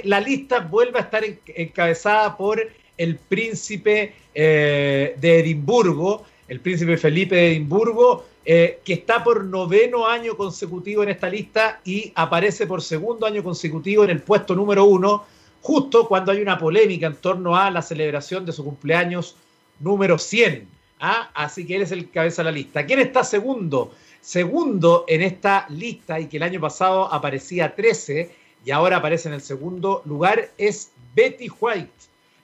la 0.06 0.22
lista 0.22 0.62
vuelve 0.62 1.00
a 1.00 1.02
estar 1.02 1.24
encabezada 1.48 2.38
por 2.38 2.62
el 2.98 3.18
príncipe 3.18 4.14
eh, 4.34 5.14
de 5.20 5.40
Edimburgo, 5.40 6.24
el 6.48 6.62
príncipe 6.62 6.96
Felipe 6.96 7.36
de 7.36 7.52
Edimburgo, 7.52 8.26
eh, 8.46 8.80
que 8.86 8.94
está 8.94 9.22
por 9.26 9.44
noveno 9.44 10.08
año 10.08 10.38
consecutivo 10.38 11.04
en 11.04 11.10
esta 11.10 11.30
lista 11.30 11.82
y 11.84 12.14
aparece 12.16 12.66
por 12.66 12.82
segundo 12.82 13.26
año 13.26 13.44
consecutivo 13.44 14.06
en 14.06 14.12
el 14.12 14.22
puesto 14.22 14.56
número 14.56 14.86
uno, 14.86 15.26
justo 15.62 16.08
cuando 16.08 16.32
hay 16.32 16.42
una 16.42 16.58
polémica 16.58 17.08
en 17.08 17.18
torno 17.18 17.58
a 17.58 17.70
la 17.72 17.82
celebración 17.82 18.46
de 18.46 18.54
su 18.54 18.64
cumpleaños 18.64 19.36
número 19.80 20.18
100. 20.18 20.73
Así 21.06 21.66
que 21.68 21.76
él 21.76 21.82
es 21.82 21.92
el 21.92 22.10
cabeza 22.10 22.44
de 22.44 22.46
la 22.46 22.56
lista. 22.56 22.86
¿Quién 22.86 23.00
está 23.00 23.26
segundo? 23.26 23.94
Segundo 24.22 25.04
en 25.10 25.22
esta 25.22 25.66
lista 25.68 26.18
y 26.18 26.28
que 26.28 26.38
el 26.38 26.44
año 26.44 26.62
pasado 26.62 27.14
aparecía 27.14 27.76
13 27.76 28.34
y 28.64 28.72
ahora 28.72 28.98
aparece 28.98 29.28
en 29.28 29.34
el 29.34 29.42
segundo 29.42 30.02
lugar 30.06 30.52
es 30.58 30.92
Betty 31.14 31.50
White, 31.60 31.92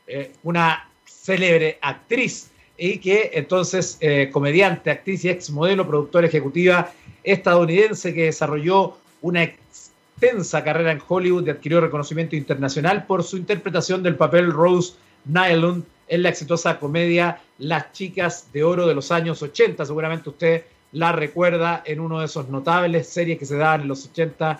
eh, 0.07 0.33
una 0.43 0.89
célebre 1.05 1.77
actriz 1.81 2.51
y 2.77 2.97
que 2.97 3.31
entonces 3.33 3.97
eh, 4.01 4.29
comediante, 4.29 4.91
actriz 4.91 5.23
y 5.23 5.29
ex 5.29 5.49
modelo, 5.51 5.87
productora 5.87 6.27
ejecutiva 6.27 6.91
estadounidense 7.23 8.13
que 8.13 8.25
desarrolló 8.25 8.97
una 9.21 9.43
extensa 9.43 10.65
carrera 10.65 10.91
en 10.91 11.01
Hollywood 11.07 11.47
y 11.47 11.51
adquirió 11.51 11.79
reconocimiento 11.79 12.35
internacional 12.35 13.05
por 13.05 13.23
su 13.23 13.37
interpretación 13.37 14.03
del 14.03 14.17
papel 14.17 14.51
Rose 14.51 14.95
Nylund 15.23 15.85
en 16.09 16.23
la 16.23 16.29
exitosa 16.29 16.77
comedia 16.77 17.39
Las 17.59 17.91
chicas 17.91 18.51
de 18.51 18.63
oro 18.63 18.87
de 18.87 18.95
los 18.95 19.11
años 19.11 19.41
80. 19.41 19.85
Seguramente 19.85 20.29
usted 20.29 20.63
la 20.91 21.11
recuerda 21.11 21.83
en 21.85 21.99
uno 21.99 22.19
de 22.19 22.25
esos 22.25 22.49
notables 22.49 23.07
series 23.07 23.37
que 23.37 23.45
se 23.45 23.57
daban 23.57 23.81
en 23.81 23.87
los 23.87 24.05
80 24.07 24.59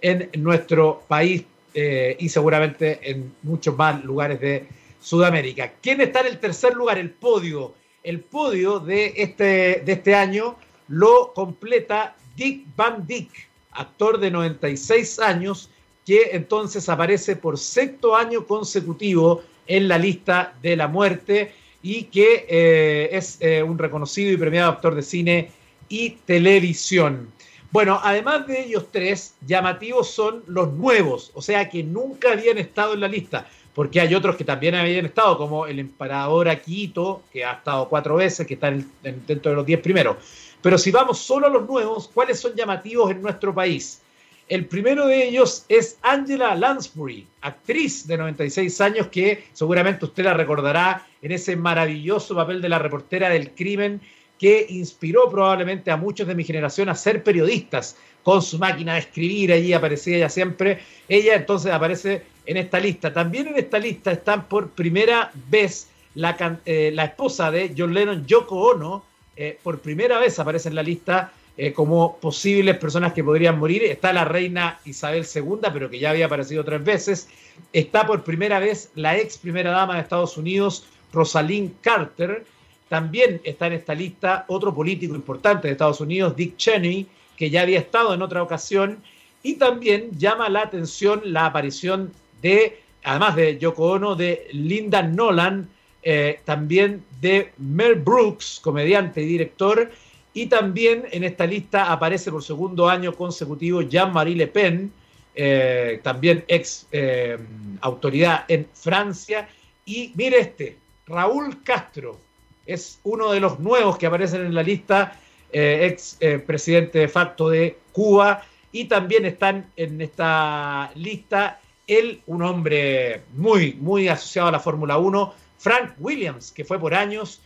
en 0.00 0.30
nuestro 0.38 1.02
país 1.06 1.44
eh, 1.74 2.16
y 2.18 2.28
seguramente 2.28 2.98
en 3.10 3.32
muchos 3.42 3.76
más 3.76 4.02
lugares 4.04 4.40
de 4.40 4.66
Sudamérica. 5.00 5.74
¿Quién 5.80 6.00
está 6.00 6.20
en 6.20 6.26
el 6.28 6.38
tercer 6.38 6.74
lugar? 6.74 6.98
El 6.98 7.10
podio. 7.10 7.74
El 8.02 8.20
podio 8.20 8.80
de 8.80 9.12
este, 9.16 9.82
de 9.84 9.92
este 9.92 10.14
año 10.14 10.56
lo 10.88 11.32
completa 11.34 12.16
Dick 12.36 12.64
Van 12.76 13.06
Dyck, 13.06 13.30
actor 13.72 14.18
de 14.18 14.30
96 14.30 15.18
años, 15.18 15.70
que 16.06 16.30
entonces 16.32 16.88
aparece 16.88 17.36
por 17.36 17.58
sexto 17.58 18.16
año 18.16 18.46
consecutivo 18.46 19.42
en 19.66 19.88
la 19.88 19.98
lista 19.98 20.54
de 20.62 20.76
la 20.76 20.88
muerte 20.88 21.52
y 21.82 22.04
que 22.04 22.46
eh, 22.48 23.08
es 23.12 23.38
eh, 23.40 23.62
un 23.62 23.78
reconocido 23.78 24.32
y 24.32 24.36
premiado 24.36 24.70
actor 24.70 24.94
de 24.94 25.02
cine 25.02 25.50
y 25.88 26.10
televisión. 26.10 27.30
Bueno, 27.70 28.00
además 28.02 28.46
de 28.46 28.62
ellos 28.64 28.86
tres, 28.90 29.34
llamativos 29.46 30.10
son 30.10 30.42
los 30.46 30.72
nuevos, 30.72 31.30
o 31.34 31.42
sea 31.42 31.68
que 31.68 31.82
nunca 31.82 32.32
habían 32.32 32.56
estado 32.58 32.94
en 32.94 33.00
la 33.00 33.08
lista, 33.08 33.46
porque 33.74 34.00
hay 34.00 34.14
otros 34.14 34.36
que 34.36 34.44
también 34.44 34.74
habían 34.74 35.04
estado, 35.04 35.36
como 35.36 35.66
el 35.66 35.78
emperador 35.78 36.48
Akito, 36.48 37.22
que 37.30 37.44
ha 37.44 37.52
estado 37.52 37.88
cuatro 37.88 38.16
veces, 38.16 38.46
que 38.46 38.54
está 38.54 38.70
dentro 39.02 39.50
de 39.50 39.56
los 39.56 39.66
diez 39.66 39.80
primeros. 39.80 40.16
Pero 40.62 40.78
si 40.78 40.90
vamos 40.90 41.18
solo 41.18 41.46
a 41.46 41.50
los 41.50 41.68
nuevos, 41.68 42.08
¿cuáles 42.12 42.40
son 42.40 42.54
llamativos 42.56 43.10
en 43.10 43.22
nuestro 43.22 43.54
país? 43.54 44.00
El 44.48 44.64
primero 44.64 45.06
de 45.06 45.28
ellos 45.28 45.66
es 45.68 45.98
Angela 46.02 46.54
Lansbury, 46.54 47.26
actriz 47.42 48.06
de 48.06 48.16
96 48.16 48.80
años 48.80 49.08
que 49.08 49.44
seguramente 49.52 50.06
usted 50.06 50.24
la 50.24 50.32
recordará 50.32 51.06
en 51.20 51.32
ese 51.32 51.54
maravilloso 51.54 52.34
papel 52.34 52.62
de 52.62 52.70
la 52.70 52.78
reportera 52.78 53.28
del 53.28 53.50
crimen 53.50 54.00
que 54.38 54.64
inspiró 54.70 55.28
probablemente 55.28 55.90
a 55.90 55.98
muchos 55.98 56.26
de 56.26 56.34
mi 56.34 56.44
generación 56.44 56.88
a 56.88 56.94
ser 56.94 57.22
periodistas 57.22 57.96
con 58.22 58.40
su 58.40 58.58
máquina 58.58 58.94
de 58.94 59.00
escribir, 59.00 59.52
allí 59.52 59.74
aparecía 59.74 60.16
ella 60.16 60.30
siempre. 60.30 60.78
Ella 61.08 61.34
entonces 61.34 61.70
aparece 61.72 62.22
en 62.46 62.56
esta 62.56 62.80
lista. 62.80 63.12
También 63.12 63.48
en 63.48 63.58
esta 63.58 63.78
lista 63.78 64.12
están 64.12 64.48
por 64.48 64.70
primera 64.70 65.30
vez 65.50 65.88
la, 66.14 66.58
eh, 66.64 66.90
la 66.94 67.04
esposa 67.04 67.50
de 67.50 67.74
John 67.76 67.92
Lennon, 67.92 68.26
Yoko 68.26 68.70
Ono, 68.70 69.04
eh, 69.36 69.58
por 69.62 69.80
primera 69.80 70.18
vez 70.18 70.38
aparece 70.38 70.68
en 70.68 70.74
la 70.74 70.82
lista 70.82 71.32
eh, 71.58 71.74
como 71.74 72.16
posibles 72.16 72.78
personas 72.78 73.12
que 73.12 73.22
podrían 73.22 73.58
morir. 73.58 73.84
Está 73.84 74.14
la 74.14 74.24
reina 74.24 74.80
Isabel 74.86 75.26
II, 75.34 75.58
pero 75.72 75.90
que 75.90 75.98
ya 75.98 76.10
había 76.10 76.26
aparecido 76.26 76.64
tres 76.64 76.82
veces. 76.82 77.28
Está 77.74 78.06
por 78.06 78.24
primera 78.24 78.58
vez 78.58 78.90
la 78.94 79.18
ex 79.18 79.36
primera 79.36 79.70
dama 79.70 79.96
de 79.96 80.00
Estados 80.00 80.38
Unidos, 80.38 80.86
Rosalind 81.12 81.72
Carter 81.82 82.44
también 82.88 83.40
está 83.44 83.66
en 83.66 83.74
esta 83.74 83.94
lista 83.94 84.44
otro 84.48 84.74
político 84.74 85.14
importante 85.14 85.68
de 85.68 85.72
Estados 85.72 86.00
Unidos, 86.00 86.34
Dick 86.34 86.56
Cheney, 86.56 87.06
que 87.36 87.50
ya 87.50 87.62
había 87.62 87.78
estado 87.78 88.14
en 88.14 88.22
otra 88.22 88.42
ocasión. 88.42 89.02
Y 89.42 89.54
también 89.54 90.10
llama 90.18 90.48
la 90.48 90.62
atención 90.62 91.20
la 91.24 91.46
aparición 91.46 92.12
de, 92.42 92.80
además 93.04 93.36
de 93.36 93.58
Yoko 93.58 93.92
Ono, 93.92 94.14
de 94.14 94.48
Linda 94.52 95.02
Nolan, 95.02 95.68
eh, 96.02 96.40
también 96.44 97.04
de 97.20 97.52
Mel 97.58 97.96
Brooks, 97.96 98.60
comediante 98.62 99.22
y 99.22 99.26
director. 99.26 99.90
Y 100.38 100.46
también 100.46 101.04
en 101.10 101.24
esta 101.24 101.44
lista 101.46 101.90
aparece 101.90 102.30
por 102.30 102.44
segundo 102.44 102.88
año 102.88 103.12
consecutivo 103.12 103.82
Jean-Marie 103.82 104.36
Le 104.36 104.46
Pen, 104.46 104.92
eh, 105.34 105.98
también 106.04 106.44
ex 106.46 106.86
eh, 106.92 107.36
autoridad 107.80 108.44
en 108.46 108.68
Francia. 108.72 109.48
Y 109.84 110.12
mire 110.14 110.38
este, 110.38 110.76
Raúl 111.08 111.64
Castro, 111.64 112.20
es 112.64 113.00
uno 113.02 113.32
de 113.32 113.40
los 113.40 113.58
nuevos 113.58 113.98
que 113.98 114.06
aparecen 114.06 114.46
en 114.46 114.54
la 114.54 114.62
lista, 114.62 115.18
eh, 115.50 115.88
ex 115.90 116.16
eh, 116.20 116.38
presidente 116.38 117.00
de 117.00 117.08
facto 117.08 117.48
de 117.48 117.76
Cuba, 117.90 118.44
y 118.70 118.84
también 118.84 119.24
están 119.24 119.72
en 119.74 120.00
esta 120.00 120.92
lista 120.94 121.58
él, 121.88 122.22
un 122.26 122.42
hombre 122.42 123.22
muy, 123.34 123.74
muy 123.74 124.06
asociado 124.06 124.46
a 124.46 124.52
la 124.52 124.60
Fórmula 124.60 124.98
1, 124.98 125.34
Frank 125.58 125.94
Williams, 125.98 126.52
que 126.52 126.64
fue 126.64 126.78
por 126.78 126.94
años 126.94 127.42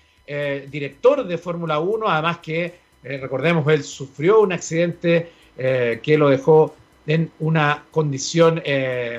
director 0.71 1.27
de 1.27 1.37
Fórmula 1.37 1.79
1, 1.79 2.09
además 2.09 2.39
que, 2.39 2.82
recordemos, 3.03 3.67
él 3.69 3.83
sufrió 3.85 4.41
un 4.41 4.53
accidente 4.53 5.31
que 5.57 6.17
lo 6.19 6.29
dejó 6.29 6.75
en 7.07 7.31
una 7.41 7.85
condición 7.91 8.63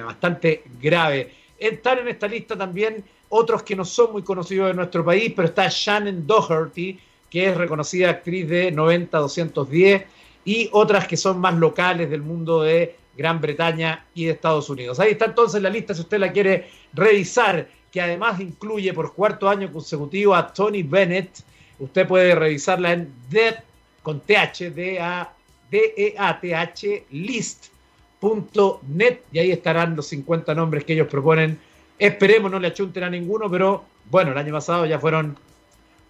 bastante 0.05 0.63
grave. 0.81 1.31
Están 1.57 1.99
en 1.99 2.07
esta 2.09 2.27
lista 2.27 2.57
también 2.57 3.03
otros 3.29 3.63
que 3.63 3.75
no 3.75 3.83
son 3.85 4.11
muy 4.11 4.21
conocidos 4.21 4.69
en 4.69 4.77
nuestro 4.77 5.03
país, 5.03 5.33
pero 5.35 5.47
está 5.47 5.67
Shannon 5.69 6.27
Doherty, 6.27 6.99
que 7.29 7.49
es 7.49 7.57
reconocida 7.57 8.09
actriz 8.09 8.47
de 8.47 8.73
90-210, 8.73 10.05
y 10.45 10.69
otras 10.71 11.07
que 11.07 11.17
son 11.17 11.39
más 11.39 11.55
locales 11.55 12.09
del 12.09 12.21
mundo 12.21 12.61
de 12.61 12.95
Gran 13.17 13.39
Bretaña 13.39 14.05
y 14.13 14.25
de 14.25 14.31
Estados 14.31 14.69
Unidos. 14.69 14.99
Ahí 14.99 15.11
está 15.11 15.25
entonces 15.25 15.61
la 15.61 15.69
lista 15.69 15.93
si 15.93 16.01
usted 16.01 16.19
la 16.19 16.31
quiere 16.31 16.67
revisar, 16.93 17.67
que 17.91 18.01
además 18.01 18.39
incluye 18.39 18.93
por 18.93 19.13
cuarto 19.13 19.47
año 19.49 19.71
consecutivo 19.71 20.35
a 20.35 20.51
Tony 20.53 20.83
Bennett. 20.83 21.43
Usted 21.79 22.07
puede 22.07 22.35
revisarla 22.35 22.93
en 22.93 23.11
de, 23.29 23.55
con 24.03 24.19
TH, 24.19 24.69
D 24.75 24.99
A 24.99 25.33
D 25.71 25.93
E 25.97 26.15
A 26.17 26.39
T 26.39 26.53
H 26.53 27.05
list.net 27.09 27.61
y 29.31 29.39
ahí 29.39 29.51
estarán 29.51 29.95
los 29.95 30.07
50 30.07 30.53
nombres 30.53 30.83
que 30.83 30.93
ellos 30.93 31.07
proponen 31.07 31.57
Esperemos 31.97 32.51
no 32.51 32.59
le 32.59 32.67
achunten 32.67 33.03
a 33.03 33.09
ninguno, 33.09 33.49
pero 33.49 33.85
bueno, 34.09 34.31
el 34.31 34.37
año 34.37 34.51
pasado 34.51 34.85
ya 34.85 34.99
fueron 34.99 35.37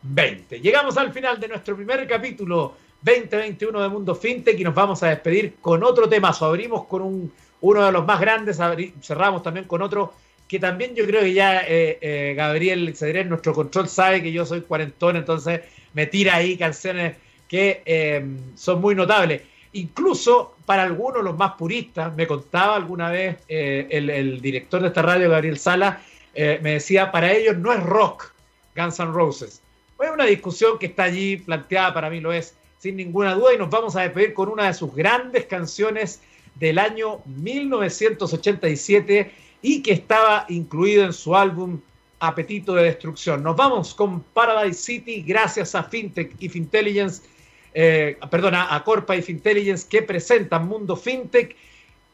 20. 0.01 0.59
Llegamos 0.59 0.97
al 0.97 1.11
final 1.11 1.39
de 1.39 1.47
nuestro 1.47 1.75
primer 1.75 2.07
capítulo 2.07 2.75
2021 3.01 3.81
de 3.81 3.89
Mundo 3.89 4.15
FinTech 4.15 4.59
y 4.59 4.63
nos 4.63 4.73
vamos 4.73 5.03
a 5.03 5.09
despedir 5.09 5.55
con 5.61 5.83
otro 5.83 6.07
tema. 6.07 6.29
Abrimos 6.29 6.85
con 6.85 7.01
un, 7.01 7.31
uno 7.61 7.85
de 7.85 7.91
los 7.91 8.05
más 8.05 8.19
grandes, 8.19 8.59
cerramos 9.01 9.43
también 9.43 9.67
con 9.67 9.81
otro 9.81 10.13
que 10.47 10.59
también 10.59 10.93
yo 10.93 11.05
creo 11.05 11.21
que 11.21 11.33
ya 11.33 11.61
eh, 11.61 11.97
eh, 12.01 12.33
Gabriel 12.35 12.95
Cedrés, 12.95 13.25
nuestro 13.27 13.53
control, 13.53 13.87
sabe 13.87 14.21
que 14.21 14.31
yo 14.31 14.45
soy 14.45 14.61
cuarentón, 14.61 15.15
entonces 15.15 15.61
me 15.93 16.05
tira 16.05 16.35
ahí 16.35 16.57
canciones 16.57 17.17
que 17.53 17.83
eh, 17.85 18.25
son 18.55 18.81
muy 18.81 18.95
notables. 18.95 19.43
Incluso 19.73 20.55
para 20.65 20.81
algunos, 20.81 21.23
los 21.23 21.37
más 21.37 21.51
puristas, 21.51 22.11
me 22.15 22.25
contaba 22.25 22.75
alguna 22.75 23.11
vez 23.11 23.37
eh, 23.47 23.87
el, 23.91 24.41
director 24.41 24.81
de 24.81 24.87
esta 24.87 25.03
radio, 25.03 25.29
Gabriel 25.29 25.59
Sala, 25.59 26.01
eh, 26.33 26.59
me 26.63 26.71
decía, 26.71 27.11
para 27.11 27.31
ellos 27.31 27.55
no 27.55 27.71
es 27.71 27.83
rock 27.83 28.33
Guns 28.75 28.99
N' 28.99 29.11
Roses. 29.11 29.61
Es 30.01 30.09
una 30.09 30.25
discusión 30.25 30.79
que 30.79 30.87
está 30.87 31.03
allí 31.03 31.37
planteada, 31.37 31.93
para 31.93 32.09
mí 32.09 32.19
lo 32.19 32.33
es, 32.33 32.55
sin 32.79 32.95
ninguna 32.95 33.35
duda, 33.35 33.53
y 33.53 33.59
nos 33.59 33.69
vamos 33.69 33.95
a 33.95 34.01
despedir 34.01 34.33
con 34.33 34.49
una 34.49 34.65
de 34.65 34.73
sus 34.73 34.95
grandes 34.95 35.45
canciones 35.45 36.21
del 36.55 36.79
año 36.79 37.21
1987 37.27 39.31
y 39.61 39.83
que 39.83 39.93
estaba 39.93 40.47
incluido 40.49 41.03
en 41.03 41.13
su 41.13 41.35
álbum 41.35 41.79
Apetito 42.19 42.73
de 42.73 42.85
Destrucción. 42.85 43.43
Nos 43.43 43.55
vamos 43.55 43.93
con 43.93 44.21
Paradise 44.21 44.81
City 44.81 45.21
gracias 45.21 45.75
a 45.75 45.83
FinTech 45.83 46.33
y 46.39 46.49
Fintelligence 46.49 47.21
eh, 47.73 48.17
perdona, 48.29 48.73
a 48.73 48.83
Corpa 48.83 49.15
y 49.15 49.23
Intelligence 49.27 49.87
que 49.89 50.01
presentan 50.01 50.67
Mundo 50.67 50.95
FinTech. 50.95 51.55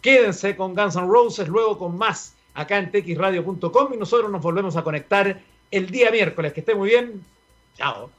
Quédense 0.02 0.56
con 0.56 0.76
Guns 0.76 0.96
N' 0.96 1.08
Roses, 1.08 1.48
luego 1.48 1.78
con 1.78 1.98
más 1.98 2.34
acá 2.54 2.78
en 2.78 2.92
texradio.com 2.92 3.94
y 3.94 3.98
nosotros 3.98 4.32
nos 4.32 4.42
volvemos 4.42 4.76
a 4.78 4.84
conectar 4.84 5.42
el 5.72 5.90
día 5.90 6.12
miércoles. 6.12 6.54
Que 6.54 6.62
esté 6.62 6.76
muy 6.76 6.90
bien. 6.90 7.24
Chao. 7.78 8.10